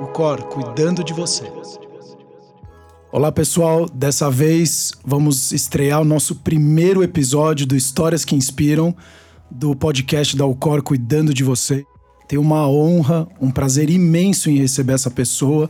[0.00, 1.50] o Cor cuidando de você.
[3.10, 8.94] Olá pessoal, dessa vez vamos estrear o nosso primeiro episódio do Histórias que Inspiram,
[9.50, 11.84] do podcast da Ucor Cuidando de Você.
[12.28, 15.68] Tenho uma honra, um prazer imenso em receber essa pessoa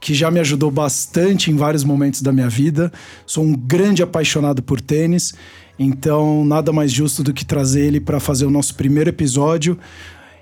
[0.00, 2.92] que já me ajudou bastante em vários momentos da minha vida.
[3.26, 5.34] Sou um grande apaixonado por tênis,
[5.78, 9.78] então nada mais justo do que trazer ele para fazer o nosso primeiro episódio.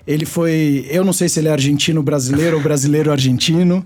[0.05, 3.85] Ele foi, eu não sei se ele é argentino brasileiro ou brasileiro argentino.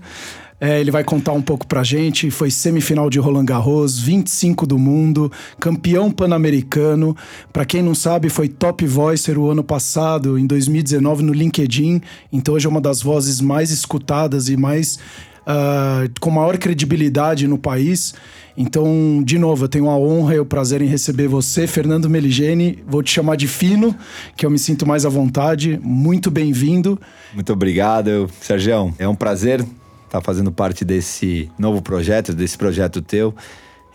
[0.60, 2.30] É, ele vai contar um pouco pra gente.
[2.30, 7.16] Foi semifinal de Roland Garros, 25 do mundo, campeão pan-americano.
[7.52, 12.00] Pra quem não sabe, foi top voicer o ano passado, em 2019, no LinkedIn.
[12.32, 14.98] Então hoje é uma das vozes mais escutadas e mais
[15.42, 18.14] uh, com maior credibilidade no país.
[18.60, 22.82] Então, de novo, eu tenho a honra e o prazer em receber você, Fernando Meligeni.
[22.84, 23.94] Vou te chamar de Fino,
[24.36, 25.78] que eu me sinto mais à vontade.
[25.80, 27.00] Muito bem-vindo.
[27.32, 28.92] Muito obrigado, Sérgio.
[28.98, 29.64] É um prazer
[30.04, 33.32] estar fazendo parte desse novo projeto, desse projeto teu.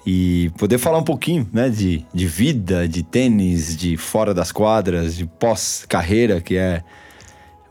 [0.05, 5.13] E poder falar um pouquinho, né, de, de vida, de tênis, de fora das quadras,
[5.13, 6.81] de pós-carreira, que é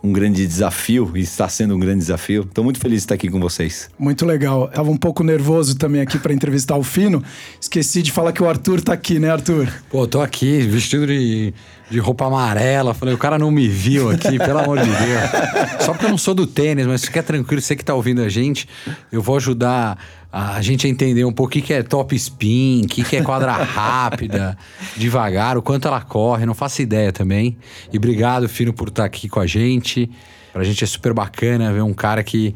[0.03, 2.43] um grande desafio e está sendo um grande desafio.
[2.43, 3.89] Estou muito feliz de estar aqui com vocês.
[3.99, 4.69] Muito legal.
[4.69, 7.23] Tava um pouco nervoso também aqui para entrevistar o Fino.
[7.61, 9.73] Esqueci de falar que o Arthur está aqui, né, Arthur?
[9.89, 11.55] Pô, tô aqui vestido de,
[11.89, 12.95] de roupa amarela.
[12.95, 15.83] Falei, o cara não me viu aqui, pelo amor de Deus.
[15.83, 18.29] Só porque eu não sou do tênis, mas fica tranquilo, você que está ouvindo a
[18.29, 18.69] gente,
[19.13, 19.99] eu vou ajudar
[20.33, 23.23] a gente entender um pouco o que, que é top spin, o que, que é
[23.23, 24.57] quadra rápida,
[24.97, 27.59] devagar, o quanto ela corre, não faço ideia também.
[27.93, 30.11] E obrigado, Fino, por estar aqui com a gente.
[30.51, 32.55] Pra gente é super bacana ver um cara que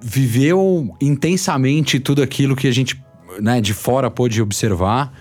[0.00, 3.00] viveu intensamente tudo aquilo que a gente,
[3.40, 5.12] né, de fora pôde observar.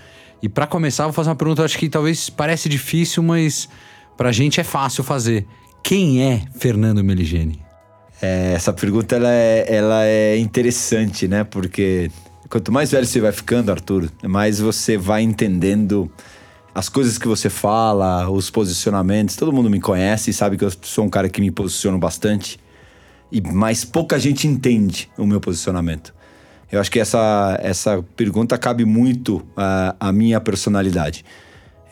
[0.41, 3.69] E para começar, vou fazer uma pergunta, acho que talvez parece difícil, mas
[4.17, 5.45] pra gente é fácil fazer.
[5.83, 7.64] Quem é Fernando Meligeni?
[8.21, 11.43] É, essa pergunta ela é, ela é interessante, né?
[11.43, 12.09] Porque
[12.49, 16.11] quanto mais velho você vai ficando, Arthur, mais você vai entendendo
[16.73, 19.35] as coisas que você fala, os posicionamentos.
[19.35, 22.59] Todo mundo me conhece e sabe que eu sou um cara que me posiciono bastante.
[23.31, 26.13] E mais pouca gente entende o meu posicionamento.
[26.71, 31.23] Eu acho que essa, essa pergunta cabe muito à, à minha personalidade.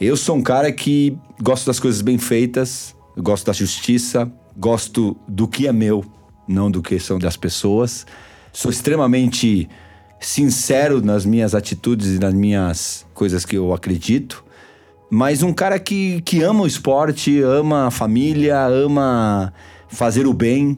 [0.02, 5.48] Eu sou um cara que gosto das coisas bem feitas, gosto da justiça, gosto do
[5.48, 6.04] que é meu,
[6.48, 8.06] não do que são das pessoas.
[8.52, 9.70] Sou extremamente
[10.20, 14.44] sincero nas minhas atitudes e nas minhas coisas que eu acredito.
[15.10, 19.54] Mas um cara que, que ama o esporte, ama a família, ama
[19.88, 20.78] fazer o bem.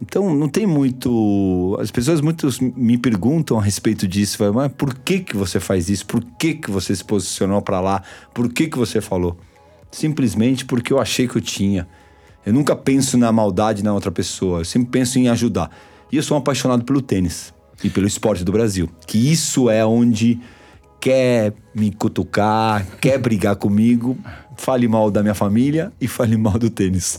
[0.00, 1.76] Então não tem muito.
[1.80, 4.38] As pessoas muitos me perguntam a respeito disso.
[4.38, 6.04] Falam, mas por que, que você faz isso?
[6.06, 8.02] Por que, que você se posicionou para lá?
[8.34, 9.36] Por que, que você falou?
[9.90, 11.86] Simplesmente porque eu achei que eu tinha.
[12.46, 15.68] Eu nunca penso na maldade na outra pessoa, eu sempre penso em ajudar.
[16.12, 17.52] E eu sou um apaixonado pelo tênis
[17.82, 18.88] e pelo esporte do Brasil.
[19.04, 20.38] Que isso é onde
[21.00, 24.16] quer me cutucar, quer brigar comigo,
[24.56, 27.18] fale mal da minha família e fale mal do tênis.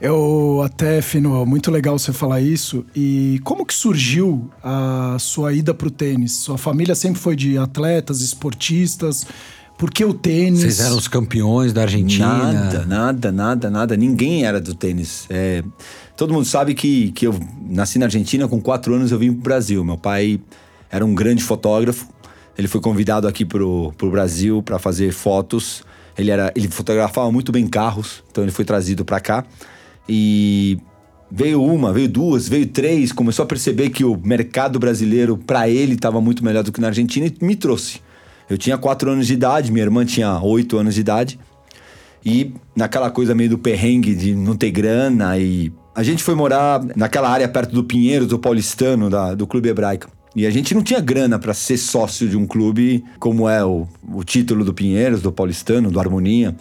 [0.00, 2.84] Eu até, Fino, muito legal você falar isso.
[2.94, 6.32] E como que surgiu a sua ida para o tênis?
[6.32, 9.24] Sua família sempre foi de atletas, esportistas?
[9.78, 10.60] Por que o tênis?
[10.60, 12.52] Vocês eram os campeões da Argentina?
[12.52, 13.96] Nada, nada, nada, nada.
[13.96, 15.24] Ninguém era do tênis.
[15.30, 15.62] É,
[16.16, 17.38] todo mundo sabe que, que eu
[17.70, 19.84] nasci na Argentina, com quatro anos eu vim pro Brasil.
[19.84, 20.40] Meu pai
[20.90, 22.08] era um grande fotógrafo.
[22.58, 25.84] Ele foi convidado aqui pro, pro Brasil para fazer fotos.
[26.18, 29.44] Ele, era, ele fotografava muito bem carros, então ele foi trazido para cá.
[30.08, 30.76] E
[31.30, 33.12] veio uma, veio duas, veio três.
[33.12, 36.88] Começou a perceber que o mercado brasileiro, para ele, estava muito melhor do que na
[36.88, 38.00] Argentina e me trouxe.
[38.48, 41.38] Eu tinha quatro anos de idade, minha irmã tinha oito anos de idade.
[42.24, 45.72] E naquela coisa meio do perrengue de não ter grana e...
[45.94, 50.08] A gente foi morar naquela área perto do Pinheiros, do Paulistano, da, do Clube Hebraico.
[50.34, 53.88] E a gente não tinha grana para ser sócio de um clube como é o,
[54.14, 56.54] o título do Pinheiros, do Paulistano, do Harmonia.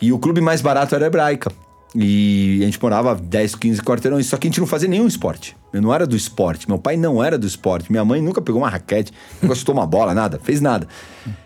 [0.00, 1.50] E o clube mais barato era Hebraica.
[1.98, 5.56] E a gente morava 10, 15 quarteirões, só que a gente não fazia nenhum esporte.
[5.72, 8.60] Eu não era do esporte, meu pai não era do esporte, minha mãe nunca pegou
[8.60, 10.86] uma raquete, nunca chutou uma bola, nada, fez nada.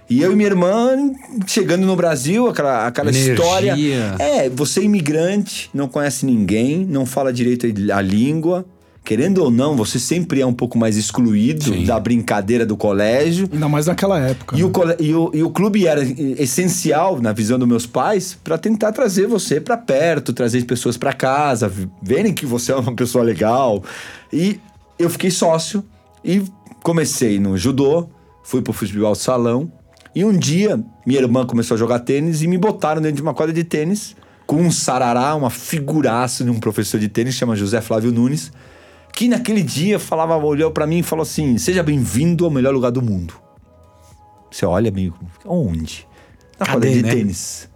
[0.08, 1.12] E eu e minha irmã
[1.46, 3.76] chegando no Brasil, aquela, aquela história.
[4.18, 8.66] É, você é imigrante, não conhece ninguém, não fala direito a língua,
[9.04, 11.84] querendo ou não, você sempre é um pouco mais excluído Sim.
[11.84, 13.48] da brincadeira do colégio.
[13.52, 14.56] Ainda mais naquela época.
[14.56, 14.68] E, né?
[14.68, 18.92] o, e, o, e o clube era essencial, na visão dos meus pais, para tentar
[18.92, 23.82] trazer você para perto, trazer pessoas para casa, verem que você é uma pessoa legal.
[24.32, 24.60] E
[24.98, 25.84] eu fiquei sócio
[26.24, 26.42] e
[26.82, 28.08] comecei no judô,
[28.44, 29.72] fui pro futebol salão.
[30.14, 33.32] E um dia, minha irmã começou a jogar tênis e me botaram dentro de uma
[33.32, 37.80] quadra de tênis com um sarará, uma figuraça de um professor de tênis, chama José
[37.80, 38.50] Flávio Nunes
[39.20, 42.90] que naquele dia falava, olhou para mim e falou assim: "Seja bem-vindo ao melhor lugar
[42.90, 43.34] do mundo".
[44.50, 46.08] Você olha, amigo, onde?
[46.58, 47.10] Na Cadê, quadra de né?
[47.14, 47.68] tênis.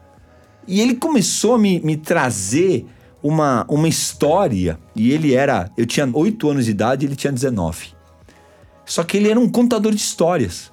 [0.66, 2.86] E ele começou a me, me trazer
[3.22, 4.78] uma, uma história.
[4.96, 5.70] E ele era.
[5.76, 7.88] Eu tinha 8 anos de idade ele tinha 19.
[8.86, 10.72] Só que ele era um contador de histórias.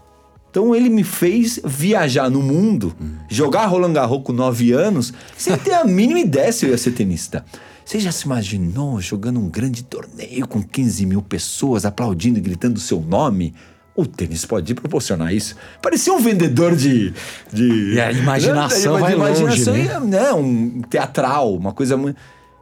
[0.50, 2.96] Então ele me fez viajar no mundo,
[3.30, 6.92] jogar Roland Garros com 9 anos, sem ter a mínima ideia se eu ia ser
[6.92, 7.44] tenista.
[7.92, 12.78] Você já se imaginou jogando um grande torneio com 15 mil pessoas aplaudindo e gritando
[12.78, 13.54] o seu nome?
[13.94, 15.58] O tênis pode proporcionar isso.
[15.82, 17.14] Parecia um vendedor de.
[17.52, 20.00] de a imaginação vai longe, né?
[20.00, 20.32] né?
[20.32, 22.16] Um teatral, uma coisa muito.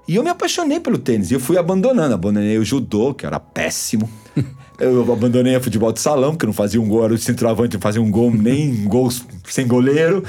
[0.07, 1.29] E eu me apaixonei pelo tênis.
[1.29, 2.15] E eu fui abandonando.
[2.15, 4.09] Abandonei o judô, que era péssimo.
[4.81, 7.75] eu abandonei o futebol de salão, porque eu não fazia um gol, era o centroavante,
[7.75, 9.11] não fazia um gol, nem gol
[9.43, 10.23] sem goleiro.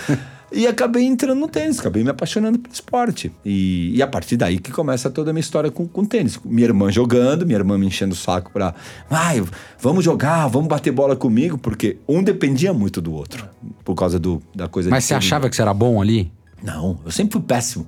[0.52, 3.30] E acabei entrando no tênis, acabei me apaixonando pelo esporte.
[3.44, 6.40] E, e a partir daí que começa toda a minha história com, com tênis.
[6.44, 8.74] Minha irmã jogando, minha irmã me enchendo o saco pra.
[9.08, 9.44] Ai,
[9.78, 13.48] vamos jogar, vamos bater bola comigo, porque um dependia muito do outro.
[13.84, 16.32] Por causa do, da coisa Mas de você achava que você era bom ali?
[16.62, 17.86] não, eu sempre fui péssimo.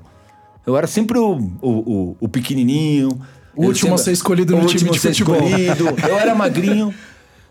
[0.64, 3.08] Eu era sempre o, o, o, o pequenininho.
[3.56, 5.36] O último a sempre- ser escolhido no time último de a ser futebol.
[5.36, 5.84] escolhido.
[6.08, 6.94] Eu era magrinho.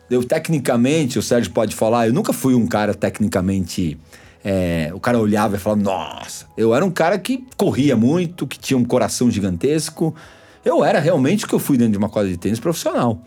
[0.09, 3.97] Eu, tecnicamente, o Sérgio pode falar, eu nunca fui um cara tecnicamente.
[4.43, 6.45] É, o cara olhava e falava, nossa.
[6.57, 10.15] Eu era um cara que corria muito, que tinha um coração gigantesco.
[10.63, 13.21] Eu era realmente o que eu fui dentro de uma quadra de tênis profissional.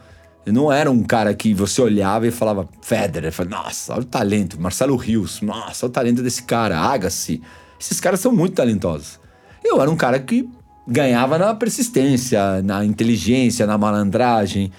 [0.44, 4.04] Eu não era um cara que você olhava e falava, Federer, falava, nossa, olha o
[4.04, 7.40] talento, Marcelo Rios, nossa, olha o talento desse cara, Agassi.
[7.80, 9.18] Esses caras são muito talentosos.
[9.64, 10.48] Eu era um cara que
[10.86, 14.70] ganhava na persistência, na inteligência, na malandragem,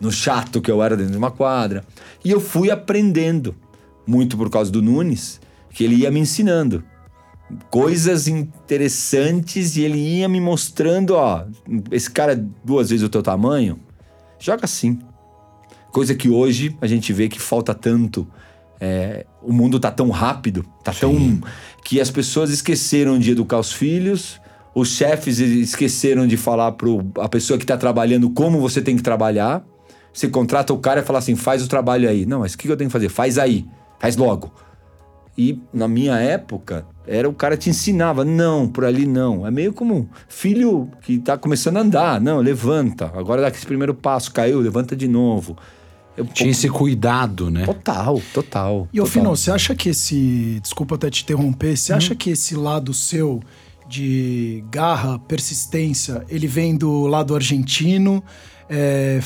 [0.00, 1.84] no chato que eu era dentro de uma quadra.
[2.24, 3.56] E eu fui aprendendo,
[4.06, 5.40] muito por causa do Nunes,
[5.78, 6.82] que ele ia me ensinando
[7.70, 11.44] coisas interessantes e ele ia me mostrando, ó,
[11.92, 13.78] esse cara é duas vezes o teu tamanho,
[14.40, 14.98] joga assim.
[15.92, 18.26] Coisa que hoje a gente vê que falta tanto.
[18.80, 21.40] É, o mundo tá tão rápido, tá tão.
[21.84, 24.40] que as pessoas esqueceram de educar os filhos,
[24.74, 29.02] os chefes esqueceram de falar pro a pessoa que tá trabalhando como você tem que
[29.02, 29.64] trabalhar.
[30.12, 32.26] Você contrata o cara e fala assim: faz o trabalho aí.
[32.26, 33.08] Não, mas o que eu tenho que fazer?
[33.08, 33.64] Faz aí,
[34.00, 34.52] faz logo.
[35.38, 39.46] E na minha época, era o cara te ensinava, não, por ali não.
[39.46, 42.20] É meio como um filho que tá começando a andar.
[42.20, 43.12] Não, levanta.
[43.14, 45.56] Agora dá esse primeiro passo, caiu, levanta de novo.
[46.16, 47.64] Eu, Tinha esse cuidado, né?
[47.64, 48.88] Total, total.
[48.92, 49.06] E.
[49.06, 50.58] Fino, você acha que esse.
[50.60, 51.76] Desculpa até te interromper.
[51.76, 53.40] Você acha que esse lado seu
[53.88, 58.22] de garra, persistência, ele vem do lado argentino?
[58.68, 59.20] É,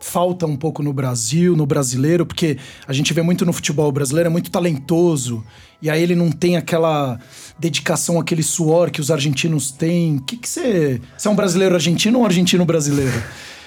[0.00, 2.24] falta um pouco no Brasil, no brasileiro?
[2.26, 5.44] Porque a gente vê muito no futebol brasileiro, é muito talentoso.
[5.80, 7.18] E aí ele não tem aquela
[7.58, 10.16] dedicação, aquele suor que os argentinos têm.
[10.16, 11.00] O que, que você.
[11.16, 13.22] Você é um brasileiro argentino ou um argentino brasileiro?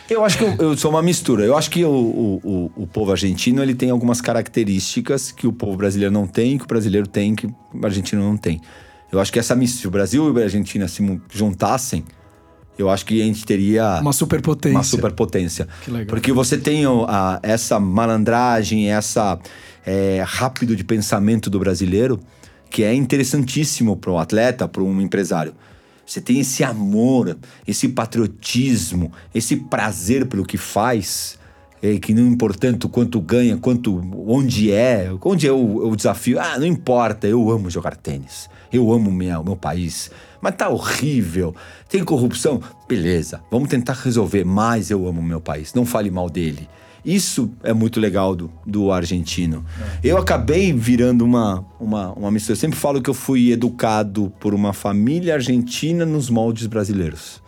[0.10, 1.45] Eu acho que eu, eu sou uma mistura.
[1.45, 5.77] Eu acho que o, o, o, povo argentino ele tem algumas características que o povo
[5.77, 8.60] brasileiro não tem, que o brasileiro tem, que o argentino não tem.
[9.10, 12.04] Eu acho que essa mistura, se o Brasil e a Argentina se juntassem,
[12.78, 14.78] eu acho que a gente teria Uma superpotência.
[14.78, 15.68] uma superpotência.
[15.84, 16.08] Que legal.
[16.08, 19.38] Porque você tem a- essa malandragem, essa
[19.86, 22.20] é, rápido de pensamento do brasileiro,
[22.70, 25.54] que é interessantíssimo para um atleta, para um empresário.
[26.06, 27.38] Você tem esse amor,
[27.68, 31.38] esse patriotismo, esse prazer pelo que faz,
[31.82, 36.40] é, que não importa quanto ganha, quanto onde é, onde é o, o desafio.
[36.40, 40.69] Ah, não importa, eu amo jogar tênis, eu amo minha, o meu país, mas tá
[40.69, 41.55] horrível,
[41.88, 46.67] tem corrupção, beleza, vamos tentar resolver, mas eu amo meu país, não fale mal dele.
[47.03, 49.65] Isso é muito legal do, do argentino.
[50.03, 52.53] Eu acabei virando uma, uma, uma mistura.
[52.53, 57.41] Eu sempre falo que eu fui educado por uma família argentina nos moldes brasileiros.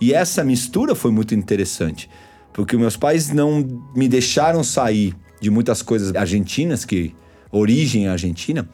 [0.00, 2.08] E essa mistura foi muito interessante,
[2.52, 7.14] porque meus pais não me deixaram sair de muitas coisas argentinas, que
[7.50, 8.68] origem é argentina.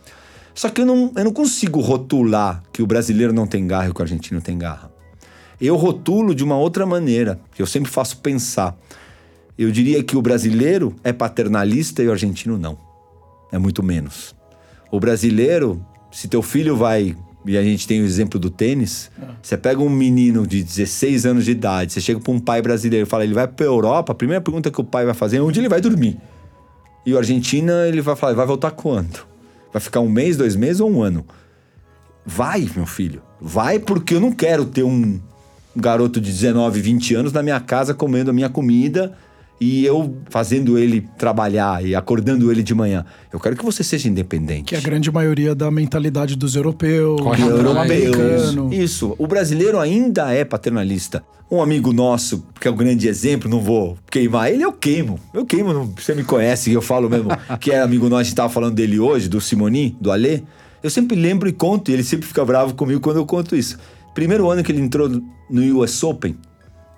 [0.54, 3.92] Só que eu não, eu não consigo rotular que o brasileiro não tem garra e
[3.92, 4.90] que o argentino tem garra.
[5.60, 8.76] Eu rotulo de uma outra maneira, que eu sempre faço pensar.
[9.58, 12.78] Eu diria que o brasileiro é paternalista e o argentino não.
[13.52, 14.34] É muito menos.
[14.90, 17.14] O brasileiro, se teu filho vai,
[17.44, 19.10] e a gente tem o exemplo do tênis,
[19.42, 23.06] você pega um menino de 16 anos de idade, você chega para um pai brasileiro
[23.06, 25.42] e fala, ele vai para Europa, a primeira pergunta que o pai vai fazer é
[25.42, 26.18] onde ele vai dormir.
[27.04, 29.29] E o Argentina, ele vai falar, vai voltar quando?
[29.72, 31.24] Vai ficar um mês, dois meses ou um ano?
[32.24, 33.22] Vai, meu filho.
[33.40, 35.20] Vai porque eu não quero ter um
[35.74, 39.16] garoto de 19, 20 anos na minha casa comendo a minha comida
[39.60, 43.04] e eu fazendo ele trabalhar e acordando ele de manhã.
[43.32, 44.64] Eu quero que você seja independente.
[44.64, 48.72] Que é a grande maioria da mentalidade dos europeus, Corre do americano.
[48.72, 49.14] Isso.
[49.18, 51.22] O brasileiro ainda é paternalista.
[51.50, 55.18] Um amigo nosso, que é um grande exemplo, não vou queimar ele, eu queimo.
[55.34, 58.34] Eu queimo, não- você me conhece, eu falo mesmo, que é amigo nosso, a gente
[58.36, 60.42] tava falando dele hoje, do Simonin, do Alê.
[60.82, 63.78] Eu sempre lembro e conto, e ele sempre fica bravo comigo quando eu conto isso.
[64.14, 65.08] Primeiro ano que ele entrou
[65.50, 66.36] no US Open,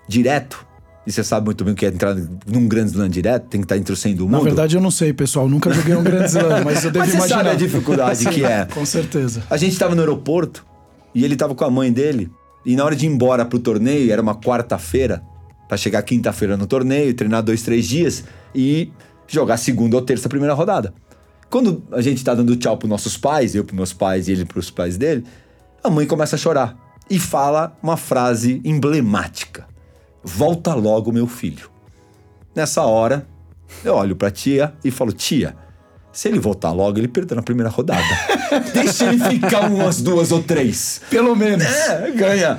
[0.09, 0.66] direto,
[1.07, 2.15] e você sabe muito bem o que é entrar
[2.47, 4.33] num Grand Slam direto, tem que estar entre os 100 do mundo.
[4.33, 5.49] Na verdade, eu não sei, pessoal.
[5.49, 7.39] Nunca joguei um grande slam, mas eu devo Mas você imaginar.
[7.39, 8.67] sabe a dificuldade que é.
[8.67, 9.43] Com certeza.
[9.51, 10.65] A gente tava no aeroporto
[11.15, 12.31] e ele tava com a mãe dele.
[12.65, 15.23] E na hora de ir embora pro torneio, era uma quarta-feira,
[15.69, 18.23] pra chegar quinta-feira no torneio, treinar dois, três dias
[18.55, 18.93] e
[19.27, 20.95] jogar segunda ou terça primeira rodada.
[21.51, 24.45] Quando a gente tá dando tchau pros nossos pais, eu pros meus pais e ele
[24.45, 25.25] pros pais dele,
[25.83, 26.77] a mãe começa a chorar
[27.11, 29.67] e fala uma frase emblemática:
[30.23, 31.69] Volta logo, meu filho.
[32.55, 33.26] Nessa hora,
[33.85, 35.57] eu olho pra tia e falo: Tia,
[36.12, 38.02] se ele voltar logo, ele perdeu na primeira rodada.
[38.73, 41.00] Deixa ele ficar umas duas ou três.
[41.11, 41.64] Pelo menos.
[41.64, 42.59] É, ganha.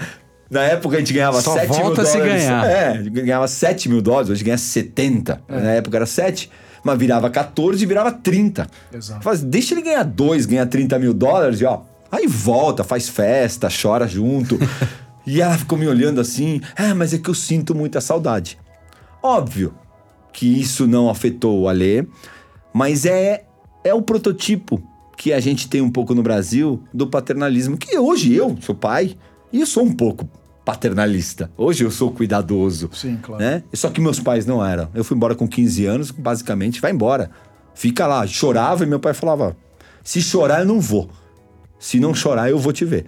[0.50, 2.12] Na época a gente ganhava Só 7 mil volta dólares.
[2.12, 2.70] se ganhar.
[2.70, 5.41] É, ganhava 7 mil dólares, hoje ganha 70.
[5.48, 6.50] Na época era 7,
[6.84, 8.67] mas virava 14 e virava 30.
[8.93, 9.24] Exato.
[9.24, 11.82] Faz, deixa ele ganhar 2, ganhar 30 mil dólares e ó.
[12.12, 14.60] Aí volta, faz festa, chora junto.
[15.25, 16.62] e ela ficou me olhando assim.
[16.75, 18.58] É, mas é que eu sinto muita saudade.
[19.22, 19.74] Óbvio
[20.32, 22.06] que isso não afetou o Alê,
[22.74, 23.46] mas é,
[23.84, 24.82] é o prototipo
[25.18, 29.15] que a gente tem um pouco no Brasil do paternalismo, que hoje eu sou pai
[29.51, 30.27] e eu sou um pouco
[30.65, 31.51] paternalista.
[31.58, 32.89] Hoje eu sou cuidadoso.
[32.94, 33.42] Sim, claro.
[33.42, 33.63] Né?
[33.74, 34.89] Só que meus pais não eram.
[34.94, 37.30] Eu fui embora com 15 anos, basicamente, vai embora.
[37.75, 38.25] Fica lá.
[38.25, 39.56] Chorava e meu pai falava:
[40.03, 41.10] se chorar, eu não vou.
[41.80, 43.06] Se não chorar, eu vou te ver.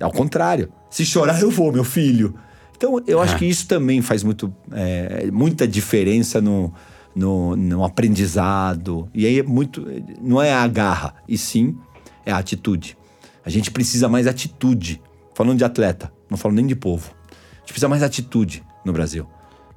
[0.00, 0.70] Ao contrário.
[0.90, 2.34] Se chorar, eu vou, meu filho.
[2.76, 3.38] Então, eu acho É.
[3.38, 6.72] que isso também faz muito, é, muita diferença no,
[7.14, 9.08] no, no aprendizado.
[9.14, 9.86] E aí é muito.
[10.20, 11.76] Não é a garra, e sim
[12.24, 12.96] é a atitude.
[13.44, 15.00] A gente precisa mais atitude.
[15.34, 17.10] Falando de atleta, não falo nem de povo.
[17.30, 19.26] A gente precisa mais atitude no Brasil.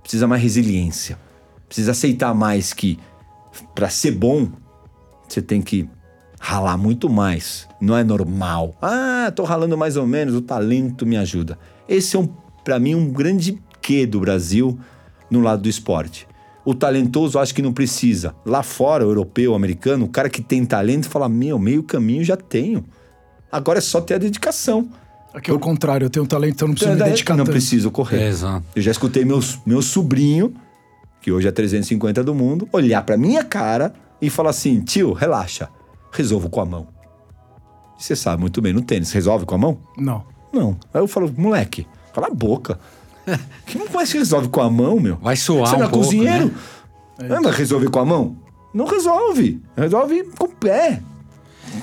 [0.02, 1.18] Precisa mais resiliência.
[1.68, 2.98] Precisa aceitar mais que
[3.76, 4.50] para ser bom,
[5.28, 5.88] você tem que
[6.39, 7.67] ralar muito mais.
[7.79, 8.75] Não é normal.
[8.81, 11.58] Ah, tô ralando mais ou menos, o talento me ajuda.
[11.88, 12.27] Esse é um,
[12.63, 14.79] para mim um grande quê do Brasil
[15.29, 16.27] no lado do esporte.
[16.65, 18.34] O talentoso acho que não precisa.
[18.46, 22.24] Lá fora, o europeu, o americano, o cara que tem talento fala: "Meu, meio caminho
[22.24, 22.86] já tenho.
[23.51, 24.89] Agora é só ter a dedicação".
[25.34, 27.53] Aqui é o contrário, eu tenho talento, então eu não preciso me dedicar não tanto.
[27.53, 28.22] preciso correr.
[28.22, 28.65] É, exato.
[28.75, 30.53] Eu já escutei meus, meu sobrinho,
[31.22, 35.69] que hoje é 350 do mundo, olhar pra minha cara e falar assim: tio, relaxa,
[36.12, 36.88] resolvo com a mão.
[38.00, 39.78] E você sabe muito bem, no tênis, resolve com a mão?
[39.98, 40.24] Não.
[40.54, 40.78] Não.
[40.94, 42.80] Aí eu falo, moleque, cala a boca.
[43.66, 45.18] que não conhece que resolve com a mão, meu?
[45.18, 46.46] Vai suar Você não um é pouco, cozinheiro?
[47.20, 47.28] né?
[47.30, 48.38] Não vai resolver com a mão?
[48.74, 49.62] Não resolve.
[49.75, 51.01] Resolve com o pé.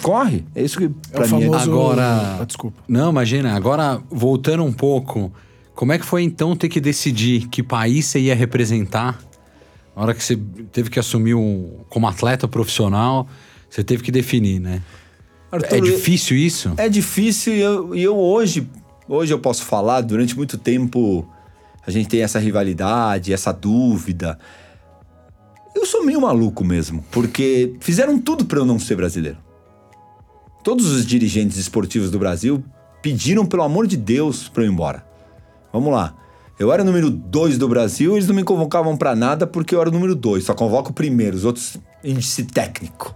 [0.03, 0.45] Corre.
[0.55, 1.71] É isso que É pra o mim é famoso.
[1.71, 2.77] Agora- Ah, desculpa.
[2.89, 3.55] Não, imagina.
[3.55, 5.31] Agora, voltando um pouco,
[5.75, 9.21] como é que foi então ter que decidir que país você ia representar?
[9.95, 10.37] Na hora que você
[10.73, 13.29] teve que assumir um, como atleta profissional,
[13.69, 14.83] você teve que definir, né?
[15.51, 16.75] Arthur, é difícil isso?
[16.77, 18.69] É difícil e eu, eu hoje,
[19.09, 21.29] hoje eu posso falar, durante muito tempo
[21.87, 24.39] a gente tem essa rivalidade, essa dúvida.
[25.75, 29.39] Eu sou meio maluco mesmo, porque fizeram tudo para eu não ser brasileiro.
[30.65, 32.65] Todos os dirigentes esportivos do Brasil
[33.01, 35.07] pediram, pelo amor de Deus, para eu ir embora.
[35.73, 36.17] Vamos lá.
[36.59, 39.81] Eu era o número 2 do Brasil, eles não me convocavam para nada porque eu
[39.81, 43.15] era o número 2, só convoco o primeiro, os outros índice técnico.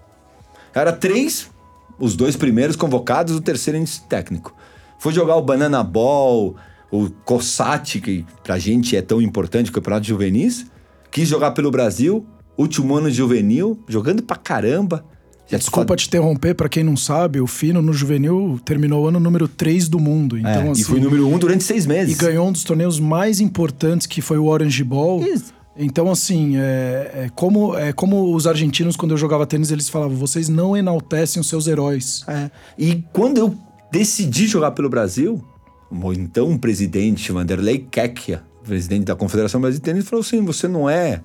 [0.74, 1.50] Era três,
[1.98, 4.54] os dois primeiros convocados, o terceiro índice técnico.
[4.98, 6.54] Fui jogar o Banana Ball,
[6.90, 10.66] o Cossati, que pra gente é tão importante, o Campeonato Juvenis.
[11.10, 12.24] Quis jogar pelo Brasil,
[12.56, 15.04] último ano de juvenil, jogando pra caramba.
[15.48, 19.18] Já Desculpa te interromper, pra quem não sabe, o Fino no juvenil terminou o ano
[19.18, 20.36] número 3 do mundo.
[20.36, 22.16] É, Então, assim, e fui número um durante seis e meses.
[22.16, 25.20] ganhou um dos torneios mais importantes, que foi o Orange Ball.
[25.24, 25.52] Isso.
[25.76, 30.16] Então, assim, é, é como, é como os argentinos, quando eu jogava tênis, eles falavam:
[30.16, 32.24] vocês não enaltecem os seus heróis.
[32.26, 32.50] É.
[32.76, 33.56] E quando eu
[33.90, 35.42] decidi jogar pelo Brasil,
[35.90, 40.90] o então presidente Vanderlei Kekkia, presidente da Confederação Brasileira de Tênis, falou assim: você não
[40.90, 41.22] é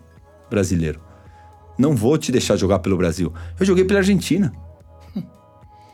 [0.50, 1.00] brasileiro.
[1.78, 3.34] Não vou te deixar jogar pelo Brasil.
[3.60, 4.54] Eu joguei pela Argentina.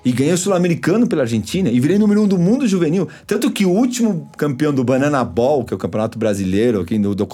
[0.04, 3.08] E ganhei o Sul-Americano pela Argentina e virei número um do mundo juvenil.
[3.28, 7.14] Tanto que o último campeão do Banana Ball, que é o campeonato brasileiro aqui do,
[7.14, 7.28] do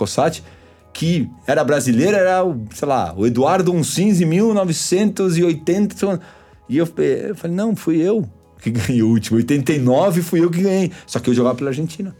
[0.97, 6.19] que era brasileiro, era o, sei lá, o Eduardo Uncins em 1980.
[6.67, 8.27] E eu, eu falei, não, fui eu
[8.59, 9.37] que ganhei o último.
[9.37, 10.91] 89 fui eu que ganhei.
[11.05, 12.15] Só que eu jogava pela Argentina.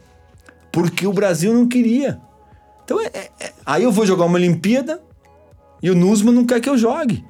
[0.70, 2.20] Porque o Brasil não queria.
[2.84, 5.02] Então, é, é, é, aí eu vou jogar uma Olimpíada
[5.82, 7.24] e o Nusman não quer que eu jogue.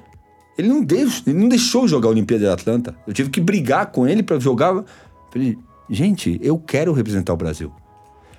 [0.55, 2.95] Ele não, deixou, ele não deixou jogar a Olimpíada de Atlanta.
[3.07, 4.83] Eu tive que brigar com ele para jogar.
[5.31, 5.57] Falei,
[5.89, 7.73] gente, eu quero representar o Brasil.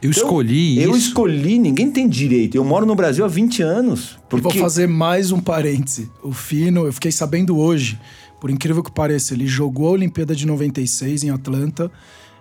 [0.02, 0.90] Eu então, escolhi eu isso.
[0.90, 2.54] Eu escolhi, ninguém tem direito.
[2.54, 4.18] Eu moro no Brasil há 20 anos.
[4.28, 4.42] Porque...
[4.42, 6.10] vou fazer mais um parêntese.
[6.22, 8.00] O Fino, eu fiquei sabendo hoje,
[8.40, 11.90] por incrível que pareça, ele jogou a Olimpíada de 96 em Atlanta,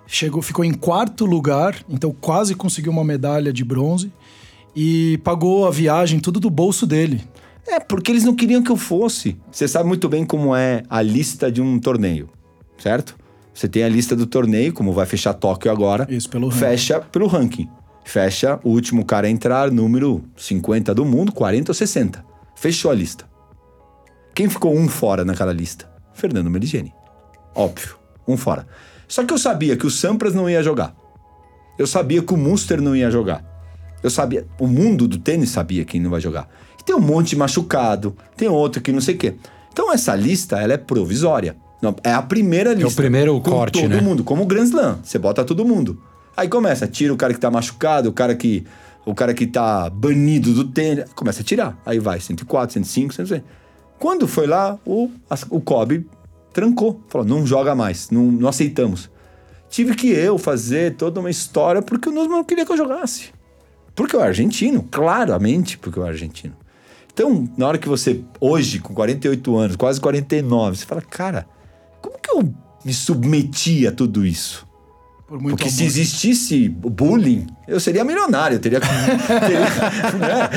[0.07, 4.11] chegou, ficou em quarto lugar, então quase conseguiu uma medalha de bronze
[4.73, 7.21] e pagou a viagem tudo do bolso dele.
[7.67, 9.35] É, porque eles não queriam que eu fosse.
[9.51, 12.29] Você sabe muito bem como é a lista de um torneio,
[12.77, 13.15] certo?
[13.59, 16.07] Você tem a lista do torneio, como vai fechar Tóquio agora.
[16.09, 17.09] Isso, pelo Fecha ranking.
[17.11, 17.69] pelo ranking.
[18.05, 22.23] Fecha o último cara a entrar, número 50 do mundo, 40 ou 60.
[22.55, 23.25] Fechou a lista.
[24.33, 25.91] Quem ficou um fora naquela lista?
[26.13, 26.93] Fernando Meligeni.
[27.53, 28.65] Óbvio, um fora.
[29.09, 30.95] Só que eu sabia que o Sampras não ia jogar.
[31.77, 33.43] Eu sabia que o Munster não ia jogar.
[34.01, 36.47] Eu sabia, o mundo do tênis sabia quem não vai jogar.
[36.79, 39.35] E tem um monte machucado, tem outro que não sei o quê.
[39.69, 41.57] Então essa lista, ela é provisória.
[41.81, 42.88] Não, é a primeira lista.
[42.88, 44.01] É o primeiro corte, todo né?
[44.01, 45.00] mundo, como o Grand Slam.
[45.03, 46.01] Você bota todo mundo.
[46.36, 48.65] Aí começa, tira o cara que tá machucado, o cara que
[49.05, 51.81] o cara que tá banido do tênis, começa a tirar.
[51.86, 53.41] Aí vai 104, 105, 106.
[53.98, 55.09] Quando foi lá, o,
[55.50, 56.05] o Kobe
[56.53, 57.01] trancou.
[57.07, 59.09] Falou, não joga mais, não, não aceitamos.
[59.69, 63.31] Tive que eu fazer toda uma história porque o Nusman não queria que eu jogasse.
[63.95, 66.55] Porque eu é argentino, claramente porque eu é argentino.
[67.13, 71.45] Então, na hora que você, hoje, com 48 anos, quase 49, você fala, cara,
[72.01, 72.53] como que eu
[72.84, 74.68] me submeti a tudo isso?
[75.29, 75.74] Por Porque amor.
[75.75, 78.56] se existisse bullying, eu seria milionário.
[78.56, 78.79] Eu teria.
[78.82, 80.50] teria né?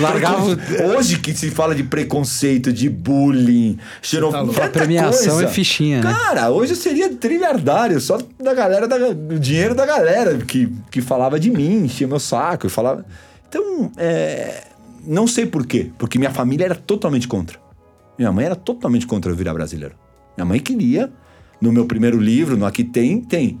[0.00, 0.58] Largava.
[0.96, 4.62] Hoje que se fala de preconceito, de bullying, xenofobia.
[4.62, 5.44] Tá premiação coisa.
[5.44, 6.12] é fichinha, né?
[6.12, 11.00] Cara, hoje eu seria trilhardário, só da galera, da, do dinheiro da galera que, que
[11.00, 13.06] falava de mim, enchia meu saco e falava.
[13.48, 14.64] Então, é,
[15.06, 17.60] não sei por quê, porque minha família era totalmente contra.
[18.18, 19.94] Minha mãe era totalmente contra eu virar brasileiro.
[20.40, 21.12] Minha mãe queria,
[21.60, 23.60] no meu primeiro livro, no Aqui Tem, tem.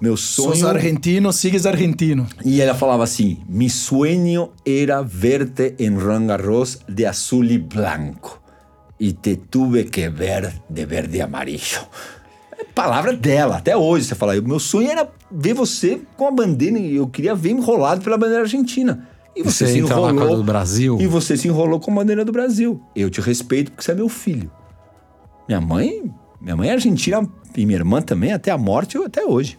[0.00, 0.54] Meu sonho.
[0.54, 2.26] Sos argentino, sigues argentino.
[2.44, 8.40] E ela falava assim: Mi sueño era verte en Roland Garros de azul e branco.
[8.98, 11.84] E te tuve que ver de verde e amarillo.
[12.56, 14.40] É palavra dela, até hoje você fala.
[14.40, 19.08] Meu sonho era ver você com a bandeira, eu queria ver enrolado pela bandeira argentina.
[19.34, 20.36] E você, você se enrolou.
[20.36, 20.98] do Brasil.
[21.00, 22.80] E você se enrolou com a bandeira do Brasil.
[22.94, 24.50] Eu te respeito porque você é meu filho.
[25.50, 26.10] Minha mãe
[26.40, 29.58] minha mãe é argentina e minha irmã também, até a morte, até hoje.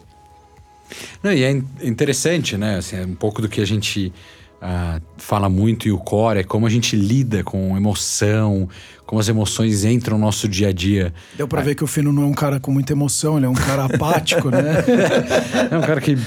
[1.22, 1.50] Não, e é
[1.82, 2.78] interessante, né?
[2.78, 4.12] Assim, é um pouco do que a gente
[4.60, 8.68] uh, fala muito e o core é como a gente lida com emoção,
[9.06, 11.14] como as emoções entram no nosso dia a dia.
[11.36, 11.64] Deu pra ah.
[11.64, 13.84] ver que o Fino não é um cara com muita emoção, ele é um cara
[13.84, 14.84] apático, né?
[15.70, 16.18] é um cara que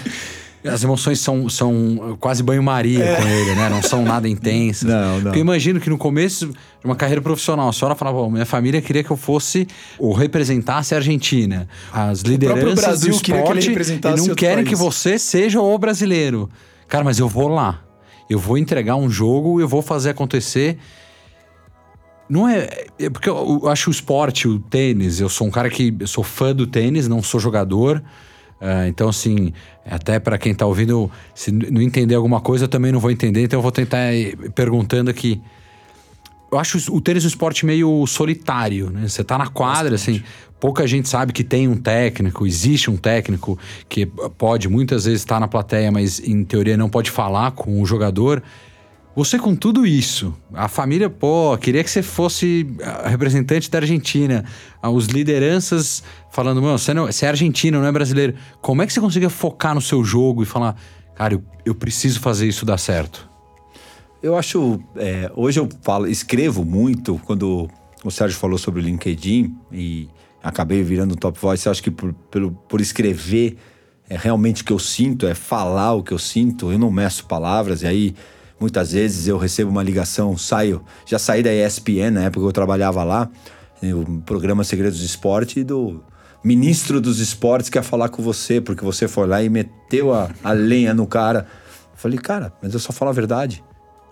[0.67, 3.15] as emoções são, são quase banho-maria é.
[3.15, 3.69] com ele, né?
[3.69, 4.89] Não são nada intensas.
[4.89, 5.21] Não, não.
[5.23, 8.81] Porque eu imagino que no começo de uma carreira profissional, a senhora falava, minha família
[8.81, 11.67] queria que eu fosse ou representasse a Argentina.
[11.91, 14.69] As lideranças Brasil do esporte que e não querem país.
[14.69, 16.49] que você seja o brasileiro.
[16.87, 17.81] Cara, mas eu vou lá.
[18.29, 20.77] Eu vou entregar um jogo, eu vou fazer acontecer.
[22.27, 22.67] Não é.
[22.99, 25.95] é porque eu, eu acho o esporte, o tênis, eu sou um cara que.
[25.99, 28.03] Eu sou fã do tênis, não sou jogador.
[28.61, 29.51] Uh, então, assim,
[29.85, 33.43] até para quem está ouvindo, se não entender alguma coisa, eu também não vou entender,
[33.43, 35.41] então eu vou tentar ir perguntando aqui.
[36.51, 39.07] Eu acho o tênis um esporte meio solitário, né?
[39.07, 40.19] Você está na quadra, Bastante.
[40.19, 40.23] assim,
[40.59, 44.05] pouca gente sabe que tem um técnico, existe um técnico que
[44.37, 48.41] pode muitas vezes estar na plateia, mas em teoria não pode falar com o jogador.
[49.15, 52.67] Você com tudo isso, a família, pô, queria que você fosse
[53.05, 54.43] representante da Argentina,
[54.83, 58.35] os lideranças falando, mano, você, não, você é argentino, não é brasileiro.
[58.61, 60.75] Como é que você conseguia focar no seu jogo e falar,
[61.15, 63.29] cara, eu, eu preciso fazer isso dar certo?
[64.21, 67.69] Eu acho, é, hoje eu falo, escrevo muito, quando
[68.03, 70.09] o Sérgio falou sobre o LinkedIn e
[70.43, 73.55] acabei virando top voice, eu acho que por, pelo, por escrever
[74.09, 77.25] é realmente o que eu sinto, é falar o que eu sinto, eu não meço
[77.25, 78.15] palavras, e aí
[78.59, 82.53] Muitas vezes eu recebo uma ligação, saio, já saí da ESPN na época que eu
[82.53, 83.29] trabalhava lá,
[83.83, 86.01] o programa Segredos do Esporte, do
[86.43, 90.51] ministro dos esportes quer falar com você, porque você foi lá e meteu a, a
[90.51, 91.47] lenha no cara.
[91.95, 93.63] Falei, cara, mas eu só falo a verdade.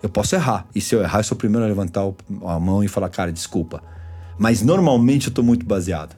[0.02, 0.66] Eu posso errar.
[0.74, 2.02] E se eu errar, eu sou o primeiro a levantar
[2.46, 3.82] a mão e falar, cara, desculpa.
[4.36, 6.16] Mas normalmente eu tô muito baseado.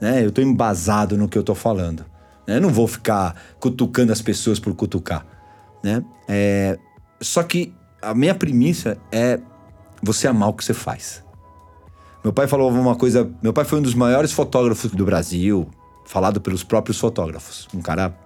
[0.00, 0.24] Né?
[0.24, 2.04] Eu tô embasado no que eu tô falando.
[2.46, 2.56] Né?
[2.56, 5.26] Eu não vou ficar cutucando as pessoas por cutucar.
[5.84, 6.02] Né?
[6.26, 6.78] É,
[7.22, 9.40] só que a minha premissa é
[10.02, 11.24] você amar o que você faz.
[12.22, 13.30] Meu pai falou uma coisa.
[13.42, 15.68] Meu pai foi um dos maiores fotógrafos do Brasil,
[16.04, 17.68] falado pelos próprios fotógrafos.
[17.74, 18.16] Um cara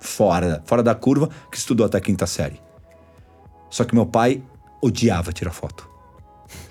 [0.00, 2.60] fora, fora da curva que estudou até a quinta série.
[3.70, 4.42] Só que meu pai
[4.80, 5.88] odiava tirar foto.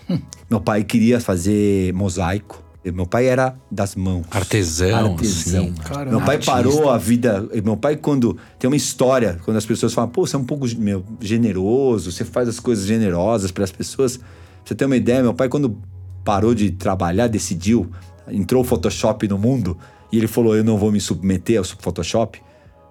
[0.49, 2.62] meu pai queria fazer mosaico.
[2.91, 4.25] Meu pai era das mãos.
[4.29, 5.13] Artesão.
[5.13, 5.63] Artesão.
[5.63, 5.73] Assim.
[5.75, 6.11] Caramba.
[6.11, 6.51] Meu pai Artista.
[6.51, 7.47] parou a vida.
[7.63, 8.37] Meu pai, quando.
[8.59, 12.25] Tem uma história, quando as pessoas falam, pô, você é um pouco meu, generoso, você
[12.25, 14.17] faz as coisas generosas para as pessoas.
[14.17, 14.25] Pra
[14.65, 15.77] você ter uma ideia, meu pai, quando
[16.25, 17.89] parou de trabalhar, decidiu,
[18.29, 19.77] entrou o Photoshop no mundo,
[20.11, 22.41] e ele falou: Eu não vou me submeter ao Photoshop,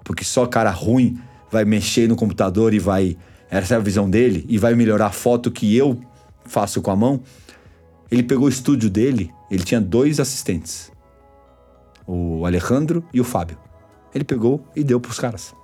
[0.05, 1.19] porque só cara ruim
[1.51, 3.17] vai mexer no computador e vai.
[3.51, 6.01] Essa é a visão dele, e vai melhorar a foto que eu
[6.47, 7.21] faço com a mão.
[8.13, 10.93] Ele pegou o estúdio dele, ele tinha dois assistentes
[12.07, 13.57] o Alejandro e o Fábio.
[14.15, 15.55] Ele pegou e deu pros caras.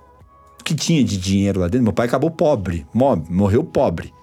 [0.59, 1.83] O que tinha de dinheiro lá dentro?
[1.83, 4.13] Meu pai acabou pobre, mo- morreu pobre.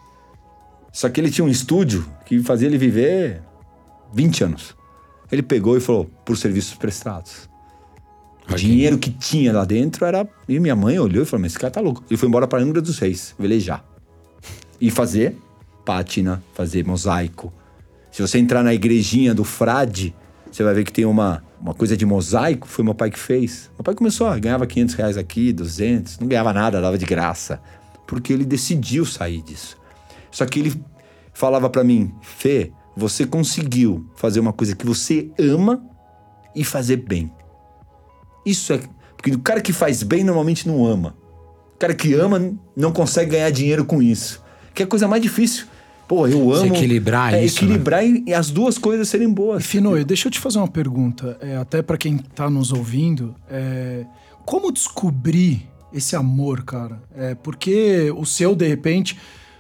[0.93, 3.43] Só que ele tinha um estúdio que fazia ele viver
[4.15, 4.75] 20 anos.
[5.31, 7.49] Ele pegou e falou, por serviços prestados.
[8.51, 10.27] O dinheiro que tinha lá dentro era.
[10.49, 12.03] E minha mãe olhou e falou: Mas esse cara tá louco.
[12.09, 13.85] Ele foi embora pra Angra dos Reis, velejar.
[14.81, 15.37] E fazer
[15.85, 17.53] pátina, fazer mosaico.
[18.17, 20.15] Se você entrar na igrejinha do frade,
[20.51, 22.67] você vai ver que tem uma, uma coisa de mosaico.
[22.67, 23.71] Foi meu pai que fez.
[23.77, 26.21] Meu pai começou, ó, ganhava 500 reais aqui, 200.
[26.21, 27.61] Não ganhava nada, dava de graça.
[28.07, 29.77] Porque ele decidiu sair disso.
[30.31, 30.83] Só que ele
[31.35, 35.85] falava pra mim: Fê, você conseguiu fazer uma coisa que você ama
[36.55, 37.31] e fazer bem.
[38.47, 38.81] Isso é.
[39.15, 41.15] Porque o cara que faz bem normalmente não ama.
[41.75, 44.43] O cara que ama não consegue ganhar dinheiro com isso.
[44.75, 45.67] Que é a coisa mais difícil.
[46.09, 46.67] Pô, eu amo.
[46.75, 49.65] equilibrar é, isso, Equilibrar e, e as duas coisas serem boas.
[49.67, 53.35] Finoio, deixa eu te fazer uma pergunta, é, até pra quem tá nos ouvindo.
[53.51, 54.05] é,
[54.45, 57.03] como descobrir esse amor, cara?
[57.17, 59.19] É, porque o seu, de repente,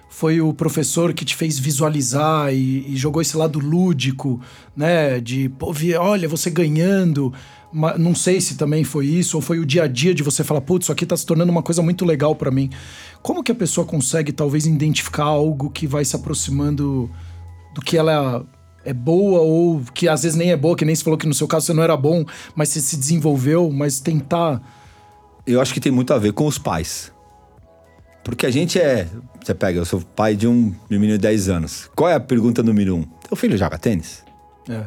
[0.08, 4.40] foi o professor que te fez visualizar e, e jogou esse lado lúdico,
[4.76, 5.18] né?
[5.20, 7.32] De, pô, vi- olha, você ganhando.
[7.72, 10.60] Não sei se também foi isso, ou foi o dia a dia de você falar,
[10.60, 12.70] putz, isso aqui tá se tornando uma coisa muito legal pra mim.
[13.22, 17.10] Como que a pessoa consegue, talvez, identificar algo que vai se aproximando
[17.74, 18.46] do que ela
[18.84, 21.34] é boa ou que às vezes nem é boa, que nem você falou que no
[21.34, 22.24] seu caso você não era bom,
[22.54, 24.62] mas você se desenvolveu, mas tentar.
[25.46, 27.12] Eu acho que tem muito a ver com os pais.
[28.22, 29.06] Porque a gente é.
[29.44, 31.90] Você pega, eu sou pai de um menino de 10 anos.
[31.94, 33.02] Qual é a pergunta número um?
[33.28, 34.24] Teu filho joga tênis?
[34.68, 34.86] É.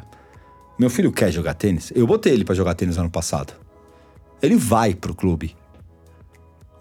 [0.79, 1.91] Meu filho quer jogar tênis?
[1.93, 3.53] Eu botei ele pra jogar tênis ano passado.
[4.41, 5.53] Ele vai pro clube.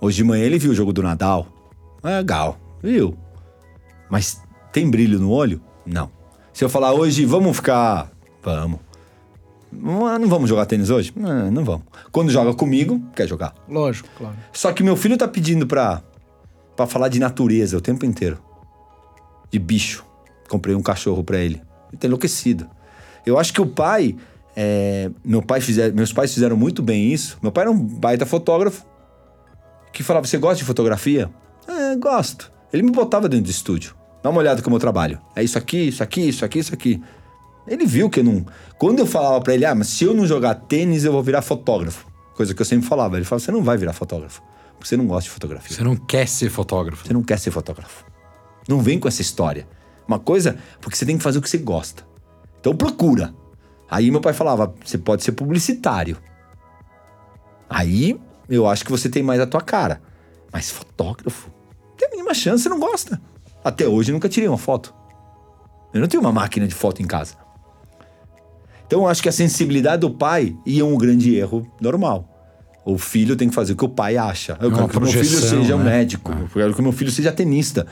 [0.00, 1.48] Hoje de manhã ele viu o jogo do Nadal.
[2.04, 3.18] É legal, viu?
[4.08, 5.60] Mas tem brilho no olho?
[5.84, 6.12] Não.
[6.52, 8.08] Se eu falar hoje, vamos ficar.
[8.40, 8.78] Vamos.
[9.72, 11.12] Não não vamos jogar tênis hoje?
[11.16, 11.82] Não, não vamos.
[12.12, 13.52] Quando joga comigo, quer jogar.
[13.68, 14.36] Lógico, claro.
[14.52, 16.02] Só que meu filho tá pedindo pra,
[16.76, 18.38] pra falar de natureza o tempo inteiro.
[19.50, 20.04] De bicho.
[20.48, 21.60] Comprei um cachorro pra ele.
[21.90, 22.77] Ele tá enlouquecido.
[23.28, 24.16] Eu acho que o pai.
[24.56, 27.38] é, meu pai fizer, meus pais fizeram muito bem isso.
[27.42, 28.84] Meu pai era um baita fotógrafo
[29.92, 31.30] que falava: Você gosta de fotografia?
[31.66, 32.50] É, gosto.
[32.72, 33.94] Ele me botava dentro do estúdio.
[34.22, 35.20] Dá uma olhada como eu trabalho.
[35.34, 37.02] É isso aqui, isso aqui, isso aqui, isso aqui.
[37.66, 38.44] Ele viu que eu não.
[38.78, 41.42] Quando eu falava pra ele, ah, mas se eu não jogar tênis, eu vou virar
[41.42, 42.06] fotógrafo.
[42.34, 43.16] Coisa que eu sempre falava.
[43.16, 44.42] Ele falava: Você não vai virar fotógrafo.
[44.74, 45.76] Porque você não gosta de fotografia.
[45.76, 47.06] Você não quer ser fotógrafo.
[47.06, 48.04] Você não quer ser fotógrafo.
[48.68, 49.66] Não vem com essa história.
[50.06, 52.06] Uma coisa, porque você tem que fazer o que você gosta.
[52.60, 53.34] Então procura.
[53.90, 56.16] Aí meu pai falava: você pode ser publicitário.
[57.68, 58.18] Aí
[58.48, 60.00] eu acho que você tem mais a tua cara.
[60.52, 61.50] Mas fotógrafo?
[61.96, 63.20] Tem a mínima chance, você não gosta.
[63.62, 64.94] Até hoje eu nunca tirei uma foto.
[65.92, 67.34] Eu não tenho uma máquina de foto em casa.
[68.86, 72.34] Então eu acho que a sensibilidade do pai ia um grande erro normal.
[72.84, 74.56] O filho tem que fazer o que o pai acha.
[74.60, 75.90] Eu É quero que o meu filho seja um né?
[75.90, 76.32] médico.
[76.32, 77.86] Eu quero que o meu filho seja tenista.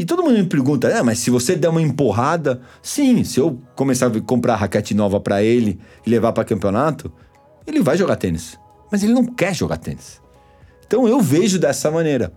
[0.00, 3.60] E todo mundo me pergunta, é, mas se você der uma empurrada, sim, se eu
[3.76, 7.12] começar a comprar raquete nova pra ele e levar pra campeonato,
[7.66, 8.58] ele vai jogar tênis.
[8.90, 10.18] Mas ele não quer jogar tênis.
[10.86, 12.32] Então eu vejo dessa maneira.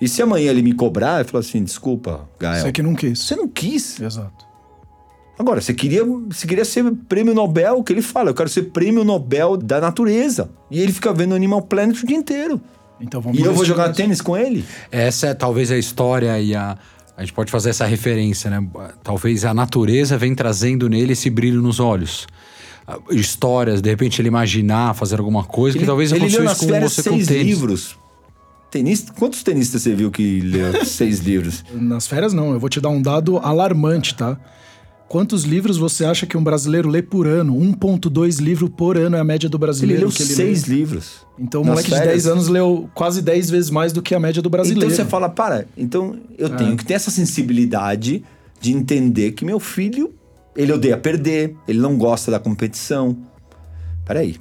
[0.00, 2.62] E se amanhã ele me cobrar, eu falo assim, desculpa, Gael.
[2.62, 3.18] Você que não quis.
[3.18, 4.00] Você não quis.
[4.00, 4.46] Exato.
[5.38, 8.70] Agora, você queria, você queria ser prêmio Nobel, o que ele fala, eu quero ser
[8.70, 10.48] prêmio Nobel da natureza.
[10.70, 12.58] E ele fica vendo Animal Planet o dia inteiro.
[13.02, 14.64] Então vamos E eu vou jogar tênis com ele?
[14.90, 16.78] Essa é talvez a história e a.
[17.16, 18.66] A gente pode fazer essa referência, né?
[19.02, 22.26] Talvez a natureza vem trazendo nele esse brilho nos olhos.
[22.86, 26.60] Ah, Histórias, de repente ele imaginar fazer alguma coisa que talvez ele aconteceu leu isso
[26.60, 27.46] nas com férias você com seis tênis.
[27.46, 27.96] livros.
[28.70, 31.62] Tenista, quantos tenistas você viu que leu seis livros?
[31.72, 34.38] Nas férias não, eu vou te dar um dado alarmante, tá?
[35.12, 37.54] Quantos livros você acha que um brasileiro lê por ano?
[37.54, 40.74] 1.2 livro por ano é a média do Ele brasileiro leu que ele seis lê.
[40.76, 41.26] livros.
[41.38, 42.22] Então o moleque de férias.
[42.24, 44.86] 10 anos leu quase 10 vezes mais do que a média do brasileiro.
[44.90, 46.56] Então você fala, para, então eu É.
[46.56, 48.24] tenho que ter essa sensibilidade
[48.58, 50.14] de entender que meu filho,
[50.56, 53.14] ele odeia perder, ele não gosta da competição.
[54.06, 54.36] Peraí.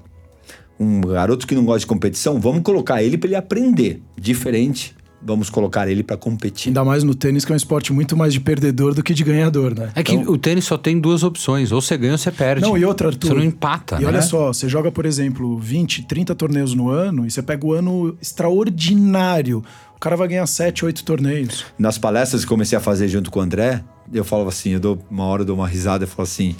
[0.79, 4.01] Um garoto que não gosta de competição, vamos colocar ele para ele aprender.
[4.17, 6.69] Diferente vamos colocar ele para competir.
[6.69, 9.23] Ainda mais no tênis, que é um esporte muito mais de perdedor do que de
[9.23, 9.91] ganhador, né?
[9.95, 12.61] É que Então- o tênis só tem duas opções: ou você ganha ou você perde.
[12.61, 13.27] Não, e outra, Arthur.
[13.27, 14.07] Você não empata, E né?
[14.07, 17.73] olha só, você joga, por exemplo, 20, 30 torneios no ano e você pega o
[17.73, 19.63] ano extraordinário.
[19.95, 21.65] O cara vai ganhar 7, 8 torneios.
[21.77, 24.99] Nas palestras que comecei a fazer junto com o André, eu falava assim, eu dou
[25.09, 26.55] uma hora, eu dou uma risada e falo assim,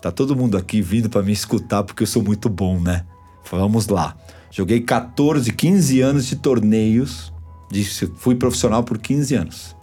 [0.00, 3.04] tá todo mundo aqui vindo para me escutar porque eu sou muito bom, né?
[3.50, 4.16] Vamos lá.
[4.50, 7.32] Joguei 14, 15 anos de torneios,
[7.70, 7.84] de-
[8.16, 9.76] fui profissional por 15 anos.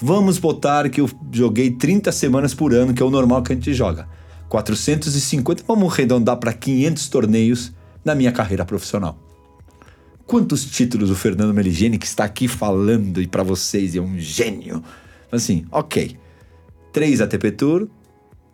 [0.00, 3.54] Vamos botar que eu joguei 30 semanas por ano, que é o normal que a
[3.54, 4.08] gente joga.
[4.48, 7.72] 450, vamos arredondar para 500 torneios
[8.04, 9.18] na minha carreira profissional.
[10.26, 14.82] Quantos títulos o Fernando Meligeni, que está aqui falando e para vocês é um gênio.
[15.30, 16.16] Assim, ok.
[16.92, 17.88] Três ATP Tour,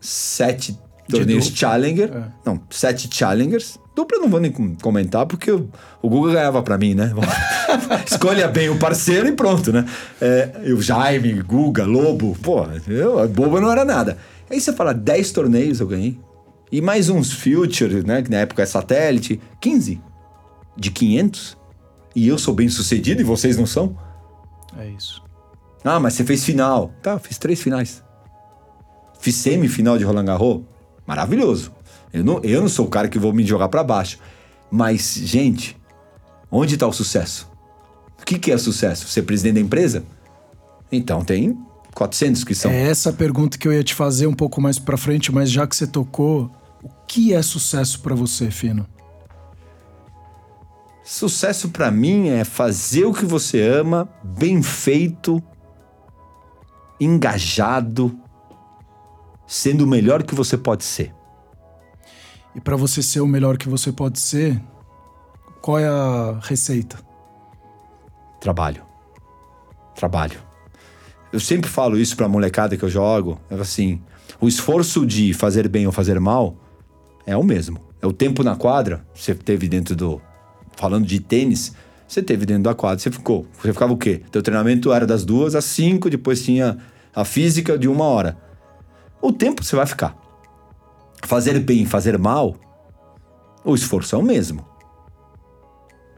[0.00, 0.76] sete
[1.10, 1.46] torneios.
[1.48, 2.10] Challenger.
[2.12, 2.22] É.
[2.44, 3.78] Não, sete Challengers.
[3.94, 5.68] Dupla eu não vou nem com- comentar, porque o,
[6.00, 7.12] o Google ganhava para mim, né?
[8.06, 9.84] Escolha bem o parceiro e pronto, né?
[10.20, 14.16] É, o Jaime, Guga, Lobo, pô, eu, bobo não era nada.
[14.48, 16.18] Aí você fala, 10 torneios eu ganhei.
[16.72, 18.22] E mais uns Future, né?
[18.22, 20.00] Que na época é satélite, 15
[20.76, 21.58] de 500
[22.14, 23.96] e eu sou bem sucedido e vocês não são?
[24.78, 25.22] É isso.
[25.84, 26.92] Ah, mas você fez final.
[27.02, 28.02] Tá, fiz três finais.
[29.18, 30.62] Fiz semifinal de Roland Garros.
[31.10, 31.72] Maravilhoso.
[32.12, 34.16] Eu não, eu não sou o cara que vou me jogar pra baixo.
[34.70, 35.76] Mas, gente,
[36.48, 37.50] onde tá o sucesso?
[38.22, 39.08] O que, que é sucesso?
[39.08, 40.04] Ser presidente da empresa?
[40.92, 41.58] Então tem
[41.94, 42.70] 400 que são.
[42.70, 45.66] É essa pergunta que eu ia te fazer um pouco mais pra frente, mas já
[45.66, 46.48] que você tocou,
[46.80, 48.86] o que é sucesso pra você, Fino?
[51.02, 55.42] Sucesso pra mim é fazer o que você ama, bem feito,
[57.00, 58.16] engajado,
[59.50, 61.12] sendo o melhor que você pode ser.
[62.54, 64.62] E pra você ser o melhor que você pode ser,
[65.60, 67.00] qual é a receita?
[68.40, 68.84] Trabalho.
[69.96, 70.38] Trabalho.
[71.32, 73.40] Eu sempre falo isso pra molecada que eu jogo.
[73.50, 74.00] É assim,
[74.40, 76.54] o esforço de fazer bem ou fazer mal
[77.26, 77.80] é o mesmo.
[78.00, 80.22] É o tempo na quadra, você teve dentro do...
[80.76, 81.74] Falando de tênis,
[82.06, 83.48] você teve dentro da quadra, você ficou.
[83.60, 84.22] Você ficava o quê?
[84.30, 86.78] Teu treinamento era das duas às cinco, depois tinha
[87.12, 88.49] a física de uma hora.
[89.20, 90.16] O tempo você vai ficar.
[91.24, 92.56] Fazer bem, fazer mal,
[93.64, 94.70] o esforço é o mesmo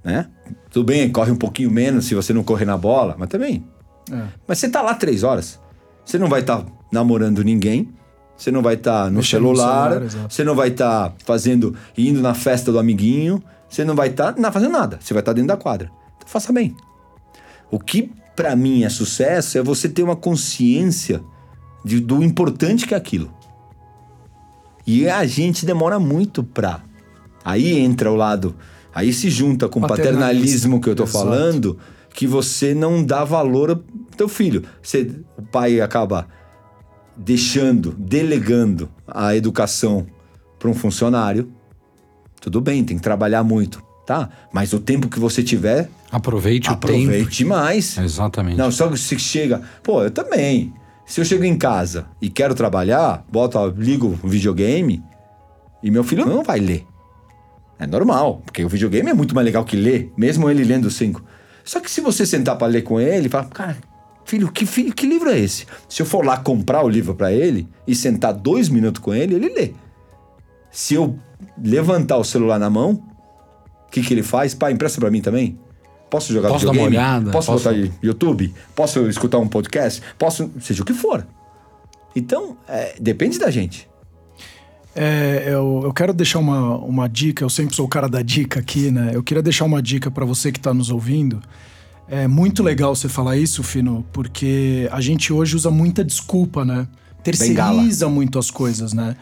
[0.05, 0.27] né?
[0.71, 3.65] Tudo bem, corre um pouquinho menos se você não correr na bola, mas também.
[4.11, 4.25] É.
[4.47, 5.61] Mas você tá lá três horas.
[6.05, 7.93] Você não vai estar namorando ninguém.
[8.37, 9.91] Você não vai estar no Mexendo no celular.
[9.91, 10.35] celular, exato.
[10.35, 13.43] você não vai estar fazendo, indo na festa do amiguinho.
[13.69, 14.99] Você não vai estar não fazendo nada.
[15.01, 15.91] Você vai estar dentro da quadra.
[16.17, 16.75] Então faça bem.
[17.71, 21.23] O que pra mim é sucesso é você ter uma consciência
[21.85, 23.33] de- do importante que é aquilo.
[24.87, 26.81] E a gente demora muito pra.
[27.45, 28.55] Aí entra o lado.
[28.95, 30.21] Aí se junta com o Paternalismo.
[30.21, 31.19] paternalismo que eu tô Exato.
[31.25, 31.79] falando,
[32.15, 33.77] que você não dá valor ao
[34.17, 34.65] teu filho.
[34.83, 36.27] Você, o pai acaba
[37.17, 40.07] deixando, delegando a educação
[40.59, 41.51] para um funcionário.
[42.41, 44.29] Tudo bem, tem que trabalhar muito, tá?
[44.53, 46.87] Mas o tempo que você tiver, Aproveite, o tempo.
[46.89, 47.97] aproveite mais.
[47.99, 48.57] Exatamente.
[48.59, 49.63] Não, só que se chega.
[49.83, 50.73] Pô, eu também.
[51.13, 55.05] Se eu chego em casa e quero trabalhar, boto, ligo o videogame
[55.83, 56.87] e meu filho não vai ler.
[57.79, 61.23] É normal, porque o videogame é muito mais legal que ler, mesmo ele lendo cinco.
[61.63, 63.77] Só que se você sentar pra ler com ele, fala, cara,
[64.25, 65.67] filho, que, filho, que livro é esse?
[65.87, 69.35] Se eu for lá comprar o livro pra ele e sentar dois minutos com ele,
[69.35, 69.75] ele lê.
[70.71, 71.19] Se eu
[71.63, 72.93] levantar o celular na mão,
[73.87, 74.55] o que, que ele faz?
[74.55, 75.59] Pai, empresta pra mim também?
[76.13, 76.97] Posso jogar Posso dar uma videogame?
[76.99, 77.31] olhada?
[77.31, 78.55] Posso, Posso- botar YouTube?
[78.77, 80.03] Posso escutar um podcast?
[80.19, 81.27] Posso, seja o que for.
[82.15, 83.89] Então, é, depende da gente.
[84.95, 88.61] É, eu, eu quero deixar uma, uma dica, eu sempre sou o cara da dica
[88.61, 89.13] aqui, né?
[89.15, 91.41] Eu queria deixar uma dica pra você que tá nos ouvindo.
[92.07, 96.87] É muito legal você falar isso, Fino, porque a gente hoje usa muita desculpa, né?
[97.23, 99.17] Terceiriza muito as coisas, né?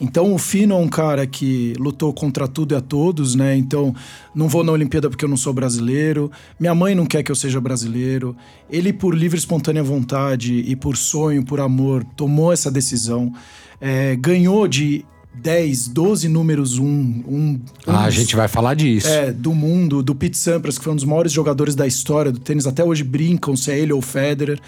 [0.00, 3.56] Então o Fino é um cara que lutou contra tudo e a todos, né?
[3.56, 3.94] Então
[4.34, 6.30] não vou na Olimpíada porque eu não sou brasileiro.
[6.58, 8.36] Minha mãe não quer que eu seja brasileiro.
[8.70, 13.32] Ele, por livre e espontânea vontade e por sonho, por amor, tomou essa decisão.
[13.80, 19.08] É, ganhou de 10, 12 números um, um, Ah, a gente vai falar disso.
[19.08, 22.38] é, do mundo, do Pete Sampras, que foi um dos maiores jogadores da história do
[22.38, 24.60] tênis, até hoje brincam se é ele ou o Federer.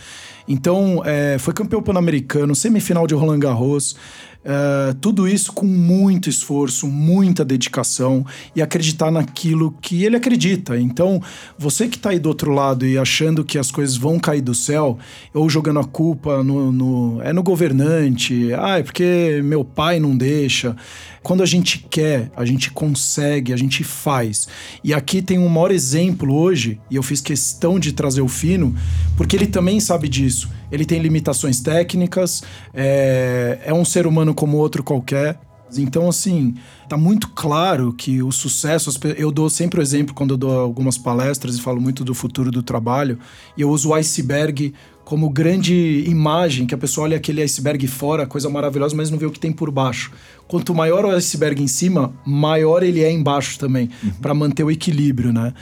[0.51, 3.95] Então, é, foi campeão pan-americano, semifinal de Roland Garros.
[4.41, 8.25] Uh, tudo isso com muito esforço, muita dedicação
[8.57, 10.81] e acreditar naquilo que ele acredita.
[10.81, 11.23] Então,
[11.57, 14.55] você que está aí do outro lado e achando que as coisas vão cair do
[14.55, 14.99] céu,
[15.35, 20.17] ou jogando a culpa no, no é no governante, ah, é porque meu pai não
[20.17, 20.75] deixa.
[21.23, 24.49] Quando a gente quer, a gente consegue, a gente faz.
[24.83, 28.75] E aqui tem um maior exemplo hoje, e eu fiz questão de trazer o Fino,
[29.17, 30.49] porque ele também sabe disso.
[30.73, 35.39] Ele tem limitações técnicas, é, é um ser humano como outro qualquer.
[35.77, 36.55] Então, assim,
[36.89, 38.91] tá muito claro que o sucesso.
[39.17, 42.51] Eu dou sempre o exemplo quando eu dou algumas palestras e falo muito do futuro
[42.51, 43.19] do trabalho,
[43.57, 44.73] e eu uso o iceberg
[45.11, 49.27] como grande imagem, que a pessoa olha aquele iceberg fora, coisa maravilhosa, mas não vê
[49.27, 50.13] o que tem por baixo.
[50.47, 54.11] Quanto maior o iceberg em cima, maior ele é embaixo também, uhum.
[54.23, 55.53] para manter o equilíbrio, né?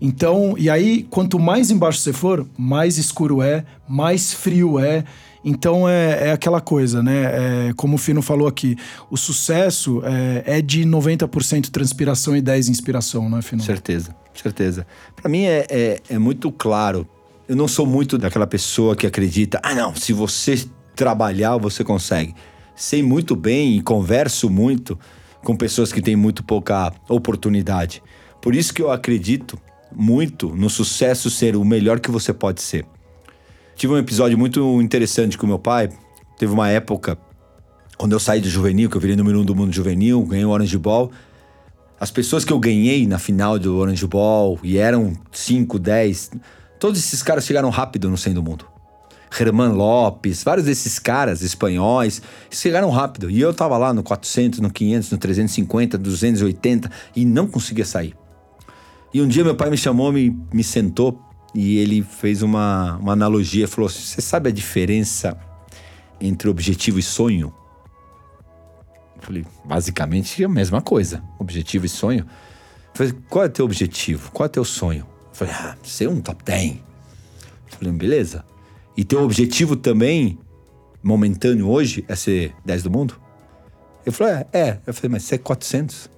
[0.00, 5.04] Então, e aí, quanto mais embaixo você for, mais escuro é, mais frio é.
[5.44, 7.68] Então é, é aquela coisa, né?
[7.68, 8.76] É, como o Fino falou aqui,
[9.08, 13.62] o sucesso é, é de 90% transpiração e 10% inspiração, né, Fino?
[13.62, 14.84] Certeza, certeza.
[15.14, 17.06] Para mim é, é, é muito claro
[17.48, 22.34] eu não sou muito daquela pessoa que acredita, ah, não, se você trabalhar, você consegue.
[22.74, 24.98] Sei muito bem e converso muito
[25.44, 28.02] com pessoas que têm muito pouca oportunidade.
[28.42, 29.58] Por isso que eu acredito
[29.94, 32.84] muito no sucesso ser o melhor que você pode ser.
[33.76, 35.90] Tive um episódio muito interessante com meu pai.
[36.38, 37.16] Teve uma época,
[37.96, 40.50] quando eu saí do juvenil, que eu virei número um do mundo juvenil, ganhei o
[40.50, 41.10] Orange Ball.
[41.98, 46.30] As pessoas que eu ganhei na final do Orange Ball, e eram 5, 10,
[46.78, 48.66] Todos esses caras chegaram rápido no 100 do mundo.
[49.38, 53.30] Herman Lopes, vários desses caras espanhóis chegaram rápido.
[53.30, 58.14] E eu tava lá no 400, no 500, no 350, 280 e não conseguia sair.
[59.12, 61.20] E um dia meu pai me chamou, me, me sentou
[61.54, 63.66] e ele fez uma, uma analogia.
[63.66, 65.36] Falou: Você sabe a diferença
[66.20, 67.52] entre objetivo e sonho?
[69.16, 71.22] Eu falei: Basicamente é a mesma coisa.
[71.38, 72.20] Objetivo e sonho.
[72.20, 74.30] Eu falei: Qual é o teu objetivo?
[74.32, 75.06] Qual é o teu sonho?
[75.36, 76.76] Falei, ah, ser um top 10.
[77.66, 78.42] Falei, beleza.
[78.96, 80.38] E teu objetivo também,
[81.02, 83.20] momentâneo hoje, é ser 10 do mundo?
[84.06, 84.80] Eu falei, é, é.
[84.86, 86.08] Eu falei, mas você é 400.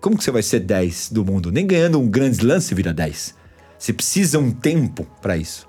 [0.00, 1.52] Como que você vai ser 10 do mundo?
[1.52, 3.36] Nem ganhando um grande lance vira 10.
[3.78, 5.68] Você precisa um tempo para isso.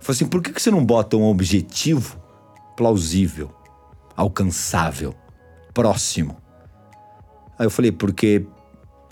[0.00, 2.20] Eu falei assim, por que, que você não bota um objetivo
[2.76, 3.48] plausível,
[4.16, 5.14] alcançável,
[5.72, 6.36] próximo?
[7.56, 8.44] Aí eu falei, porque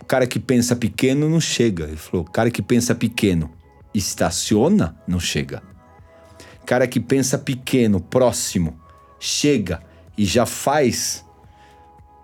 [0.09, 1.85] cara que pensa pequeno não chega.
[1.85, 3.51] Ele falou: cara que pensa pequeno
[3.95, 5.63] estaciona, não chega.
[6.65, 8.79] Cara que pensa pequeno, próximo,
[9.21, 9.81] chega
[10.17, 11.25] e já faz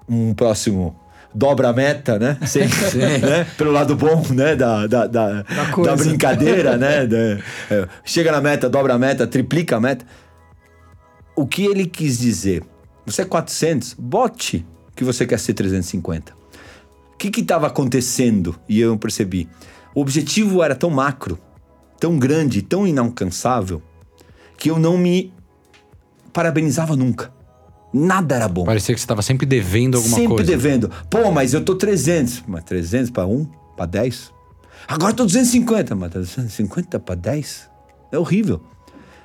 [0.08, 0.98] um próximo
[1.34, 2.38] dobra a meta, né?
[2.46, 2.98] Sim, sim.
[3.24, 3.46] né?
[3.56, 4.54] Pelo lado bom, né?
[4.54, 7.06] Da, da, da, da, da brincadeira, né?
[7.06, 7.16] Da,
[7.70, 10.04] é, chega na meta, dobra a meta, triplica a meta.
[11.34, 12.62] O que ele quis dizer?
[13.04, 16.43] Você é 400, bote que você quer ser 350.
[17.14, 18.54] O que estava acontecendo?
[18.68, 19.48] E eu percebi.
[19.94, 21.38] O objetivo era tão macro,
[21.98, 23.80] tão grande, tão inalcançável,
[24.58, 25.32] que eu não me
[26.32, 27.32] parabenizava nunca.
[27.92, 28.64] Nada era bom.
[28.64, 30.50] Parecia que você estava sempre devendo alguma sempre coisa.
[30.50, 30.90] Sempre devendo.
[31.08, 32.42] Pô, mas eu tô 300.
[32.46, 33.44] Mas 300 para 1?
[33.76, 34.32] Para 10?
[34.88, 35.94] Agora eu tô 250.
[35.94, 37.70] Mas 250 para 10?
[38.10, 38.60] É horrível.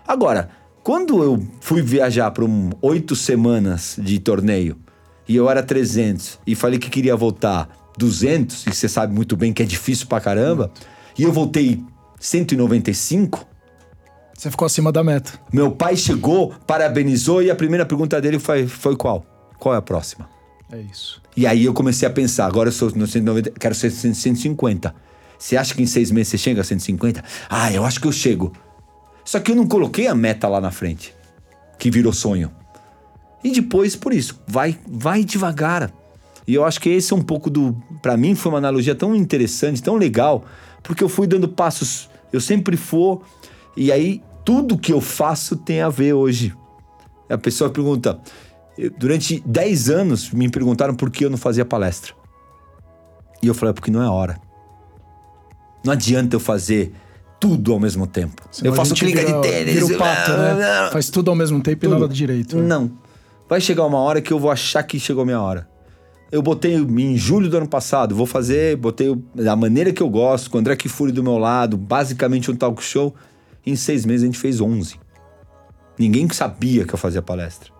[0.07, 0.49] Agora,
[0.83, 4.77] quando eu fui viajar para um oito semanas de torneio
[5.27, 7.69] e eu era 300 e falei que queria voltar
[7.99, 10.71] 200, e você sabe muito bem que é difícil pra caramba,
[11.17, 11.83] e eu voltei
[12.19, 13.45] 195.
[14.33, 15.33] Você ficou acima da meta.
[15.51, 19.25] Meu pai chegou, parabenizou, e a primeira pergunta dele foi, foi qual?
[19.59, 20.29] Qual é a próxima?
[20.71, 21.21] É isso.
[21.35, 24.95] E aí eu comecei a pensar, agora eu sou no 190, quero ser 150.
[25.37, 27.23] Você acha que em seis meses você chega a 150?
[27.49, 28.53] Ah, eu acho que eu chego.
[29.25, 31.13] Só que eu não coloquei a meta lá na frente,
[31.77, 32.51] que virou sonho.
[33.43, 35.91] E depois, por isso, vai, vai devagar.
[36.49, 37.77] E eu acho que esse é um pouco do.
[38.01, 40.43] Para mim, foi uma analogia tão interessante, tão legal,
[40.81, 42.09] porque eu fui dando passos.
[42.33, 43.21] Eu sempre for.
[43.77, 46.51] E aí, tudo que eu faço tem a ver hoje.
[47.29, 48.19] A pessoa pergunta.
[48.97, 52.13] Durante 10 anos me perguntaram por que eu não fazia palestra.
[53.43, 54.41] E eu falei, é porque não é hora.
[55.85, 56.91] Não adianta eu fazer
[57.39, 58.41] tudo ao mesmo tempo.
[58.49, 59.73] Senão eu faço clínica de tênis.
[59.75, 60.89] Vira o pato, né?
[60.91, 61.95] Faz tudo ao mesmo tempo tudo.
[61.95, 62.57] e nada direito.
[62.57, 62.63] Né?
[62.63, 62.91] Não.
[63.47, 65.69] Vai chegar uma hora que eu vou achar que chegou a minha hora.
[66.31, 70.49] Eu botei em julho do ano passado, vou fazer, botei da maneira que eu gosto,
[70.49, 73.15] com o André Kifuri do meu lado, basicamente um talk show.
[73.65, 74.99] Em seis meses a gente fez 11.
[75.97, 77.71] Ninguém sabia que eu fazia palestra.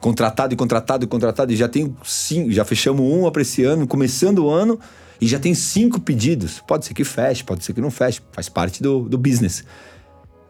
[0.00, 3.86] Contratado e contratado e contratado, e já tenho cinco, já fechamos uma para esse ano,
[3.86, 4.78] começando o ano,
[5.20, 6.60] e já tem cinco pedidos.
[6.60, 9.64] Pode ser que feche, pode ser que não feche, faz parte do, do business.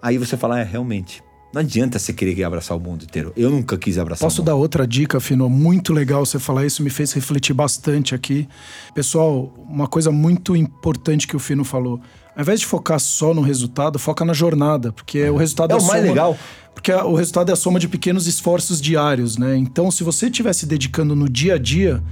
[0.02, 1.22] Aí você fala, é, realmente.
[1.54, 3.32] Não adianta você querer abraçar o mundo inteiro.
[3.36, 4.46] Eu nunca quis abraçar Posso o mundo.
[4.46, 5.48] dar outra dica, Fino?
[5.48, 8.48] Muito legal você falar isso, me fez refletir bastante aqui.
[8.92, 12.00] Pessoal, uma coisa muito importante que o Fino falou.
[12.34, 15.76] Ao invés de focar só no resultado, foca na jornada, porque o resultado É é,
[15.78, 16.38] o mais soma- legal.
[16.74, 19.56] Porque a- o resultado é a soma de pequenos esforços diários, né?
[19.56, 22.02] Então, se você estiver se dedicando no dia a dia,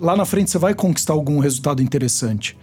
[0.00, 2.58] lá na frente você vai conquistar algum resultado interessante.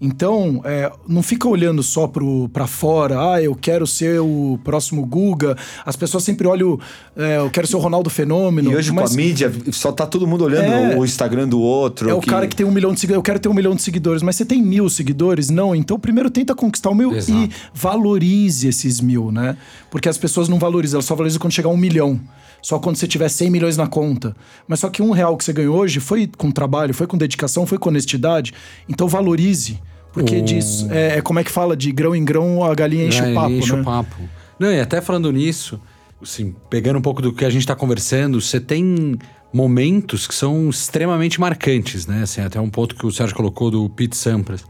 [0.00, 5.04] Então, é, não fica olhando só pro, pra fora, ah, eu quero ser o próximo
[5.04, 5.56] Guga.
[5.84, 6.78] As pessoas sempre olham,
[7.16, 8.70] é, eu quero ser o Ronaldo Fenômeno.
[8.70, 10.96] E hoje mas com a mídia, só tá todo mundo olhando É.
[10.96, 12.08] o Instagram do outro.
[12.08, 13.82] é o cara que tem um milhão de seguidores, eu quero ter um milhão de
[13.82, 15.50] seguidores, mas você tem mil seguidores?
[15.50, 17.32] Não, então primeiro tenta conquistar o mil Exato.
[17.36, 19.56] e valorize esses mil, né?
[19.90, 22.20] Porque as pessoas não valorizam, elas só valorizam quando chegar a um milhão.
[22.60, 24.34] Só quando você tiver 100 milhões na conta.
[24.66, 27.64] Mas só que um real que você ganhou hoje foi com trabalho, foi com dedicação,
[27.66, 28.52] foi com honestidade.
[28.88, 29.78] Então valorize.
[30.12, 33.06] Porque O- diz, é, é como é que fala, de grão em grão a galinha
[33.06, 33.80] enche É, o papo, enche né?
[33.80, 34.16] o papo.
[34.58, 35.80] Não, e até falando nisso,
[36.22, 39.16] assim, pegando um pouco do que a gente tá conversando, você tem
[39.52, 42.22] momentos que são extremamente marcantes, né?
[42.22, 44.64] Assim, até um ponto que o Sérgio colocou do Pete Sampras.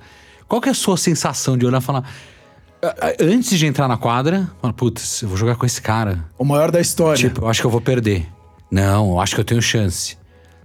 [0.47, 2.05] Qual que é a sua sensação de olhar e falar...
[2.83, 6.25] "Ah, ah, Antes de entrar na quadra, fala, putz, eu vou jogar com esse cara.
[6.39, 7.17] O maior da história.
[7.19, 8.27] Tipo, eu acho que eu vou perder.
[8.71, 10.17] Não, eu acho que eu tenho chance.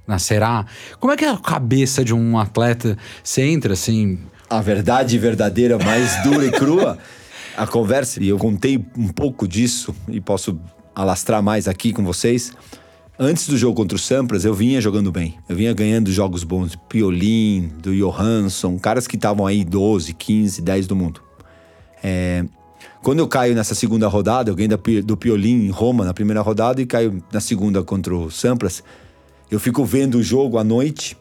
[0.05, 0.65] Na será?
[0.99, 2.97] Como é que é a cabeça de um atleta?
[3.23, 4.19] Você entra assim.
[4.57, 6.97] A verdade verdadeira, mais dura e crua.
[7.57, 10.59] A conversa, e eu contei um pouco disso, e posso
[10.95, 12.51] alastrar mais aqui com vocês.
[13.17, 15.37] Antes do jogo contra o Sampras, eu vinha jogando bem.
[15.49, 20.61] Eu vinha ganhando jogos bons do Piolin, do Johansson, caras que estavam aí 12, 15,
[20.61, 21.21] 10 do mundo.
[22.03, 22.43] É,
[23.01, 26.79] quando eu caio nessa segunda rodada, eu Pi- do Piolin em Roma na primeira rodada
[26.79, 28.83] e caio na segunda contra o Sampras.
[29.49, 31.17] Eu fico vendo o jogo à noite.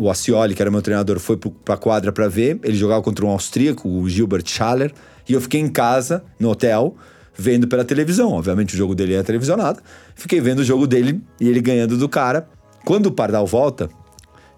[0.00, 2.58] O, Ascioli, que era meu treinador, foi pro, pra quadra pra ver.
[2.62, 4.94] Ele jogava contra um austríaco, o Gilbert Schaller.
[5.28, 6.96] E eu fiquei em casa, no hotel,
[7.36, 8.32] vendo pela televisão.
[8.32, 9.82] Obviamente o jogo dele é televisionado.
[10.14, 12.48] Fiquei vendo o jogo dele e ele ganhando do cara.
[12.82, 13.90] Quando o Pardal volta,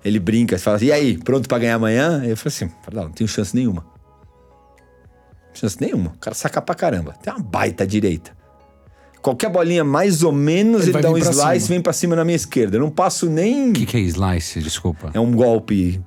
[0.05, 2.23] ele brinca, fala assim, e aí, pronto pra ganhar amanhã?
[2.25, 3.85] Eu falei assim, Pardal, não tenho chance nenhuma.
[5.53, 6.11] Chance nenhuma.
[6.11, 7.15] O cara saca pra caramba.
[7.21, 8.31] Tem uma baita direita.
[9.23, 11.69] Qualquer bolinha mais ou menos, Ele ele, dá um slice cima.
[11.69, 12.77] vem pra cima na minha esquerda.
[12.77, 13.71] Eu não passo nem.
[13.71, 14.61] O que, que é slice?
[14.61, 15.13] Desculpa.
[15.15, 16.03] É um golpe.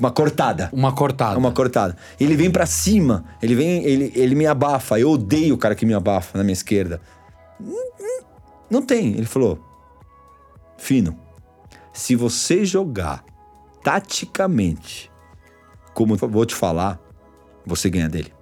[0.00, 0.70] Uma cortada.
[0.72, 1.34] Uma cortada.
[1.34, 1.96] É uma cortada.
[2.18, 3.24] Ele vem pra cima.
[3.42, 3.84] Ele vem.
[3.84, 4.98] Ele, ele me abafa.
[4.98, 7.02] Eu odeio o cara que me abafa na minha esquerda.
[8.70, 9.12] Não tem.
[9.12, 9.62] Ele falou.
[10.78, 11.18] Fino.
[11.92, 13.24] Se você jogar
[13.82, 15.10] taticamente,
[15.92, 16.98] como eu vou te falar,
[17.66, 18.32] você ganha dele.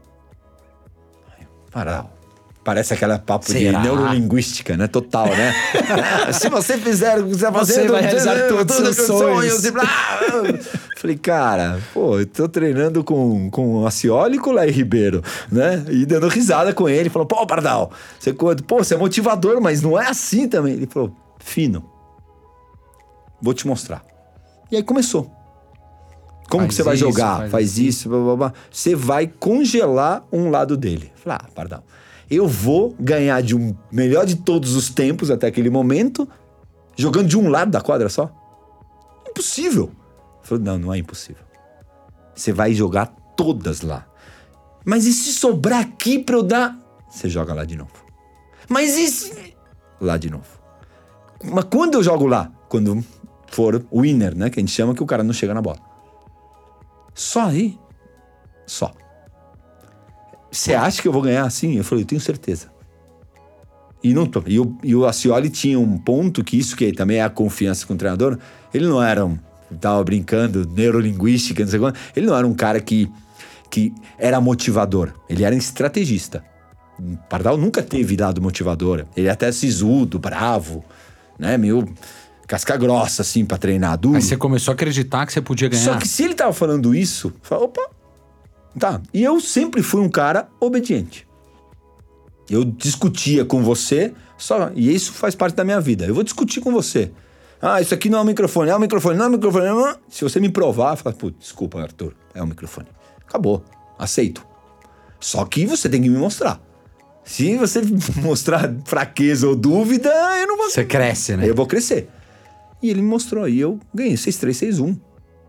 [1.73, 2.22] Parar.
[2.65, 3.79] Parece aquela papo Será?
[3.81, 4.87] de neurolinguística, né?
[4.87, 5.53] Total, né?
[6.33, 9.65] Se você fizer o que você Você vai realizar todos os seus sonhos.
[9.65, 9.83] e blá.
[10.97, 15.21] Falei, cara, pô, eu tô treinando com, com o Acioli e com o Laí Ribeiro,
[15.51, 15.85] né?
[15.89, 17.11] E dando risada com ele.
[17.11, 17.91] Falou, pô, Pardal,
[18.21, 20.75] você, conta- pô, você é motivador, mas não é assim também.
[20.75, 21.85] Ele falou, fino,
[23.41, 24.05] vou te mostrar.
[24.71, 25.29] E aí começou.
[26.49, 27.39] Como Faz que você vai isso, jogar?
[27.39, 28.53] faz Faz, isso, blá, blá, blá.
[28.71, 31.11] Você vai congelar um lado dele.
[31.17, 31.83] Falei, ah, Pardal,
[32.31, 36.29] eu vou ganhar de um melhor de todos os tempos até aquele momento,
[36.97, 38.31] jogando de um lado da quadra só?
[39.29, 39.91] Impossível.
[40.43, 41.43] Falei, não, não é impossível.
[42.35, 43.07] Você vai jogar
[43.37, 44.07] todas lá.
[44.85, 46.77] Mas e se sobrar aqui pra eu dar?
[47.09, 47.93] Você joga lá de novo.
[48.69, 49.55] Mas e se...
[50.01, 50.47] Lá de novo.
[51.45, 52.51] Mas quando eu jogo lá?
[52.69, 53.05] Quando
[53.49, 54.51] for winner, né?
[54.51, 55.79] Que a gente chama que o cara não chega na bola.
[57.15, 57.79] Só aí.
[58.67, 58.93] Só.
[60.53, 61.79] Você acha que eu vou ganhar assim?
[61.79, 62.71] Eu falei, eu tenho certeza.
[64.05, 67.19] E, não tô, e, o, e o Ascioli tinha um ponto que isso que também
[67.19, 68.39] é a confiança com o treinador.
[68.75, 69.39] Ele não era um.
[69.81, 71.99] Tava brincando, neurolinguística, não sei quanto.
[72.15, 73.11] Ele não era um cara que,
[73.71, 75.15] que era motivador.
[75.29, 76.45] Ele era um estrategista.
[77.01, 79.07] O Pardal nunca teve lado motivador.
[79.17, 80.85] Ele é até sisudo, bravo,
[81.39, 81.57] né?
[81.57, 81.89] Meio
[82.47, 84.17] casca grossa, assim, pra treinar, duro.
[84.17, 85.83] Aí você começou a acreditar que você podia ganhar.
[85.83, 87.89] Só que se ele tava falando isso, falei, opa,
[88.79, 89.01] tá.
[89.13, 91.27] E eu sempre fui um cara obediente.
[92.51, 96.05] Eu discutia com você, só e isso faz parte da minha vida.
[96.05, 97.11] Eu vou discutir com você.
[97.61, 99.67] Ah, isso aqui não é um microfone, é um microfone, não é um microfone.
[99.67, 99.97] Não é.
[100.09, 102.89] Se você me provar, fala, putz, desculpa, Arthur, é um microfone.
[103.25, 103.65] Acabou,
[103.97, 104.45] aceito.
[105.21, 106.61] Só que você tem que me mostrar.
[107.25, 107.81] Se você
[108.21, 110.11] mostrar fraqueza ou dúvida,
[110.41, 110.69] eu não vou.
[110.69, 111.49] Você cresce, né?
[111.49, 112.09] Eu vou crescer.
[112.83, 113.49] E ele me mostrou.
[113.49, 114.99] E eu ganhei 6-3, 6-1.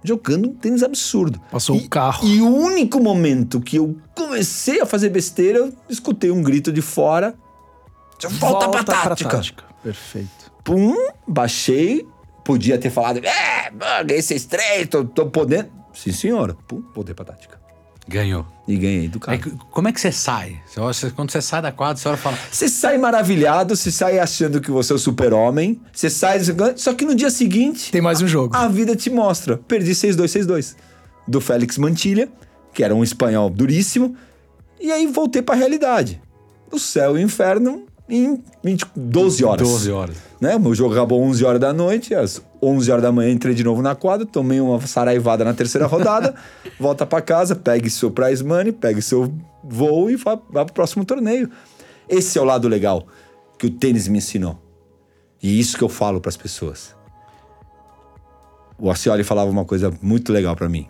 [0.04, 1.40] Jogando um tênis absurdo.
[1.52, 2.28] Passou e, um carro.
[2.28, 6.82] E o único momento que eu comecei a fazer besteira, eu escutei um grito de
[6.82, 7.36] fora.
[8.40, 9.44] Volta, pra, tática.
[9.82, 10.52] Perfeito.
[10.64, 10.96] Pum,
[11.28, 12.08] baixei.
[12.44, 13.72] Podia ter falado, é,
[14.04, 15.70] ganhei 6-3, tô, tô podendo.
[15.94, 16.58] Sim, senhora.
[16.68, 17.58] Pum, voltei pra tática.
[18.06, 18.46] Ganhou.
[18.66, 19.38] E ganhei do É cara.
[19.40, 20.62] que- como é que você sai?
[20.74, 22.38] Você quando você sai da quadra, você olha e fala.
[22.50, 26.40] Você sai maravilhado, você sai achando que você é o super-homem, você sai.
[26.78, 28.56] Só que no dia seguinte, Tem mais um jogo.
[28.56, 29.58] a vida te mostra.
[29.58, 30.76] Perdi 6-2, 6-2.
[31.28, 32.30] Do Félix Mantilha,
[32.74, 34.16] que era um espanhol duríssimo.
[34.80, 36.22] E aí voltei pra realidade.
[36.72, 37.84] O céu e o inferno
[38.14, 39.68] em 20, 12 horas.
[39.68, 40.18] 12 horas.
[40.40, 40.56] Né?
[40.56, 43.64] O meu jogo acabou 11 horas da noite, às 11 horas da manhã entrei de
[43.64, 46.36] novo na quadra, tomei uma saraivada na terceira rodada,
[46.80, 49.34] volta pra casa, pegue seu prize money, pegue seu
[49.64, 51.50] voo e vá, vá pro próximo torneio.
[52.08, 53.08] Esse é o lado legal
[53.58, 54.62] que o tênis me ensinou.
[55.42, 56.96] E isso que eu falo pras pessoas.
[58.78, 60.88] O Ascioli falava uma coisa muito legal pra mim.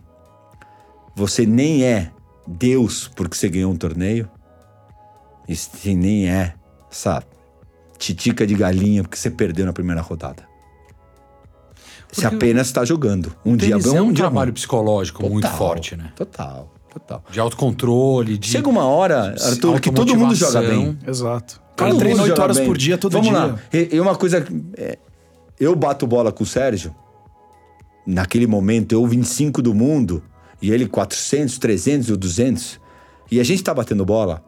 [1.15, 2.11] Você nem é
[2.45, 4.29] Deus porque você ganhou um torneio.
[5.47, 6.55] Você nem é,
[6.95, 7.25] sabe?
[8.03, 10.43] titica de galinha porque você perdeu na primeira rodada.
[12.11, 13.33] Você Porque apenas está jogando.
[13.45, 14.53] Um dia bom, é um, um dia trabalho ruim.
[14.53, 16.11] psicológico muito Total, forte, né?
[16.15, 17.23] Total, total.
[17.31, 18.47] De autocontrole, de.
[18.47, 20.97] Chega uma hora, Arthur, que todo mundo joga bem.
[21.07, 21.61] Exato.
[21.73, 22.67] O cara treina mundo 8 joga horas bem.
[22.67, 23.37] por dia, todo Vamos dia.
[23.37, 23.59] lá.
[23.73, 24.45] E, e uma coisa...
[24.77, 24.99] é,
[25.59, 26.93] eu bato bola com o Sérgio,
[28.05, 30.21] naquele momento, eu 25 do mundo,
[30.61, 32.79] e ele 400, 300 ou 200.
[33.31, 34.43] E a gente tá batendo bola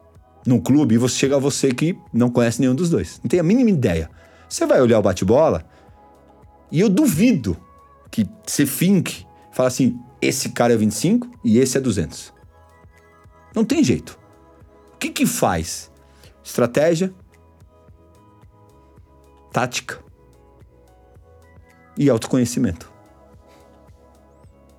[0.46, 3.20] num clube e você chega a você que não conhece nenhum dos dois.
[3.22, 4.10] Não tem a mínima ideia.
[4.48, 5.64] Você vai olhar o bate-bola
[6.70, 7.56] e eu duvido
[8.10, 12.32] que você finque, fala assim, esse cara é 25 e esse é 200.
[13.54, 14.18] Não tem jeito.
[14.94, 15.90] O que que faz?
[16.42, 17.12] Estratégia,
[19.52, 19.98] tática
[21.98, 22.92] e autoconhecimento.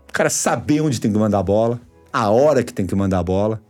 [0.08, 3.20] O cara saber onde tem que mandar a bola, a hora que tem que mandar
[3.20, 3.62] a bola.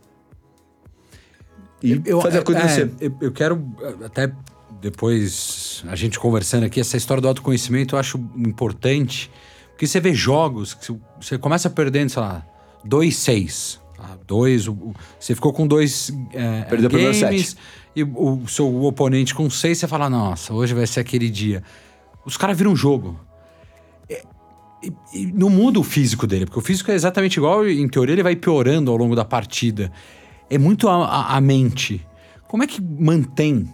[1.82, 3.12] E Eu, fazer a coisa é, acontecer.
[3.20, 3.64] eu, quero
[4.04, 4.32] até
[4.80, 9.30] depois a gente conversando aqui essa história do autoconhecimento eu acho importante
[9.70, 12.44] porque você vê jogos que você- começa perdendo sei lá
[12.86, 14.16] 2-6 tá?
[14.26, 17.58] dois o- o- você ficou com dois é, Perdeu o primeiro games set.
[17.94, 21.62] e o, o seu oponente com seis você fala nossa hoje vai ser aquele dia
[22.24, 23.18] os caras viram um jogo
[24.08, 24.22] É,
[24.82, 27.88] e, e não muda o físico dele, porque o físico é exatamente igual, e em
[27.88, 29.90] teoria ele vai piorando ao longo da partida.
[30.50, 32.04] É muito a, a- a mente.
[32.46, 33.70] Como é que mantém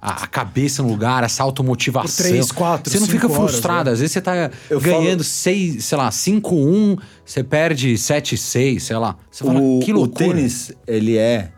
[0.00, 2.24] a, a cabeça no lugar, essa automotivação?
[2.24, 3.84] Por três, quatro, Você não fica cinco horas, frustrado.
[3.88, 3.92] né?
[3.94, 8.96] Às vezes você tá Eu ganhando falo- seis, sei lá, 5-1, você perde 7-6, sei
[8.98, 9.16] lá.
[9.30, 10.26] Você fala, o, que o loucura.
[10.34, 11.50] tênis, ele é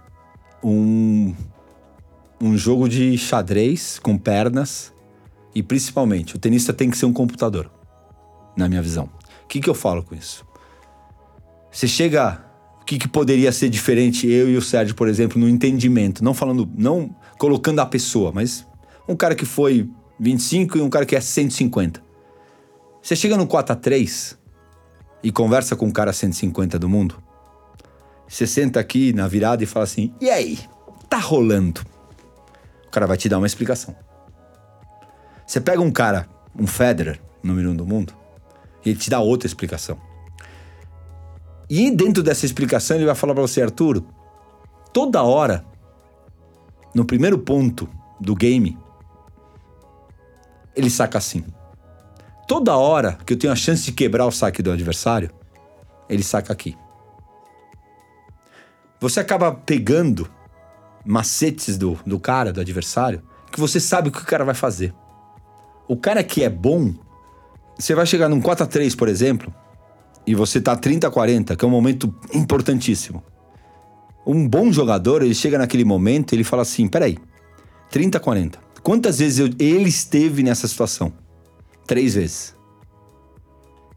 [0.63, 1.35] um,
[2.41, 4.93] um jogo de xadrez com pernas
[5.55, 7.69] e principalmente o tenista tem que ser um computador,
[8.57, 9.09] na minha visão.
[9.45, 10.47] O que, que eu falo com isso?
[11.73, 12.45] Você chega.
[12.91, 16.25] O que, que poderia ser diferente eu e o Sérgio, por exemplo, no entendimento?
[16.25, 18.67] Não falando, não colocando a pessoa, mas
[19.07, 19.89] um cara que foi
[20.19, 22.03] 25 e um cara que é 150.
[23.01, 24.37] Você chega no 4 a 3
[25.23, 27.23] e conversa com um cara 150 do mundo,
[28.27, 30.59] você senta aqui na virada e fala assim: e aí?
[31.09, 31.83] Tá rolando?
[32.89, 33.95] O cara vai te dar uma explicação.
[35.47, 36.29] Você pega um cara,
[36.59, 38.13] um Federer, número um do mundo,
[38.85, 40.10] e ele te dá outra explicação.
[41.71, 44.05] E dentro dessa explicação ele vai falar pra você, Arturo,
[44.93, 45.65] toda hora,
[46.93, 47.89] no primeiro ponto
[48.21, 48.77] do game,
[50.75, 51.45] ele saca assim.
[52.49, 55.31] Toda hora que eu tenho a chance de quebrar o saque do adversário,
[56.09, 56.77] ele saca aqui.
[58.99, 60.29] Você acaba pegando
[61.07, 64.93] macetes do, do cara, do adversário, que você sabe o que o cara vai fazer.
[65.87, 66.93] O cara que é bom,
[67.79, 69.55] você vai chegar num 4 a 3 por exemplo,
[70.27, 73.23] e você tá 30 a 40, que é um momento importantíssimo.
[74.27, 77.19] Um bom jogador, ele chega naquele momento e ele fala assim: peraí,
[77.91, 78.59] 30 a 40.
[78.83, 81.13] Quantas vezes eu- ele esteve nessa situação?
[81.87, 82.55] Três vezes.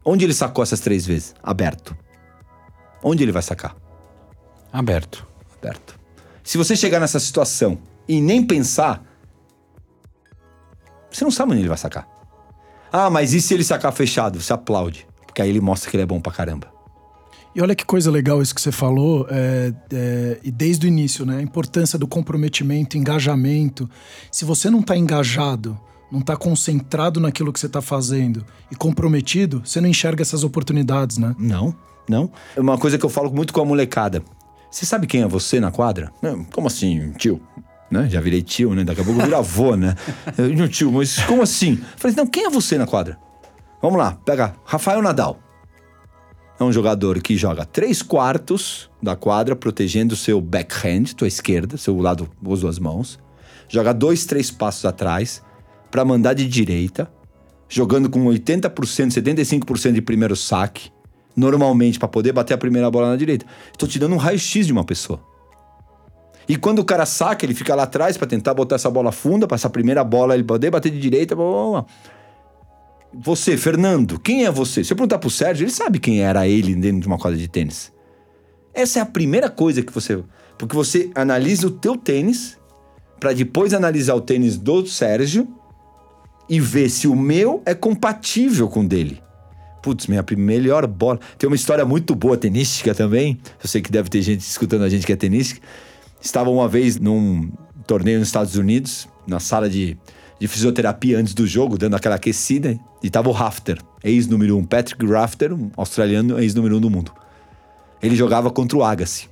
[0.04, 1.34] Onde ele sacou essas três vezes?
[1.42, 1.96] Aberto.
[3.02, 3.76] Onde ele vai sacar?
[4.72, 5.26] Aberto.
[5.58, 5.98] Aberto.
[6.42, 9.02] Se você chegar nessa situação e nem pensar,
[11.10, 12.08] você não sabe onde ele vai sacar.
[12.92, 14.40] Ah, mas e se ele sacar fechado?
[14.40, 15.06] Você aplaude.
[15.34, 16.72] Porque aí ele mostra que ele é bom pra caramba.
[17.56, 21.26] E olha que coisa legal isso que você falou, é, é, e desde o início,
[21.26, 21.38] né?
[21.38, 23.90] A importância do comprometimento, engajamento.
[24.30, 25.76] Se você não tá engajado,
[26.10, 31.18] não tá concentrado naquilo que você tá fazendo e comprometido, você não enxerga essas oportunidades,
[31.18, 31.34] né?
[31.36, 31.74] Não,
[32.08, 32.30] não.
[32.54, 34.22] É uma coisa que eu falo muito com a molecada.
[34.70, 36.12] Você sabe quem é você na quadra?
[36.22, 37.40] Não, como assim, tio?
[37.90, 38.08] Né?
[38.08, 38.84] Já virei tio, né?
[38.84, 39.96] Daqui a pouco eu viro avô, né?
[40.38, 41.72] Eu, "Não, tio, mas como assim?
[41.72, 43.18] Eu falei, não, quem é você na quadra?
[43.84, 45.38] Vamos lá, pega Rafael Nadal.
[46.58, 51.94] É um jogador que joga três quartos da quadra, protegendo seu backhand, tua esquerda, seu
[51.98, 53.18] lado, as duas mãos.
[53.68, 55.42] Joga dois, três passos atrás
[55.90, 57.12] para mandar de direita,
[57.68, 60.90] jogando com 80%, 75% de primeiro saque,
[61.36, 63.44] normalmente, para poder bater a primeira bola na direita.
[63.70, 65.20] Estou te dando um raio-x de uma pessoa.
[66.48, 69.46] E quando o cara saca, ele fica lá atrás para tentar botar essa bola funda,
[69.46, 71.36] para essa primeira bola ele poder bater de direita.
[71.36, 71.86] Blá, blá, blá.
[73.16, 74.82] Você, Fernando, quem é você?
[74.82, 77.48] Se eu perguntar pro Sérgio, ele sabe quem era ele dentro de uma quadra de
[77.48, 77.92] tênis.
[78.72, 80.22] Essa é a primeira coisa que você.
[80.58, 82.58] Porque você analisa o teu tênis,
[83.20, 85.48] para depois analisar o tênis do Sérgio
[86.48, 89.22] e ver se o meu é compatível com o dele.
[89.82, 91.20] Putz, minha melhor bola.
[91.38, 93.38] Tem uma história muito boa tenística também.
[93.62, 95.60] Eu sei que deve ter gente escutando a gente que é tenística.
[96.20, 97.52] Estava uma vez num
[97.86, 99.96] torneio nos Estados Unidos, na sala de,
[100.38, 105.04] de fisioterapia antes do jogo, dando aquela aquecida, e estava o Rafter, ex-número um, Patrick
[105.06, 107.12] Rafter, um australiano, ex-número um do mundo.
[108.02, 109.28] Ele jogava contra o Agassi.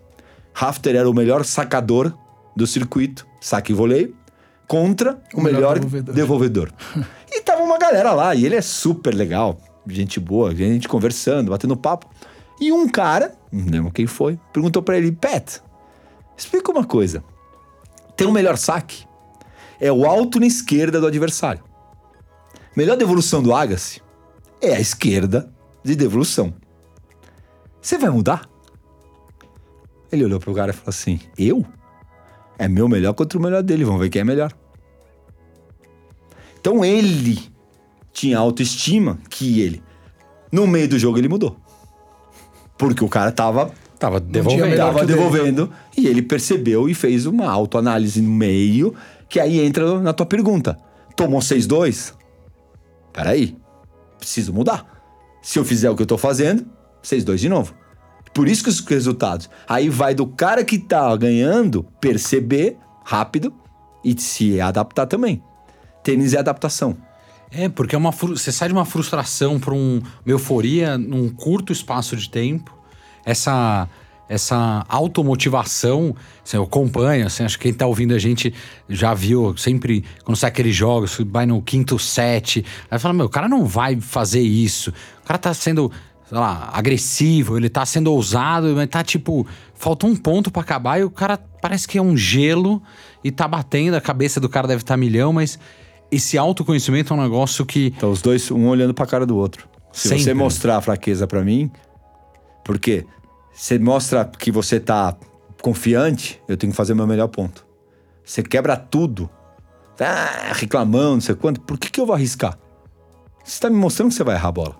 [0.54, 2.12] Rafter era o melhor sacador
[2.56, 4.14] do circuito, saque e voleio,
[4.66, 6.14] contra o, O melhor melhor, devolvedor.
[6.14, 6.72] devolvedor.
[7.30, 11.76] e tava uma galera lá, e ele é super legal, gente boa, gente conversando, batendo
[11.76, 12.08] papo.
[12.60, 15.60] E um cara, não lembro quem foi, perguntou pra ele: Pat,
[16.36, 17.24] explica uma coisa.
[18.16, 19.04] Tem o melhor saque?
[19.82, 21.64] É o alto na esquerda do adversário.
[22.76, 24.00] Melhor devolução do Agassi
[24.60, 25.52] é a esquerda
[25.82, 26.54] de devolução.
[27.80, 28.48] Você vai mudar?
[30.12, 31.66] Ele olhou pro cara e falou assim: Eu?
[32.56, 34.52] É meu melhor contra o melhor dele, vamos ver quem é melhor.
[36.60, 37.40] Então ele
[38.12, 39.82] tinha autoestima que ele,
[40.52, 41.56] no meio do jogo, ele mudou.
[42.78, 44.76] Porque o cara tava, Tava devolvendo.
[44.76, 48.94] tava devolvendo e ele percebeu e fez uma autoanálise no meio,
[49.32, 50.78] que aí entra na tua pergunta.
[51.16, 52.12] Tomou 6-2?
[53.14, 53.56] Peraí,
[54.18, 54.84] preciso mudar.
[55.40, 56.66] Se eu fizer o que eu tô fazendo,
[57.02, 57.74] 6-2 de novo.
[58.34, 59.48] Por isso que os resultados.
[59.66, 63.54] Aí vai do cara que tá ganhando perceber rápido
[64.04, 65.42] e se adaptar também.
[66.02, 66.94] Tênis é adaptação.
[67.50, 71.72] É, porque é uma você sai de uma frustração para um, uma euforia num curto
[71.72, 72.78] espaço de tempo.
[73.24, 73.88] Essa
[74.32, 78.54] essa automotivação, assim, eu acompanho, assim, acho que quem tá ouvindo a gente
[78.88, 83.28] já viu sempre quando sai aqueles jogos, vai no quinto set, aí fala, meu, o
[83.28, 84.90] cara não vai fazer isso.
[85.22, 85.92] O cara tá sendo,
[86.26, 90.98] sei lá, agressivo, ele tá sendo ousado, mas tá tipo, falta um ponto para acabar
[90.98, 92.82] e o cara parece que é um gelo
[93.22, 95.58] e tá batendo, a cabeça do cara deve estar milhão, mas
[96.10, 99.68] esse autoconhecimento é um negócio que Então, os dois, um olhando pra cara do outro.
[99.92, 100.34] Se você Sempre.
[100.34, 101.70] mostrar a fraqueza pra mim,
[102.64, 103.04] porque
[103.52, 105.16] você mostra que você tá
[105.60, 107.66] confiante, eu tenho que fazer o meu melhor ponto.
[108.24, 109.28] Você quebra tudo,
[109.96, 112.58] tá reclamando, não sei quanto, por que, que eu vou arriscar?
[113.44, 114.76] Você tá me mostrando que você vai errar a bola.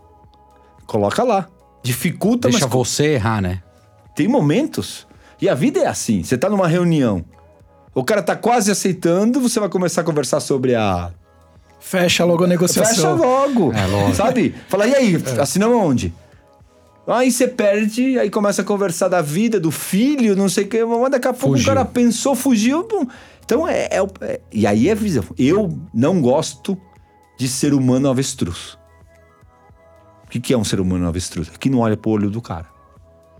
[0.87, 1.49] Coloca lá.
[1.83, 3.63] Dificulta, deixa mas você errar, né?
[4.15, 5.07] tem momentos.
[5.41, 6.23] E a vida é assim.
[6.23, 7.25] Você tá numa reunião,
[7.95, 11.11] o cara tá quase aceitando, você vai começar a conversar sobre a
[11.81, 12.95] Fecha logo a negociação.
[12.95, 13.73] Fecha logo.
[13.73, 14.15] É, lógico.
[14.15, 14.55] Sabe?
[14.69, 16.15] Fala, e aí, assinamos onde?
[17.07, 20.85] Aí você perde, aí começa a conversar da vida, do filho, não sei o que.
[20.85, 21.65] Mas daqui a pouco Fugiu.
[21.73, 22.87] o cara pensou, fugiu.
[23.45, 25.25] Então é, é o- é- E aí é visão.
[25.37, 26.79] Eu não gosto
[27.37, 28.79] de ser humano avestruz.
[30.25, 31.49] O que, que é um ser humano avestruz?
[31.53, 32.67] É que não olha pro olho do cara.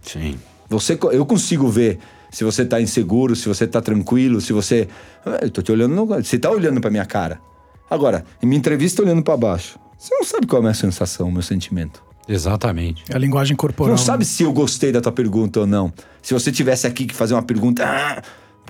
[0.01, 0.39] Sim.
[0.69, 1.99] Você, eu consigo ver
[2.31, 4.89] se você tá inseguro, se você tá tranquilo, se você.
[5.25, 5.95] Ah, Eu tô te olhando.
[5.95, 7.41] no- Você tá olhando pra minha cara.
[7.89, 9.79] Agora, em minha entrevista olhando pra baixo.
[9.97, 12.03] Você não sabe qual é a minha sensação, o meu sentimento.
[12.29, 13.05] Exatamente.
[13.11, 13.91] É a linguagem corporal.
[13.91, 15.93] não sabe se eu gostei da tua pergunta ou não.
[16.23, 17.85] Se você tivesse aqui que fazer uma pergunta.
[17.85, 18.23] ah,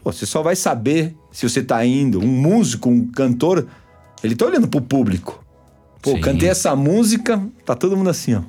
[0.03, 2.19] pô, você só vai saber se você tá indo.
[2.21, 3.67] Um músico, um cantor,
[4.25, 5.45] ele tá olhando pro público.
[6.01, 6.21] Pô, Sim.
[6.21, 8.43] cantei essa música, tá todo mundo assim, ó.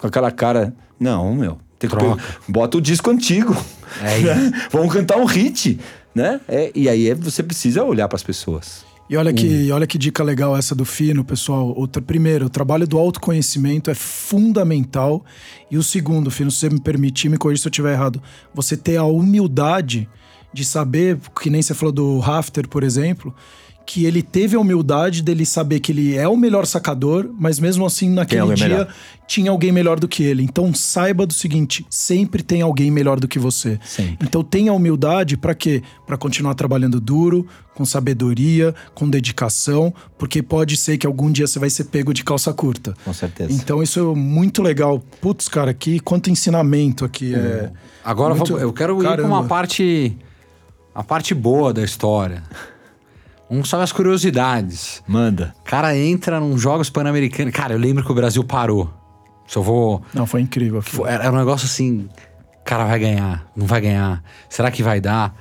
[0.00, 0.74] Com aquela cara.
[0.98, 1.58] Não, meu.
[1.78, 2.22] Tem que Troca.
[2.48, 3.56] Bota o disco antigo.
[4.02, 4.52] É né?
[4.70, 5.78] Vamos cantar um hit,
[6.14, 6.40] né?
[6.48, 8.84] É, e aí é- você precisa olhar pras pessoas.
[9.10, 11.72] E olha que, olha que dica legal essa do Fino, pessoal.
[11.76, 15.24] O, tra- primeiro, o trabalho do autoconhecimento é fundamental.
[15.70, 18.22] E o segundo, Fino, se você me permitir, me corrija se eu estiver errado,
[18.54, 20.08] você ter a humildade
[20.52, 23.34] de saber, que nem você falou do Rafter, por exemplo,
[23.90, 27.86] que ele teve a humildade dele saber que ele é o melhor sacador, mas mesmo
[27.86, 28.94] assim, naquele dia, melhor.
[29.26, 30.42] tinha alguém melhor do que ele.
[30.42, 33.80] Então saiba do seguinte: sempre tem alguém melhor do que você.
[33.82, 34.28] Sempre.
[34.28, 35.82] Então tenha humildade para quê?
[36.06, 41.58] Para continuar trabalhando duro, com sabedoria, com dedicação, porque pode ser que algum dia você
[41.58, 42.94] vai ser pego de calça curta.
[43.06, 43.50] Com certeza.
[43.50, 45.02] Então isso é muito legal.
[45.22, 47.70] Putz, cara, aqui quanto ensinamento aqui é.
[48.04, 49.22] Agora Muito- vamos- eu quero ir Caramba.
[49.22, 50.14] com uma parte.
[50.94, 52.42] A parte boa da história.
[53.50, 55.02] Vamos saber as curiosidades.
[55.06, 55.54] Manda.
[55.60, 57.52] O cara entra num Jogos Pan-Americanos.
[57.54, 58.92] Cara, eu lembro que o Brasil parou.
[59.46, 60.02] Se eu vou.
[60.12, 60.80] Não, foi incrível.
[60.80, 61.02] aqui.
[61.06, 62.08] Era um negócio assim.
[62.64, 64.22] Cara, vai ganhar, não vai ganhar.
[64.50, 65.34] Será que vai dar?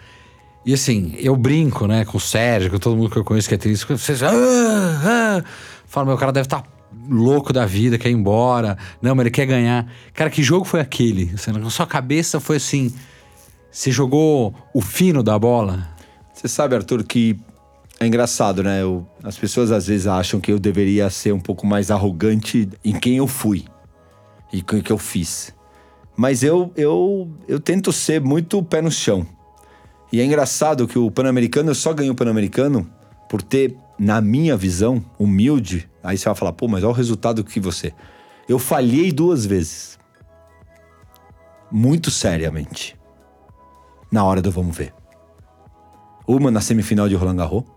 [0.65, 3.55] E assim, eu brinco, né, com o Sérgio, com todo mundo que eu conheço que
[3.55, 3.85] é triste.
[3.85, 4.23] Vocês.
[4.23, 5.43] Ah, ah.
[5.85, 6.63] Fala, meu, o cara deve estar
[7.09, 8.77] louco da vida, quer ir embora.
[9.01, 9.85] Não, mas ele quer ganhar.
[10.13, 11.33] Cara, que jogo foi aquele?
[11.59, 12.93] Na sua cabeça foi assim.
[13.69, 15.87] Você jogou o fino da bola?
[16.33, 17.39] Você sabe, Arthur, que
[17.99, 18.81] é engraçado, né?
[18.81, 22.93] Eu, as pessoas às vezes acham que eu deveria ser um pouco mais arrogante em
[22.99, 23.65] quem eu fui
[24.53, 25.53] e o que eu fiz.
[26.15, 29.25] Mas eu, eu, eu tento ser muito pé no chão.
[30.11, 32.89] E é engraçado que o Pan-Americano, eu só ganhei o Pan-Americano
[33.27, 35.89] por ter, na minha visão, humilde.
[36.03, 37.93] Aí você vai falar, pô, mas olha o resultado que você.
[38.47, 39.99] Eu falhei duas vezes.
[41.69, 42.97] Muito seriamente.
[44.11, 44.93] Na hora do vamos ver.
[46.25, 47.76] Uma na semifinal de Roland Garros.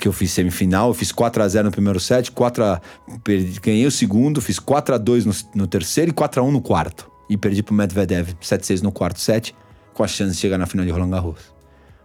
[0.00, 2.80] Que eu fiz semifinal, eu fiz 4 a 0 no primeiro set, 4 a,
[3.24, 6.52] perdi, ganhei o segundo, fiz 4 a 2 no, no terceiro e 4 a 1
[6.52, 7.10] no quarto.
[7.28, 9.54] E perdi pro Medvedev 7 a 6 no quarto set,
[9.92, 11.52] com a chance de chegar na final de Roland Garros.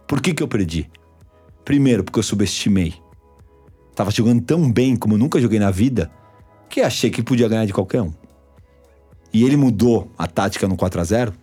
[0.06, 0.90] Por que que eu perdi?
[1.64, 2.94] Primeiro, porque eu subestimei.
[3.94, 6.10] Tava jogando tão bem como nunca joguei na vida,
[6.68, 8.12] que achei que podia ganhar de qualquer um.
[9.32, 11.34] E ele mudou a tática no 4 a 0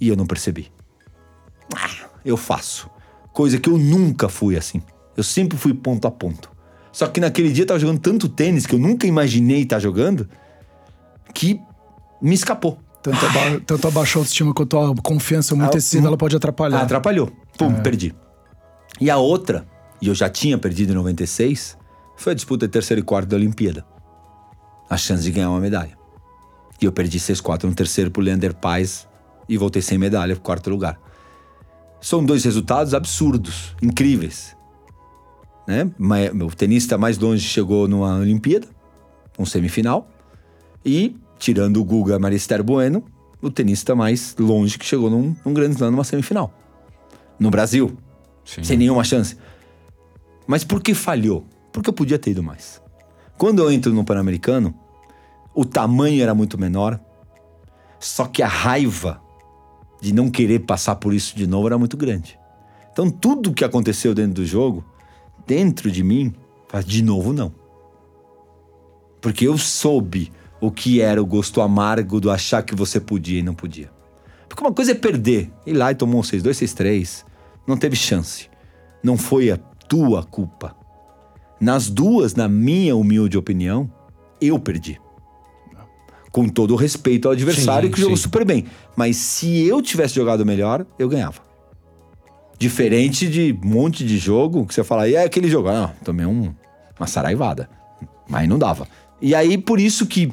[0.00, 0.72] e eu não percebi.
[1.74, 2.90] Ah, eu faço.
[3.32, 4.82] Coisa que eu nunca fui assim.
[5.16, 6.50] Eu sempre fui ponto a ponto.
[6.92, 10.28] Só que naquele dia eu tava jogando tanto tênis que eu nunca imaginei estar jogando
[11.34, 11.60] que
[12.20, 12.78] me escapou.
[13.02, 16.82] Tanto, aba tanto abaixou a autoestima quanto a confiança muito excessiva, ela pode atrapalhar.
[16.82, 17.32] Atrapalhou.
[17.58, 18.14] Pum, perdi.
[19.00, 19.66] E a outra,
[20.00, 21.76] e eu já tinha perdido em 96,
[22.16, 23.84] foi a disputa de terceiro e quarto da Olimpíada.
[24.88, 25.98] A chance de ganhar uma medalha.
[26.80, 29.08] E eu perdi 6-4 no terceiro pro Leander Paes
[29.48, 31.00] e voltei sem medalha pro quarto lugar.
[32.00, 34.56] São dois resultados absurdos, incríveis.
[35.66, 35.90] Né?
[36.44, 38.66] O tenista mais longe chegou numa Olimpíada,
[39.38, 40.08] um semifinal.
[40.84, 43.04] E, tirando o Guga Marister Bueno,
[43.40, 46.52] o tenista mais longe que chegou num, num Grand Slam numa semifinal.
[47.38, 47.96] No Brasil,
[48.44, 48.62] Sim.
[48.62, 49.36] sem nenhuma chance.
[50.46, 51.46] Mas por que falhou?
[51.72, 52.80] Porque eu podia ter ido mais.
[53.38, 54.74] Quando eu entro no Pan-Americano,
[55.54, 57.00] o tamanho era muito menor,
[57.98, 59.20] só que a raiva
[60.00, 62.38] de não querer passar por isso de novo era muito grande.
[62.92, 64.84] Então tudo que aconteceu dentro do jogo,
[65.46, 66.32] dentro de mim,
[66.68, 67.52] faz de novo não.
[69.20, 73.42] Porque eu soube o que era o gosto amargo do achar que você podia e
[73.42, 73.90] não podia.
[74.48, 75.50] Porque uma coisa é perder.
[75.66, 77.24] Ir lá e tomou um 6-2, 6-3.
[77.66, 78.48] Não teve chance.
[79.02, 80.76] Não foi a tua culpa.
[81.60, 83.90] Nas duas, na minha humilde opinião,
[84.40, 85.00] eu perdi.
[86.30, 88.22] Com todo o respeito ao adversário Sim, que jogou sim.
[88.22, 88.66] super bem.
[88.96, 91.51] Mas se eu tivesse jogado melhor, eu ganhava.
[92.62, 95.68] Diferente de um monte de jogo que você fala, e é aquele jogo?
[95.68, 96.54] Ah, tomei um,
[96.96, 97.68] uma saraivada.
[98.28, 98.86] Mas não dava.
[99.20, 100.32] E aí, por isso que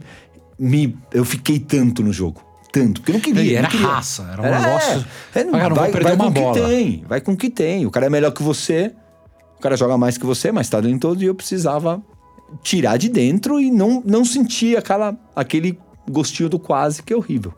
[0.59, 2.39] me, eu fiquei tanto no jogo.
[2.71, 3.01] Tanto.
[3.01, 3.41] Porque eu não queria.
[3.43, 3.87] E não era queria.
[3.87, 7.03] raça, era um negócio- É, cara, não vai, vai com o que tem.
[7.07, 7.85] Vai com o que tem.
[7.87, 8.93] O cara é melhor que você.
[9.57, 11.23] O cara joga mais que você, mas tá dentro todo.
[11.23, 11.99] E eu precisava
[12.61, 17.53] tirar de dentro e não, não sentir aquela, aquele gostinho do quase que é horrível.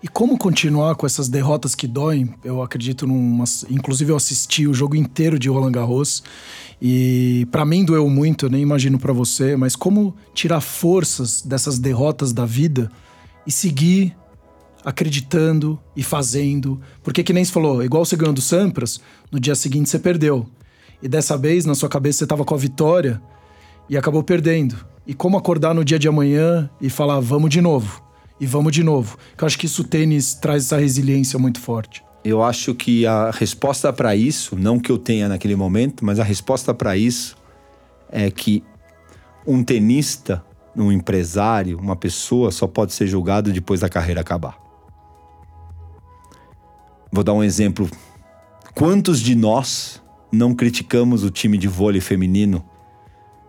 [0.00, 2.32] E como continuar com essas derrotas que doem?
[2.44, 3.44] Eu acredito numa.
[3.68, 6.22] Inclusive, eu assisti o jogo inteiro de Roland Garros
[6.80, 11.78] e pra mim doeu muito, eu nem imagino pra você, mas como tirar forças dessas
[11.78, 12.90] derrotas da vida
[13.44, 14.16] e seguir
[14.84, 16.80] acreditando e fazendo?
[17.02, 19.00] Porque, que nem você falou, igual você ganhou do Sampras,
[19.32, 20.46] no dia seguinte você perdeu.
[21.02, 23.20] E dessa vez, na sua cabeça, você tava com a vitória
[23.88, 24.76] e acabou perdendo.
[25.04, 28.02] E como acordar no dia de amanhã e falar, vamos de novo,
[28.40, 29.18] e vamos de novo.
[29.36, 32.02] Que eu acho que isso o tênis traz essa resiliência muito forte.
[32.24, 36.24] Eu acho que a resposta para isso, não que eu tenha naquele momento, mas a
[36.24, 37.36] resposta para isso
[38.10, 38.62] é que
[39.46, 40.44] um tenista,
[40.76, 44.58] um empresário, uma pessoa só pode ser julgado depois da carreira acabar.
[47.10, 47.88] Vou dar um exemplo.
[48.74, 52.64] Quantos de nós não criticamos o time de vôlei feminino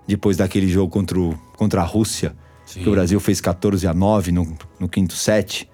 [0.08, 2.36] depois daquele jogo contra, o- contra a Rússia?
[2.70, 2.84] Sim.
[2.84, 5.68] Que o Brasil fez 14 a 9 no, no quinto set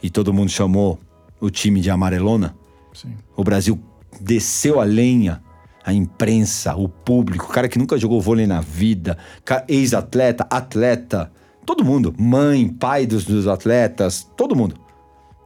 [0.00, 1.00] e todo mundo chamou
[1.40, 2.54] o time de amarelona?
[2.94, 3.16] Sim.
[3.36, 3.76] O Brasil
[4.20, 5.42] desceu a lenha,
[5.84, 9.18] a imprensa, o público, o cara que nunca jogou vôlei na vida,
[9.66, 11.32] ex-atleta, atleta,
[11.66, 14.76] todo mundo, mãe, pai dos, dos atletas, todo mundo.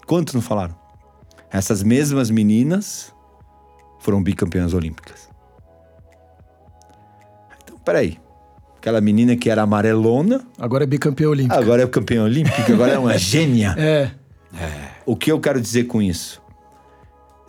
[0.07, 0.77] Quantos não falaram?
[1.51, 3.15] Essas mesmas meninas
[3.99, 5.31] foram bicampeãs olímpicas.
[7.63, 8.26] Então, peraí.
[8.87, 11.59] Aquela menina que era amarelona, Agora é bicampeão olímpico.
[11.59, 13.75] agora é campeã olímpica, agora é uma gênia.
[13.77, 14.13] É,
[15.05, 16.41] O que eu quero dizer com isso?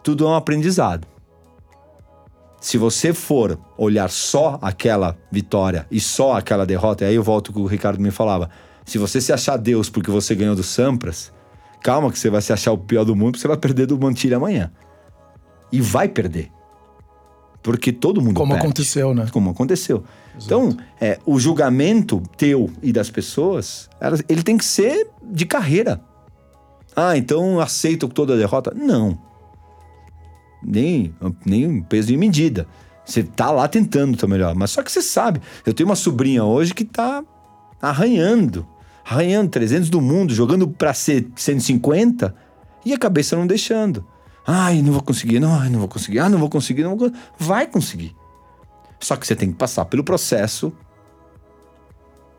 [0.04, 1.06] Tudo é um aprendizado.
[2.60, 7.60] Se você for olhar só aquela vitória e só aquela derrota, aí eu volto com
[7.60, 8.50] o que o Ricardo me falava.
[8.84, 11.32] Se você se achar Deus porque você ganhou do Sampras,
[11.84, 14.00] calma que você vai se achar o pior do mundo, porque você vai perder do
[14.00, 14.72] Mantilha amanhã.
[15.72, 16.50] E vai perder.
[17.68, 18.66] Porque todo mundo Como perde.
[18.66, 19.28] aconteceu, né?
[19.30, 20.02] Como aconteceu.
[20.42, 23.90] Então, é, o julgamento teu e das pessoas,
[24.30, 26.00] ele tem que ser de carreira.
[26.96, 28.74] Ah, então aceito toda a derrota?
[28.74, 29.20] Não.
[30.64, 31.14] Nem,
[31.46, 32.66] nem peso de medida.
[33.04, 34.56] Você tá lá tentando o melhor.
[34.56, 35.42] Mas só que você sabe.
[35.66, 37.22] Eu tenho uma sobrinha hoje que tá
[37.82, 38.66] arranhando.
[39.04, 42.34] Arranhando 300 do mundo, jogando pra ser 150
[42.86, 44.06] e a cabeça não deixando.
[44.50, 47.00] Ai, não vou conseguir, não, ai, não vou conseguir, ah, não vou conseguir, não vou
[47.00, 47.20] conseguir.
[47.38, 48.16] Vai conseguir.
[48.98, 50.72] Só que você tem que passar pelo processo.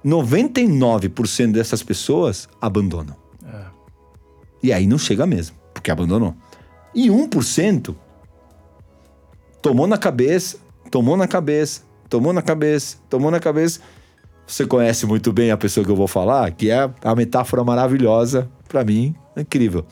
[0.05, 3.15] 99% dessas pessoas abandonam.
[4.63, 6.35] E aí não chega mesmo, porque abandonou.
[6.95, 7.95] E 1%
[9.61, 10.57] tomou na cabeça,
[10.91, 13.81] tomou na cabeça, tomou na cabeça, tomou na cabeça.
[14.47, 18.51] Você conhece muito bem a pessoa que eu vou falar, que é a metáfora maravilhosa,
[18.67, 19.85] pra mim, incrível.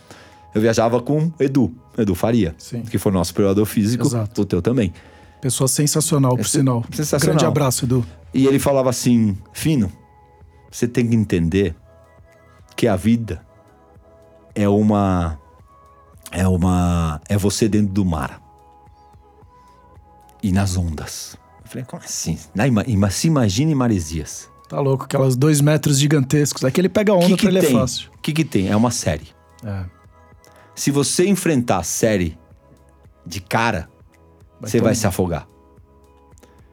[0.56, 2.80] Eu viajava com Edu, Edu Faria, Sim.
[2.80, 4.40] que foi nosso preparador físico, Exato.
[4.40, 4.90] o teu também.
[5.38, 6.82] Pessoa sensacional, por sinal.
[6.90, 7.36] É sensacional.
[7.36, 8.06] Grande abraço, Edu.
[8.32, 9.92] E ele falava assim: Fino,
[10.70, 11.76] você tem que entender
[12.74, 13.42] que a vida
[14.54, 15.38] é uma.
[16.32, 17.20] É uma.
[17.28, 18.40] É você dentro do mar.
[20.42, 21.36] E nas ondas.
[21.64, 22.38] Eu falei, como assim?
[22.54, 24.48] Na, ima, se imagine maresias.
[24.70, 26.64] Tá louco, aquelas dois metros gigantescos.
[26.64, 27.76] Aqui ele pega onda que, pra que ele tem?
[27.76, 28.10] é fácil.
[28.16, 28.68] O que, que tem?
[28.68, 29.28] É uma série.
[29.62, 29.95] É.
[30.76, 32.38] Se você enfrentar a série
[33.24, 33.88] de cara,
[34.60, 35.48] Vai você vai se afogar.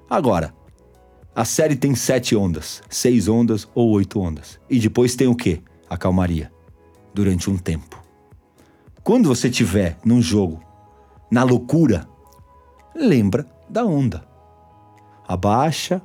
[0.09, 0.53] Agora,
[1.33, 4.59] a série tem sete ondas, seis ondas ou oito ondas.
[4.69, 5.61] E depois tem o quê?
[5.89, 6.51] A calmaria.
[7.13, 8.03] Durante um tempo.
[9.03, 10.61] Quando você tiver num jogo,
[11.31, 12.07] na loucura,
[12.93, 14.27] lembra da onda.
[15.25, 16.01] Abaixa,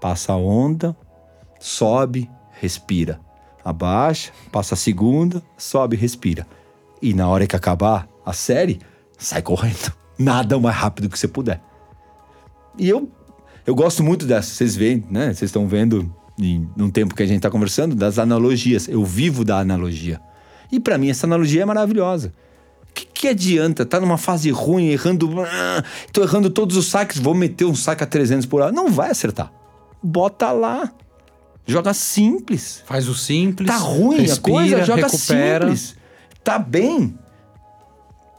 [0.00, 0.96] passa a onda,
[1.58, 3.20] sobe, respira.
[3.64, 6.46] Abaixa, passa a segunda, sobe, respira.
[7.04, 8.80] E na hora que acabar a série,
[9.18, 9.92] sai correndo.
[10.18, 11.60] Nada mais rápido que você puder.
[12.78, 13.10] E eu,
[13.66, 14.48] eu gosto muito dessa.
[14.48, 15.26] Vocês veem, né?
[15.26, 18.88] Vocês estão vendo em num tempo que a gente está conversando das analogias.
[18.88, 20.18] Eu vivo da analogia.
[20.72, 22.32] E para mim essa analogia é maravilhosa.
[22.88, 23.84] O que, que adianta?
[23.84, 25.28] Tá numa fase ruim, errando.
[26.10, 28.72] Tô errando todos os saques, vou meter um saque a 300 por hora.
[28.72, 29.52] Não vai acertar.
[30.02, 30.90] Bota lá.
[31.66, 32.82] Joga simples.
[32.86, 33.68] Faz o simples.
[33.68, 35.66] Tá ruim respira, a coisa, joga recupera.
[35.66, 36.03] simples.
[36.44, 37.18] Tá bem.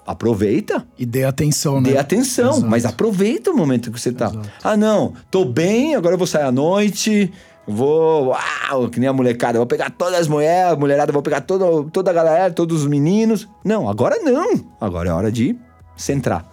[0.05, 0.85] Aproveita.
[0.99, 1.91] E dê atenção, né?
[1.91, 2.67] Dê atenção, Exato.
[2.67, 4.27] mas aproveita o momento que você tá.
[4.27, 4.49] Exato.
[4.63, 7.33] Ah, não, tô bem, agora eu vou sair à noite,
[7.67, 8.27] vou.
[8.27, 11.89] Uau, que nem a molecada, vou pegar todas as mulheres, a mulherada, vou pegar toda,
[11.89, 13.49] toda a galera, todos os meninos.
[13.63, 14.63] Não, agora não.
[14.79, 15.57] Agora é hora de
[15.97, 16.45] centrar.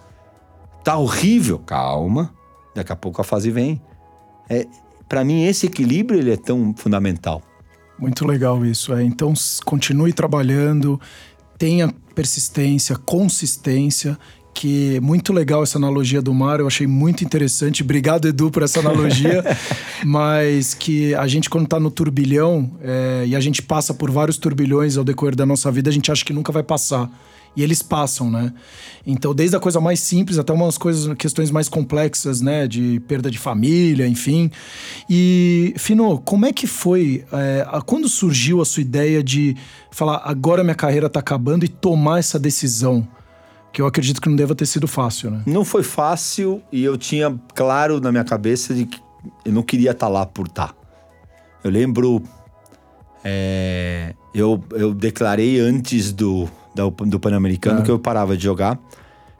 [0.83, 2.33] Tá horrível, calma.
[2.73, 3.79] Daqui a pouco a fase vem.
[4.49, 4.65] É,
[5.07, 7.41] para mim, esse equilíbrio ele é tão fundamental.
[7.99, 8.93] Muito legal isso.
[8.93, 9.03] É.
[9.03, 9.33] Então,
[9.63, 10.99] continue trabalhando,
[11.63, 14.17] tenha persistência, consistência.
[14.53, 17.81] Que é muito legal essa analogia do mar, eu achei muito interessante.
[17.81, 19.43] Obrigado, Edu, por essa analogia.
[20.05, 24.37] Mas que a gente, quando tá no turbilhão, é, e a gente passa por vários
[24.37, 27.09] turbilhões ao decorrer da nossa vida, a gente acha que nunca vai passar.
[27.55, 28.51] E eles passam, né?
[29.05, 32.67] Então, desde a coisa mais simples até umas coisas, questões mais complexas, né?
[32.67, 34.49] De perda de família, enfim.
[35.09, 37.23] E, Fino, como é que foi?
[37.31, 39.55] é, quando surgiu a sua ideia de
[39.91, 43.07] falar, agora minha carreira tá acabando e tomar essa decisão?
[43.71, 45.41] Que eu acredito que não deva ter sido fácil, né?
[45.45, 48.99] Não foi fácil e eu tinha claro na minha cabeça de que
[49.45, 50.75] eu não queria estar lá por estar.
[51.63, 52.21] Eu lembro.
[53.23, 57.83] é, eu, eu declarei antes do, da- do Pan-Americano Ah.
[57.83, 58.79] que eu parava de jogar.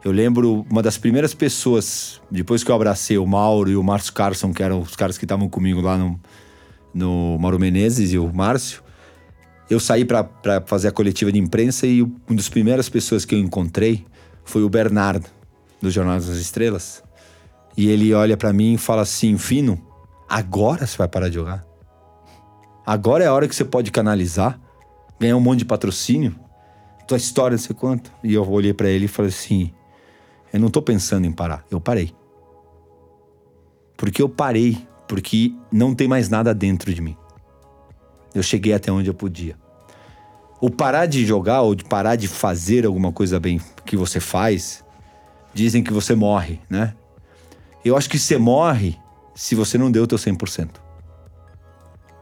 [0.04, 4.12] Eu lembro uma das primeiras pessoas, depois que eu abracei o Mauro e o Márcio
[4.14, 6.20] Carson, que eram os caras que estavam comigo lá no,
[6.94, 8.84] no Mauro Menezes e o Márcio.
[9.70, 10.28] Eu saí para
[10.66, 14.06] fazer a coletiva de imprensa e uma das primeiras pessoas que eu encontrei
[14.44, 15.26] foi o Bernardo,
[15.82, 17.02] do Jornal das Estrelas.
[17.78, 19.82] E ele olha para mim e fala assim: Fino,
[20.30, 21.66] agora você vai parar de jogar?
[22.86, 24.60] Agora é a hora que você pode canalizar,
[25.20, 26.36] ganhar um monte de patrocínio,
[27.08, 28.12] tua história, não sei quanto.
[28.24, 29.74] E eu olhei para ele e falei assim:
[30.52, 32.14] Eu não tô pensando em parar, eu parei.
[33.98, 34.78] Porque eu parei,
[35.08, 37.16] porque não tem mais nada dentro de mim.
[38.34, 39.56] Eu cheguei até onde eu podia.
[40.60, 44.84] O parar de jogar ou de parar de fazer alguma coisa bem que você faz,
[45.54, 46.96] dizem que você morre, né?
[47.84, 48.98] Eu acho que você morre
[49.36, 50.70] se você não deu o teu 100%.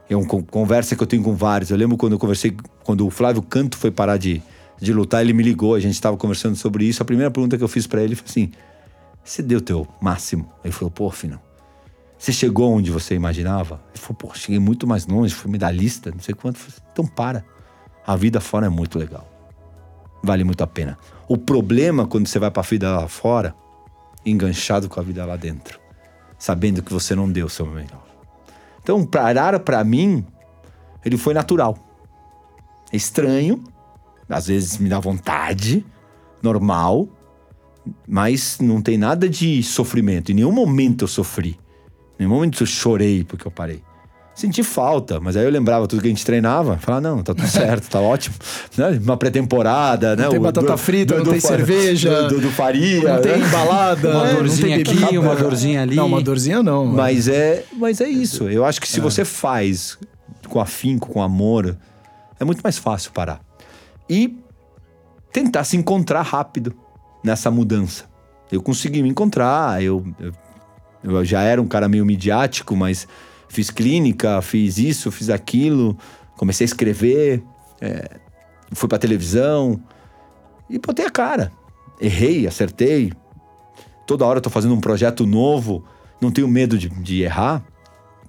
[0.09, 1.69] É uma con- conversa que eu tenho com vários.
[1.69, 4.41] Eu lembro quando eu conversei, quando o Flávio Canto foi parar de,
[4.81, 7.03] de lutar, ele me ligou, a gente estava conversando sobre isso.
[7.03, 8.51] A primeira pergunta que eu fiz para ele foi assim:
[9.23, 10.51] Você deu o teu máximo?
[10.63, 11.39] Ele falou: Pô, Finão,
[12.17, 13.79] você chegou onde você imaginava?
[13.93, 16.57] Ele falou: Pô, cheguei muito mais longe, fui medalhista, não sei quanto.
[16.57, 17.45] Falei, então para.
[18.05, 19.29] A vida fora é muito legal.
[20.23, 20.97] Vale muito a pena.
[21.27, 23.55] O problema quando você vai pra vida lá fora
[24.25, 25.79] enganchado com a vida lá dentro,
[26.37, 28.03] sabendo que você não deu o seu melhor.
[28.81, 30.25] Então, parar para mim,
[31.05, 31.77] ele foi natural.
[32.91, 33.63] É estranho,
[34.31, 35.85] às vezes me dá vontade,
[36.41, 37.07] normal,
[38.07, 40.31] mas não tem nada de sofrimento.
[40.31, 41.59] Em nenhum momento eu sofri.
[42.19, 43.81] Em nenhum momento eu chorei porque eu parei.
[44.33, 46.77] Senti falta, mas aí eu lembrava tudo que a gente treinava.
[46.77, 48.35] Falava, não, tá tudo certo, tá ótimo.
[48.77, 48.99] Né?
[49.03, 50.23] Uma pré-temporada, né?
[50.23, 52.27] Não tem O batata do- frita, do- não do tem cerveja.
[52.29, 53.15] Do, Faria.
[53.15, 53.47] Não tem né?
[53.47, 54.33] embalada, Uma né?
[54.35, 55.19] dorzinha não tem aqui, bebida.
[55.21, 55.95] uma dorzinha ali.
[55.95, 56.85] Não, uma dorzinha não.
[56.85, 58.49] Mas é, mas é isso.
[58.49, 59.97] Eu acho que se você faz
[60.47, 61.77] com afinco, com amor,
[62.39, 63.41] é muito mais fácil parar.
[64.11, 64.37] E
[65.31, 66.73] tentar se encontrar rápido
[67.23, 68.09] nessa mudança.
[68.51, 70.33] Eu consegui me encontrar, eu, eu,
[71.01, 73.07] eu já era um cara meio midiático, mas
[73.47, 75.97] fiz clínica, fiz isso, fiz aquilo,
[76.35, 77.41] comecei a escrever,
[77.79, 78.19] é,
[78.73, 79.81] fui pra televisão
[80.69, 81.49] e botei a cara.
[81.97, 83.13] Errei, acertei.
[84.05, 85.85] Toda hora eu tô fazendo um projeto novo,
[86.19, 87.63] não tenho medo de, de errar.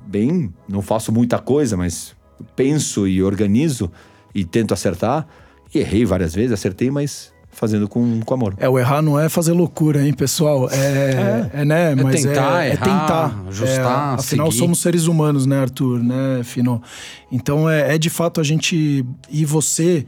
[0.01, 2.15] Bem, não faço muita coisa, mas
[2.55, 3.91] penso e organizo
[4.33, 5.27] e tento acertar.
[5.75, 8.55] E errei várias vezes, acertei, mas fazendo com, com amor.
[8.59, 10.69] É, o errar não é fazer loucura, hein, pessoal?
[10.71, 11.95] É, é, né?
[11.95, 13.45] Mas tentar, é, é errar, tentar.
[13.49, 14.59] ajustar, É, afinal, seguir.
[14.59, 16.03] somos seres humanos, né, Arthur?
[16.03, 16.83] Né, Fino?
[17.31, 19.05] Então, é, é de fato a gente...
[19.31, 20.07] E você...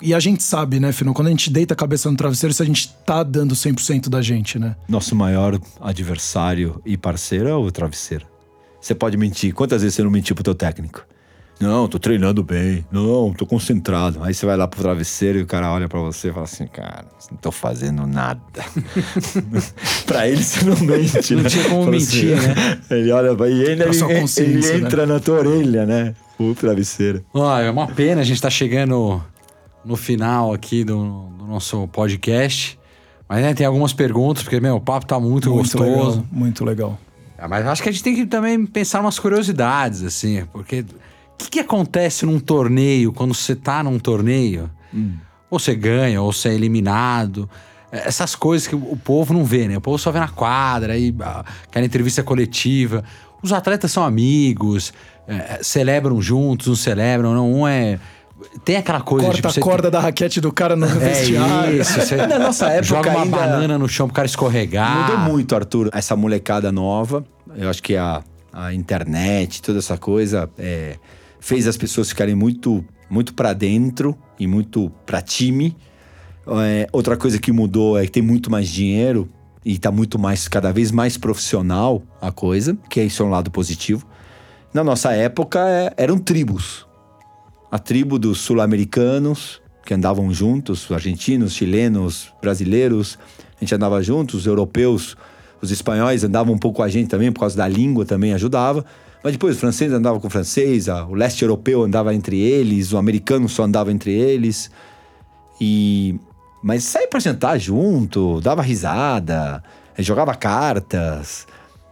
[0.00, 1.12] E a gente sabe, né, Fino?
[1.12, 4.22] Quando a gente deita a cabeça no travesseiro, se a gente tá dando 100% da
[4.22, 4.76] gente, né?
[4.88, 8.24] Nosso maior adversário e parceiro é o travesseiro.
[8.80, 9.52] Você pode mentir.
[9.52, 11.04] Quantas vezes você não mentiu pro teu técnico?
[11.60, 12.84] Não, tô treinando bem.
[12.90, 14.22] Não, tô concentrado.
[14.22, 16.66] Aí você vai lá pro travesseiro e o cara olha pra você e fala assim,
[16.66, 18.40] cara, não tô fazendo nada.
[20.06, 21.48] pra ele você não mente, Não né?
[21.48, 22.78] tinha como Fala mentir, né?
[22.90, 24.86] Ele olha pra e sua ele, consciência, ele né?
[24.86, 26.14] entra na tua orelha, né?
[26.38, 27.24] O travesseiro.
[27.34, 29.20] Ó, é uma pena, a gente tá chegando
[29.84, 32.78] no final aqui do, do nosso podcast.
[33.28, 35.84] Mas né, tem algumas perguntas, porque, meu, o papo tá muito, gostoso.
[35.84, 36.24] legal.
[36.32, 36.98] Muito legal.
[37.36, 40.84] Ah, mas acho que a gente tem que também pensar umas curiosidades, assim, porque
[41.38, 44.70] que, que acontece num torneio, quando você tá num torneio?
[45.50, 47.48] Ou você ganha, ou você é eliminado.
[47.90, 49.76] É, Essas coisas que o povo não vê, né?
[49.78, 53.02] O povo só vê na quadra, aí, ah, aquela entrevista coletiva.
[53.42, 54.92] Os atletas são amigos,
[55.26, 57.52] é, celebram juntos, não celebram, não.
[57.52, 57.98] Um é.
[58.64, 61.80] Tem aquela coisa Corta tipo, a corda da raquete do cara no É vestiário.
[61.80, 61.92] isso.
[62.00, 65.00] Você Na nossa época joga uma ainda- banana no chão pro cara escorregar.
[65.10, 65.90] Mudou muito, Arthur.
[65.92, 67.24] Essa molecada nova,
[67.56, 68.22] eu acho que a,
[68.52, 70.96] a internet, toda essa coisa, é,
[71.40, 75.76] fez as pessoas ficarem muito, muito para dentro e muito para time.
[76.46, 79.28] É, outra coisa que mudou é que tem muito mais dinheiro
[79.64, 83.50] e tá muito mais, cada vez mais profissional a coisa, que isso é um lado
[83.50, 84.06] positivo.
[84.72, 86.86] Na nossa época é, eram tribos.
[87.70, 93.18] A tribo dos sul-americanos, que andavam juntos, argentinos, chilenos, brasileiros,
[93.56, 95.16] a gente andava juntos, os europeus,
[95.60, 98.84] os espanhóis andavam um pouco com a gente também, por causa da língua também ajudava.
[99.22, 102.98] Mas depois os franceses andavam com o francês, o leste europeu andava entre eles, o
[102.98, 104.70] americano só andava entre eles.
[105.60, 106.18] E
[106.62, 109.62] mas saía pra jantar junto, dava risada,
[109.96, 111.46] eh, jogava cartas,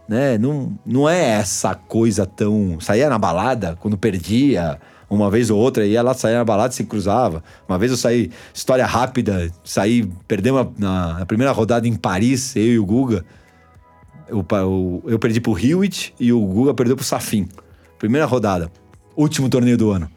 [0.07, 0.37] né?
[0.37, 2.79] Não, não é essa coisa tão.
[2.79, 6.75] Saía na balada quando perdia, uma vez ou outra, ia lá, saía na balada e
[6.75, 7.43] se cruzava.
[7.67, 12.65] Uma vez eu saí, história rápida, saí, perdemos na, na primeira rodada em Paris, eu
[12.73, 13.25] e o Guga.
[14.29, 17.47] Eu, pa- eu, perdi pro Hewitt e o Guga perdeu pro Safin.
[17.97, 18.69] Primeira rodada.
[19.15, 20.09] Último torneio do ano.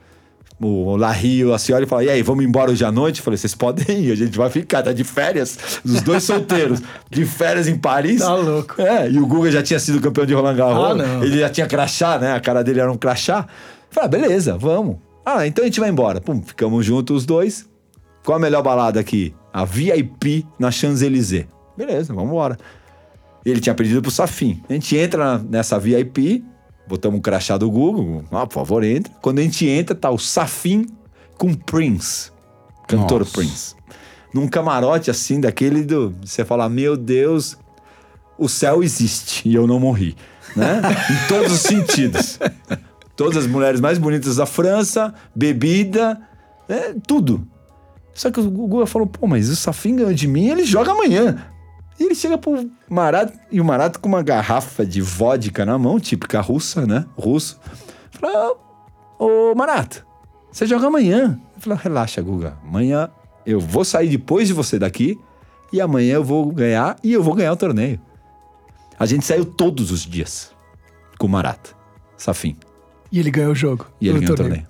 [0.62, 3.20] O Larry e a senhora falaram, e aí, vamos embora hoje à noite?
[3.20, 5.58] Eu falei, vocês podem ir, a gente vai ficar, tá de férias.
[5.82, 8.20] Os dois solteiros, de férias em Paris.
[8.20, 8.74] Tá louco.
[8.82, 11.00] É, e o Guga já tinha sido campeão de Roland Garros.
[11.00, 11.24] Ah.
[11.24, 12.32] Ele já tinha crachá, né?
[12.34, 13.46] A cara dele era um crachá.
[13.48, 14.96] Eu Falei, ah, beleza, vamos.
[15.24, 16.20] Ah, então a gente vai embora.
[16.20, 17.66] Pum, ficamos juntos os dois.
[18.22, 19.34] Qual a melhor balada aqui?
[19.50, 21.46] A VIP na Champs-Élysées.
[21.74, 22.58] Beleza, vamos embora.
[23.44, 24.62] Ele tinha pedido pro Safin.
[24.68, 26.44] A gente entra nessa VIP,
[26.86, 28.24] botamos o crachá do Google.
[28.30, 29.12] Ah, por favor, entra.
[29.22, 30.86] Quando a gente entra, tá o Safin
[31.38, 32.30] com Prince.
[32.86, 33.32] Cantor Nossa.
[33.32, 33.74] Prince.
[34.34, 36.14] Num camarote assim, daquele do.
[36.24, 37.56] Você fala, meu Deus,
[38.38, 40.16] o céu existe e eu não morri.
[40.54, 40.80] Né?
[41.10, 42.38] em todos os sentidos.
[43.16, 46.20] Todas as mulheres mais bonitas da França, bebida,
[46.68, 47.46] é, tudo.
[48.14, 51.46] Só que o Guga falou, pô, mas o Safin ganhou de mim, ele joga amanhã.
[52.00, 56.00] E ele chega pro Marat, e o Marat com uma garrafa de vodka na mão,
[56.00, 57.04] típica russa, né?
[57.14, 57.60] Russo.
[58.12, 58.56] Fala,
[59.18, 59.98] ô Marat,
[60.50, 61.38] você joga amanhã.
[61.54, 62.56] Eu falei, relaxa, Guga.
[62.66, 63.10] Amanhã
[63.44, 65.20] eu vou sair depois de você daqui
[65.70, 68.00] e amanhã eu vou ganhar e eu vou ganhar o torneio.
[68.98, 70.52] A gente saiu todos os dias
[71.18, 71.70] com o Marat,
[72.16, 72.56] Safin.
[73.12, 73.86] E ele ganhou o jogo.
[74.00, 74.66] E ele ganhou o torneio.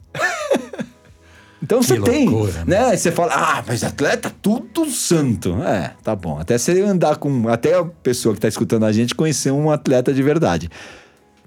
[1.63, 2.97] Então você tem, loucura, né?
[2.97, 5.63] Você fala, ah, mas atleta tudo santo.
[5.63, 6.39] É, tá bom.
[6.39, 10.13] Até você andar com, até a pessoa que tá escutando a gente conhecer um atleta
[10.13, 10.71] de verdade.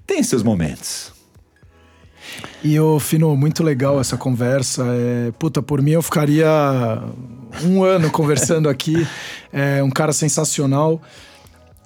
[0.06, 1.12] Tem seus momentos.
[2.62, 4.84] E, ô, Fino, muito legal essa conversa.
[4.86, 6.48] É, puta, por mim eu ficaria
[7.64, 9.06] um ano conversando aqui.
[9.56, 11.00] É um cara sensacional.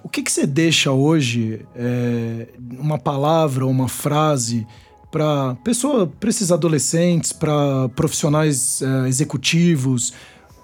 [0.03, 2.47] O que, que você deixa hoje, é,
[2.79, 4.67] uma palavra ou uma frase,
[5.11, 10.13] para pessoa, para esses adolescentes, para profissionais é, executivos,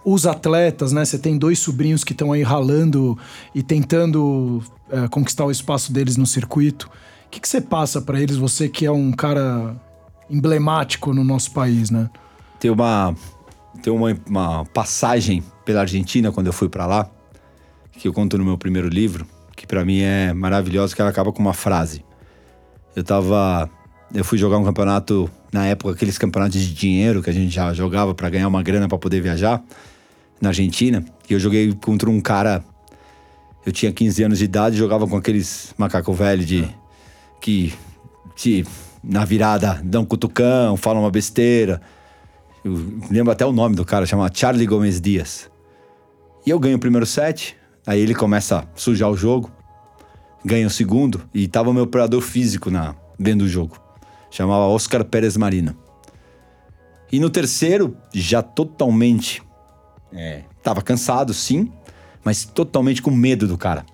[0.05, 1.05] os atletas, né?
[1.05, 3.19] Você tem dois sobrinhos que estão aí ralando
[3.55, 6.91] e tentando é, conquistar o espaço deles no circuito.
[7.27, 9.75] O que, que você passa para eles, você que é um cara
[10.29, 12.11] emblemático no nosso país, né?
[12.61, 13.15] Tem uma,
[13.83, 17.11] tem uma, uma passagem pela Argentina quando eu fui para lá,
[17.93, 19.27] que eu conto no meu primeiro livro,
[19.57, 22.05] que para mim é maravilhosa, que ela acaba com uma frase.
[22.95, 23.69] Eu tava.
[24.13, 27.73] Eu fui jogar um campeonato, na época, aqueles campeonatos de dinheiro que a gente já
[27.73, 29.63] jogava para ganhar uma grana para poder viajar,
[30.41, 31.05] na Argentina.
[31.29, 32.65] E eu joguei contra um cara.
[33.65, 36.69] Eu tinha 15 anos de idade, jogava com aqueles macaco velho de.
[37.41, 37.73] que.
[38.37, 38.65] te
[39.07, 41.81] na virada dão um cutucão, falam uma besteira.
[42.65, 42.73] Eu
[43.11, 45.51] lembro até o nome do cara, chama Charlie Gomes Dias.
[46.47, 49.51] E eu ganho o primeiro set, aí ele começa a sujar o jogo,
[50.45, 53.84] ganha o segundo, e tava o meu operador físico na, dentro do jogo.
[54.35, 55.77] Chamava Oscar Pérez Marino.
[57.13, 59.41] E no terceiro, já totalmente.
[60.13, 61.73] É, tava cansado, sim,
[62.25, 63.87] mas totalmente com medo do cara.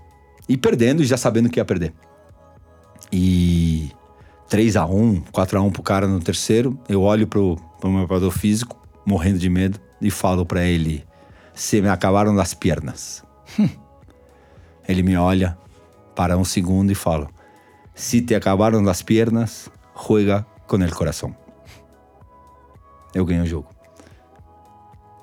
[0.48, 1.92] E perdendo, e já sabendo que ia perder.
[3.12, 3.90] E
[4.48, 6.80] 3 a 1 4 a 1 pro cara no terceiro.
[6.88, 11.04] Eu olho pro, pro meu preparador físico, morrendo de medo, e falo para ele:
[11.52, 13.22] Se me acabaram as pernas.
[14.88, 15.58] ele me olha,
[16.16, 17.28] para um segundo e fala:
[17.94, 19.68] Se te acabaram as pernas,
[20.06, 21.34] juega com el coração.
[23.14, 23.68] Eu ganho o jogo.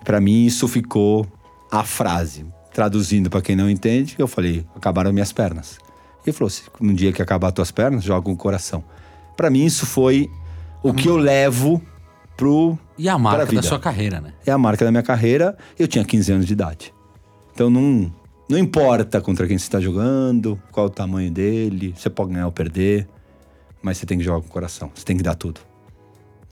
[0.04, 1.26] Para mim, isso ficou
[1.72, 2.46] a frase.
[2.74, 5.80] Traduzindo para quem não entende, eu falei: Acabaram minhas pernas.
[6.26, 8.84] Ele falou: Se um dia que acabar tuas pernas, joga com o coração.
[9.36, 10.30] Para mim, isso foi
[10.84, 11.82] o que eu levo
[12.36, 12.78] pro.
[12.98, 14.34] E a marca da sua carreira, né?
[14.46, 15.58] É a marca da minha carreira.
[15.78, 16.94] Eu tinha 15 anos de idade.
[17.54, 18.14] Então não,
[18.50, 22.52] não importa contra quem você está jogando, qual o tamanho dele, você pode ganhar ou
[22.52, 23.08] perder,
[23.82, 25.62] mas você tem que jogar com o coração, você tem que dar tudo.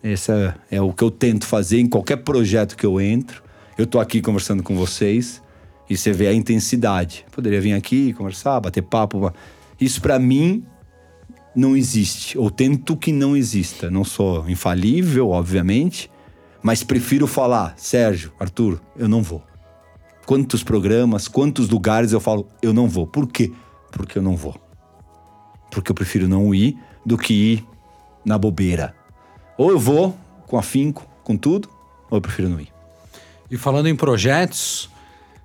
[0.03, 3.43] Esse é, é o que eu tento fazer em qualquer projeto que eu entro.
[3.78, 5.41] Eu tô aqui conversando com vocês
[5.89, 7.26] e você vê a intensidade.
[7.32, 9.34] Poderia vir aqui conversar, bater papo.
[9.82, 10.63] Isso para mim
[11.55, 13.89] não existe, ou tento que não exista.
[13.89, 16.11] Não sou infalível, obviamente,
[16.61, 19.41] mas prefiro falar, Sérgio, Arthur, eu não vou.
[20.26, 23.07] Quantos programas, quantos lugares eu falo, eu não vou.
[23.07, 23.51] Por quê?
[23.91, 24.55] Porque eu não vou.
[25.71, 27.66] Porque eu prefiro não ir do que ir
[28.26, 28.95] na bobeira.
[29.58, 30.16] Ou eu vou
[30.47, 31.70] com afinco, com tudo,
[32.10, 32.70] ou eu prefiro não ir.
[33.49, 34.89] E falando em projetos,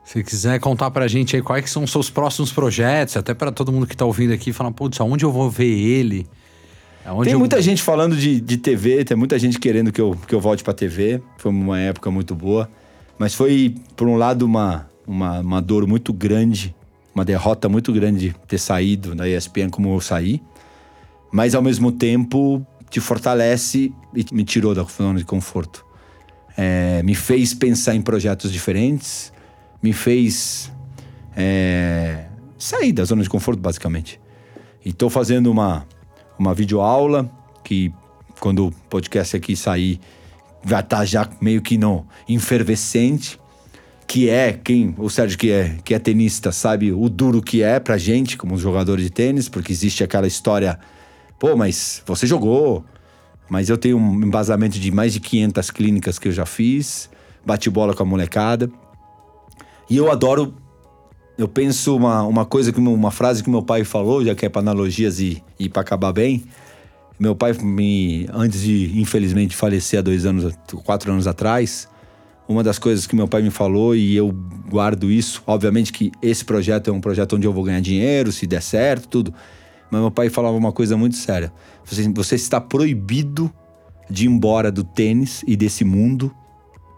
[0.05, 3.71] se quiser contar pra gente aí quais são os seus próximos projetos, até pra todo
[3.71, 6.27] mundo que tá ouvindo aqui, falar, putz, aonde eu vou ver ele?
[7.05, 10.17] Aonde Tem eu- muita gente falando de, de TV, tem muita gente querendo que eu,
[10.27, 11.23] que eu volte pra TV.
[11.39, 12.69] Foi uma época muito boa.
[13.19, 16.75] Mas foi, por um lado, uma, uma, uma dor muito grande,
[17.15, 20.43] uma derrota muito grande ter saído da ESPN como eu saí.
[21.33, 25.85] Mas, ao mesmo tempo, te fortalece e me tirou da zona de conforto.
[26.57, 29.33] É, me fez pensar em projetos diferentes,
[29.83, 30.71] me fez
[31.37, 32.27] é,
[32.59, 34.21] sair da zona de conforto, basicamente.
[34.85, 35.87] E tô fazendo uma,
[36.39, 37.31] uma videoaula
[37.63, 37.93] que,
[38.39, 40.01] quando o podcast aqui sair,
[40.63, 43.39] vai estar já meio que no enfervescente.
[44.07, 47.79] Que é, quem, o Sérgio que é, que é tenista sabe o duro que é
[47.79, 50.81] pra gente, como jogador de tênis, porque existe aquela história,
[51.41, 52.85] pô, mas você jogou,
[53.49, 57.11] mas eu tenho um embasamento de mais de 500 clínicas que eu já fiz,
[57.45, 58.71] bate bola com a molecada.
[59.89, 60.55] E eu adoro.
[61.37, 64.49] Eu penso uma, uma coisa, que uma frase que meu pai falou, já que é
[64.49, 66.45] para analogias e, e para acabar bem.
[67.19, 71.89] Meu pai, me, antes de infelizmente falecer há dois anos, quatro anos atrás,
[72.47, 74.31] uma das coisas que meu pai me falou e eu
[74.69, 75.43] guardo isso.
[75.47, 79.09] Obviamente que esse projeto é um projeto onde eu vou ganhar dinheiro, se der certo,
[79.09, 79.35] tudo.
[79.91, 81.53] Mas meu pai falava uma coisa muito séria:
[81.85, 83.53] você, você está proibido
[84.09, 86.35] de ir embora do tênis e desse mundo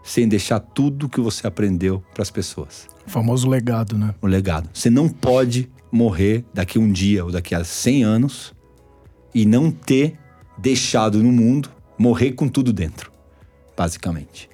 [0.03, 2.87] sem deixar tudo que você aprendeu para as pessoas.
[3.07, 4.13] O famoso legado, né?
[4.21, 4.69] O legado.
[4.73, 8.53] Você não pode morrer daqui a um dia ou daqui a 100 anos
[9.33, 10.19] e não ter
[10.57, 13.11] deixado no mundo morrer com tudo dentro,
[13.77, 14.49] basicamente.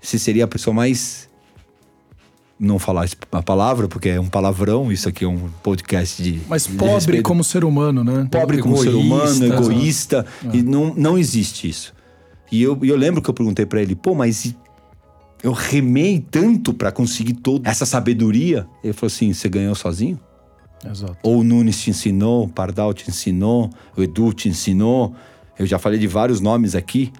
[0.00, 1.29] Você seria a pessoa mais
[2.60, 6.66] não falar a palavra porque é um palavrão, isso aqui é um podcast de Mas
[6.66, 7.22] de pobre respeito.
[7.22, 8.28] como ser humano, né?
[8.30, 9.46] pobre como ser humano, Egoísta.
[9.46, 11.94] egoísta, e não, não existe isso.
[12.52, 14.54] E eu, eu lembro que eu perguntei para ele, pô, mas
[15.42, 18.66] eu remei tanto para conseguir toda essa sabedoria.
[18.84, 20.20] Ele falou assim: você ganhou sozinho?
[20.84, 21.16] Exato.
[21.22, 25.14] Ou o Nunes te ensinou, o Pardal te ensinou, o Edu te ensinou.
[25.58, 27.12] Eu já falei de vários nomes aqui.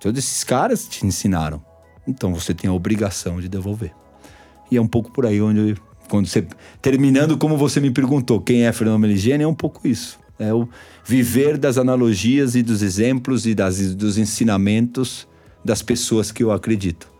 [0.00, 1.62] Todos esses caras te ensinaram.
[2.06, 3.92] Então você tem a obrigação de devolver.
[4.70, 5.76] E é um pouco por aí onde,
[6.08, 6.46] quando você.
[6.80, 10.18] Terminando como você me perguntou, quem é Fernando Meligeni, é um pouco isso.
[10.38, 10.68] É o
[11.04, 15.26] viver das analogias e dos exemplos e das, dos ensinamentos
[15.64, 17.10] das pessoas que eu acredito.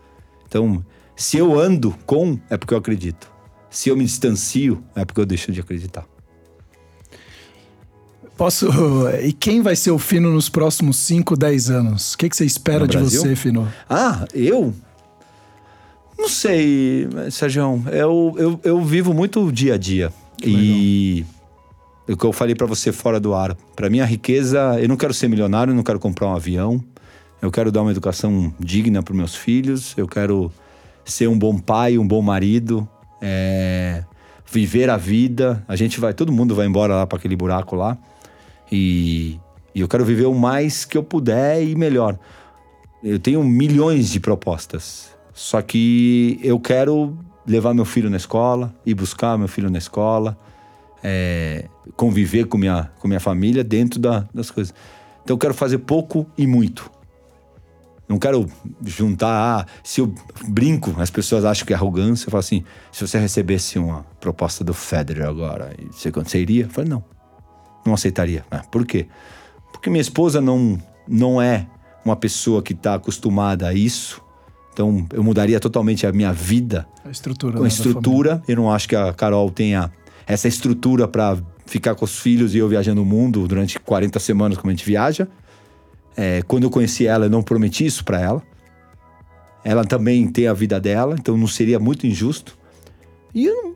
[0.47, 0.83] Então,
[1.15, 3.29] se eu ando com, é porque eu acredito.
[3.69, 6.05] Se eu me distancio, é porque eu deixo de acreditar.
[8.37, 8.69] Posso.
[9.21, 12.13] E quem vai ser o Fino nos próximos 5, 10 anos?
[12.13, 13.21] O que, que você espera No de Brasil?
[13.21, 13.67] você, Fino?
[13.89, 14.73] Ah, eu?
[16.19, 17.81] Não sei, Sérgio.
[17.91, 20.11] Eu, eu, eu vivo muito o dia a dia.
[22.07, 23.55] e o que eu falei pra você fora do ar.
[23.75, 24.77] Pra mim, a riqueza.
[24.79, 26.83] Eu não quero ser milionário, eu não quero comprar um avião.
[27.41, 29.93] Eu quero dar uma educação digna para meus filhos.
[29.95, 30.51] Eu quero
[31.05, 32.87] ser um bom pai, um bom marido.
[33.21, 34.03] é,
[34.51, 35.63] viver a vida.
[35.67, 36.13] A gente vai.
[36.13, 37.97] Todo mundo vai embora lá para aquele buraco lá.
[38.71, 39.39] E,
[39.73, 42.19] e eu quero viver o mais que eu puder e melhor.
[43.03, 45.17] Eu tenho milhões de propostas.
[45.39, 47.17] Só que eu quero
[47.47, 50.37] levar meu filho na escola, ir buscar meu filho na escola,
[51.01, 54.73] é, conviver com minha, com minha família dentro da- das coisas.
[55.23, 56.91] Então eu quero fazer pouco e muito.
[58.05, 58.47] Não quero
[58.85, 59.61] juntar.
[59.61, 60.13] Ah, se eu
[60.45, 62.27] brinco, as pessoas acham que é arrogância.
[62.27, 66.65] Eu falo assim: se você recebesse uma proposta do Federer agora, você, você iria?
[66.65, 67.01] Eu falei: não,
[67.85, 68.43] não aceitaria.
[68.51, 69.07] Ah, por quê?
[69.71, 71.65] Porque minha esposa não, não é
[72.03, 74.21] uma pessoa que está acostumada a isso.
[74.79, 77.51] Então eu mudaria totalmente a minha vida A estrutura.
[77.51, 78.41] com né, a estrutura.
[78.47, 79.91] Eu não acho que a Carol tenha
[80.25, 84.57] essa estrutura para ficar com os filhos e eu viajando o mundo durante 40 semanas
[84.57, 85.27] como a gente viaja.
[86.15, 88.41] É, quando eu conheci ela, eu não prometi isso para ela.
[89.65, 92.57] Ela também tem a vida dela, então não seria muito injusto.
[93.35, 93.75] E eu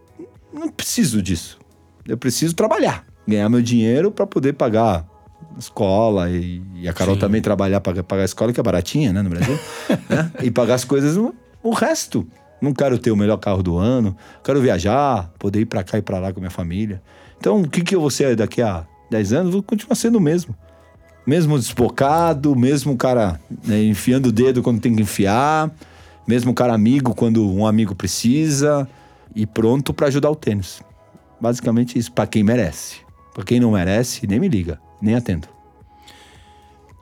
[0.54, 1.60] não, não preciso disso.
[2.08, 5.06] Eu preciso trabalhar, ganhar meu dinheiro para poder pagar
[5.58, 7.22] escola e, e a Carol Sim.
[7.22, 9.58] também trabalhar para pagar a escola que é baratinha, né, no Brasil,
[10.10, 10.32] né?
[10.42, 12.28] E pagar as coisas o, o resto.
[12.62, 16.02] Não quero ter o melhor carro do ano, quero viajar, poder ir para cá e
[16.02, 17.02] para lá com a minha família.
[17.38, 19.54] Então, o que que eu vou ser daqui a 10 anos?
[19.54, 20.56] Vou continuar sendo o mesmo.
[21.28, 25.70] Mesmo despocado, mesmo cara né, enfiando o dedo quando tem que enfiar,
[26.26, 28.88] mesmo cara amigo quando um amigo precisa
[29.36, 30.82] e pronto para ajudar o tênis.
[31.40, 32.98] Basicamente isso, para quem merece.
[33.34, 35.48] Para quem não merece, nem me liga, nem atendo.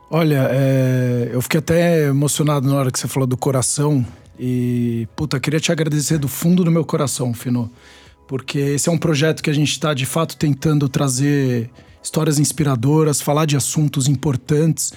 [0.09, 4.05] Olha, é, eu fiquei até emocionado na hora que você falou do coração.
[4.37, 7.71] E, puta, queria te agradecer do fundo do meu coração, Fino.
[8.27, 11.69] Porque esse é um projeto que a gente está, de fato, tentando trazer
[12.03, 14.91] histórias inspiradoras, falar de assuntos importantes.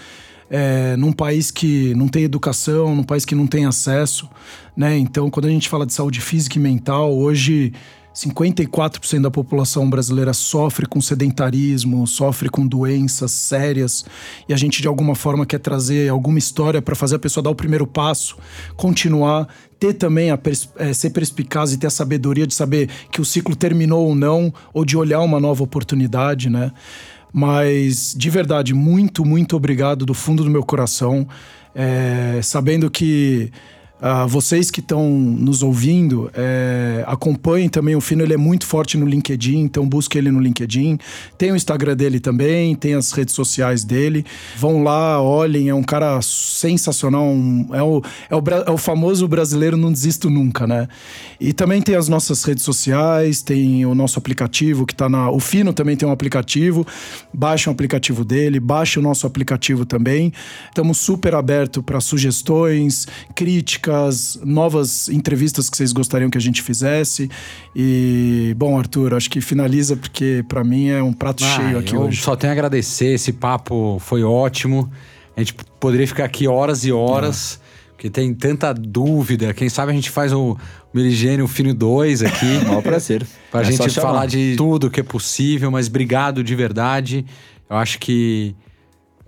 [0.51, 4.29] é, num país que não tem educação, num país que não tem acesso,
[4.77, 4.97] né?
[4.97, 7.73] Então, quando a gente fala de saúde física e mental, hoje
[8.15, 14.05] 54% da população brasileira sofre com sedentarismo, sofre com doenças sérias,
[14.49, 17.51] e a gente de alguma forma quer trazer alguma história para fazer a pessoa dar
[17.51, 18.37] o primeiro passo,
[18.77, 19.49] continuar,
[19.81, 23.25] ter também a pers- eh, ser perspicaz e ter a sabedoria de saber que o
[23.25, 26.71] ciclo terminou ou não, ou de olhar uma nova oportunidade, né?
[27.33, 31.27] Mas, de verdade, muito, muito obrigado do fundo do meu coração.
[31.75, 33.51] É, sabendo que
[34.07, 38.99] ah, vocês que estão nos ouvindo, é, acompanhem também o Fino, ele é muito forte
[38.99, 40.99] no LinkedIn, então busque ele no LinkedIn.
[41.39, 44.23] Tem o Instagram dele também, tem as redes sociais dele.
[44.59, 49.27] Vão lá, olhem, é um cara sensacional, um- é, o, é, o, é o famoso
[49.27, 50.87] brasileiro não desisto nunca, né?
[51.41, 55.31] E também tem as nossas redes sociais, tem o nosso aplicativo que tá na.
[55.31, 56.87] O Fino também tem um aplicativo.
[57.33, 60.31] Baixe o aplicativo dele, baixe o nosso aplicativo também.
[60.69, 63.94] Estamos super abertos para sugestões, críticas,
[64.45, 67.31] novas entrevistas que vocês gostariam que a gente fizesse.
[67.75, 71.95] E, bom, Arthur, acho que finaliza porque para mim é um prato cheio Ah, aqui
[71.95, 72.21] eu hoje.
[72.23, 74.91] Só tenho a agradecer, esse papo foi ótimo.
[75.37, 77.61] A gente poderia ficar aqui horas e horas,
[77.91, 79.53] porque tem tanta dúvida.
[79.53, 80.57] Quem sabe a gente faz o
[80.93, 82.59] Meligênio Fino 2 aqui.
[82.65, 83.27] Maior prazer.
[83.51, 87.27] Pra É gente falar de tudo que é possível, mas obrigado de verdade.
[87.69, 88.55] Eu acho que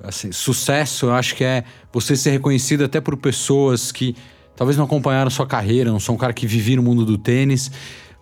[0.02, 4.14] assim, sucesso, eu acho que é você ser reconhecido até por pessoas que
[4.57, 7.70] talvez não acompanharam sua carreira, não são um cara que vivia no mundo do tênis,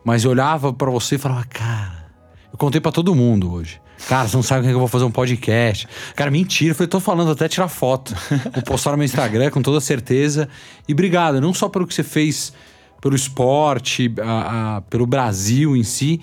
[0.04, 2.06] mas olhava pra você e falava, cara,
[2.52, 3.80] eu contei pra todo mundo hoje.
[4.08, 5.88] Cara, você não sabe o que eu vou fazer um podcast.
[6.14, 6.72] Cara, mentira.
[6.72, 8.14] Eu falei, tô falando até tirar foto.
[8.52, 10.48] Vou postar no meu Instagram com toda certeza.
[10.86, 12.52] E obrigado, não só pelo que você fez
[13.00, 16.20] pelo esporte, a- a- pelo Brasil em si,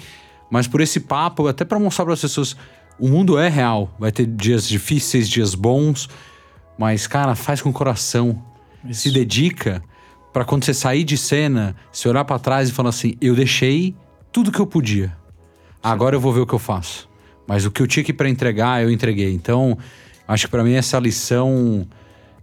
[0.50, 2.56] mas por esse papo, até para mostrar para as pessoas,
[3.00, 3.96] o mundo é real.
[3.98, 6.08] Vai ter dias difíceis, dias bons,
[6.78, 8.44] Mas, cara, faz com o coração.
[8.84, 9.02] Isso.
[9.02, 9.82] Se dedica
[10.32, 13.96] pra quando você sair de cena, você olhar pra trás e falar assim: eu deixei
[14.32, 15.16] tudo que eu podia.
[15.84, 17.10] Agora eu vou ver o que eu faço.
[17.48, 19.34] Mas o que eu tinha que pra entregar, eu entreguei.
[19.34, 19.78] Então,
[20.28, 21.88] acho que pra mim essa lição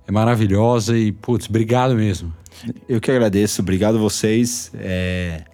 [0.06, 2.34] é maravilhosa e, putz, obrigado mesmo.
[2.88, 4.72] Eu que agradeço, obrigado vocês.
[4.74, 5.44] É,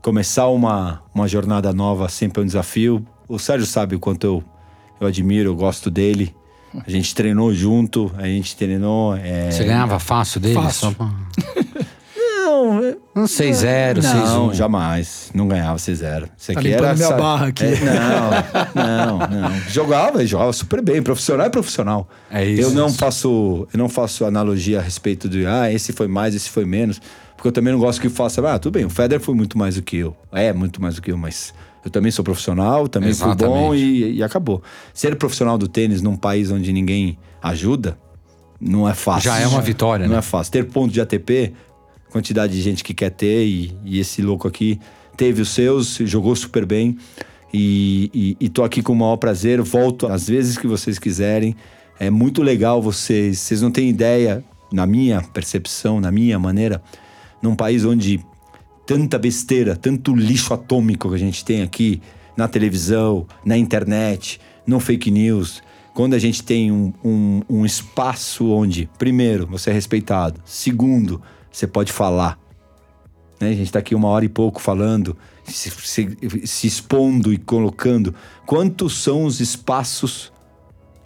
[0.00, 3.06] começar uma, uma jornada nova sempre é um desafio.
[3.28, 4.44] O Sérgio sabe o quanto eu,
[5.00, 6.34] eu admiro, eu gosto dele.
[6.86, 9.16] A gente treinou junto, a gente treinou.
[9.16, 10.54] é, Você ganhava fácil dele?
[10.54, 10.92] Fácil.
[10.94, 11.08] Pra...
[12.16, 12.80] Não,
[13.14, 14.02] Um 6-0, 6-1.
[14.02, 15.30] não, jamais.
[15.34, 16.28] Não ganhava 6-0.
[16.36, 16.94] Isso Tá aqui limpando era.
[16.94, 17.64] minha sa- barra aqui.
[17.64, 17.78] É,
[18.74, 19.60] não, não, não.
[19.68, 21.02] Jogava, jogava super bem.
[21.02, 22.08] Profissional é profissional.
[22.30, 22.62] É isso.
[22.62, 26.48] Eu não faço, eu não faço analogia a respeito de ah, esse foi mais, esse
[26.50, 27.00] foi menos.
[27.36, 29.76] Porque eu também não gosto que faça, ah, tudo bem, o Federer foi muito mais
[29.76, 30.16] do que eu.
[30.32, 31.54] É, muito mais do que eu, mas
[31.88, 33.82] eu também sou profissional, também fui bom Exatamente.
[33.82, 34.62] e, e acabou.
[34.94, 37.98] Ser profissional do tênis num país onde ninguém ajuda,
[38.60, 39.30] não é fácil.
[39.30, 40.18] Já é uma vitória, Não né?
[40.18, 40.52] é fácil.
[40.52, 41.52] Ter ponto de ATP,
[42.10, 44.78] quantidade de gente que quer ter, e, e esse louco aqui
[45.16, 46.96] teve os seus, jogou super bem.
[47.52, 49.62] E, e, e tô aqui com o maior prazer.
[49.62, 51.56] Volto às vezes que vocês quiserem.
[51.98, 53.38] É muito legal vocês.
[53.38, 56.82] Vocês não têm ideia, na minha percepção, na minha maneira,
[57.42, 58.20] num país onde
[58.88, 62.00] tanta besteira, tanto lixo atômico que a gente tem aqui
[62.34, 65.62] na televisão, na internet, no fake news.
[65.92, 71.20] Quando a gente tem um, um, um espaço onde, primeiro, você é respeitado, segundo,
[71.52, 72.38] você pode falar.
[73.38, 73.50] Né?
[73.50, 78.14] A gente está aqui uma hora e pouco falando, se, se- se expondo e colocando.
[78.46, 80.32] Quantos são os espaços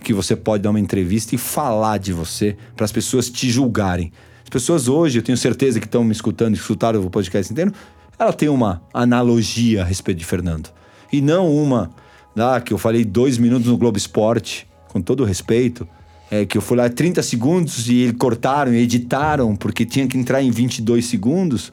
[0.04, 4.12] que você pode dar uma entrevista e falar de você para as pessoas te julgarem.
[4.52, 7.72] As pessoas hoje, eu tenho certeza que estão me escutando, escutaram o podcast inteiro,
[8.18, 10.68] ela tem uma analogia a respeito de Fernando.
[11.10, 11.90] E não uma
[12.36, 15.88] lá que eu falei dois minutos no Globo Esporte, com todo o respeito,
[16.30, 20.18] é, que eu fui lá 30 segundos e eles cortaram e editaram porque tinha que
[20.18, 21.72] entrar em 22 segundos.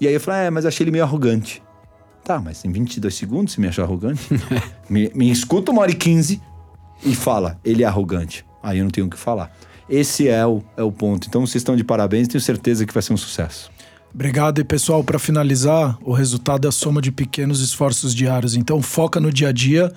[0.00, 1.62] E aí eu falei, é, mas achei ele meio arrogante.
[2.24, 4.22] Tá, mas em 22 segundos você me achou arrogante?
[4.90, 6.42] me, me escuta uma hora e 15
[7.04, 8.44] e fala, ele é arrogante.
[8.60, 9.56] Aí eu não tenho o que falar.
[9.88, 11.26] Esse é o, é o ponto.
[11.28, 13.70] Então vocês estão de parabéns, tenho certeza que vai ser um sucesso.
[14.12, 14.60] Obrigado.
[14.60, 18.54] E pessoal, para finalizar, o resultado é a soma de pequenos esforços diários.
[18.54, 19.92] Então foca no dia a dia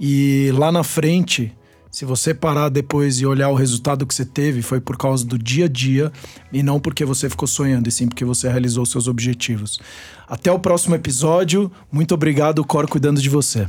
[0.00, 1.54] e lá na frente,
[1.90, 5.38] se você parar depois e olhar o resultado que você teve, foi por causa do
[5.38, 6.10] dia a dia
[6.52, 9.78] e não porque você ficou sonhando, e sim porque você realizou seus objetivos.
[10.26, 11.70] Até o próximo episódio.
[11.90, 13.68] Muito obrigado, Cor, cuidando de você.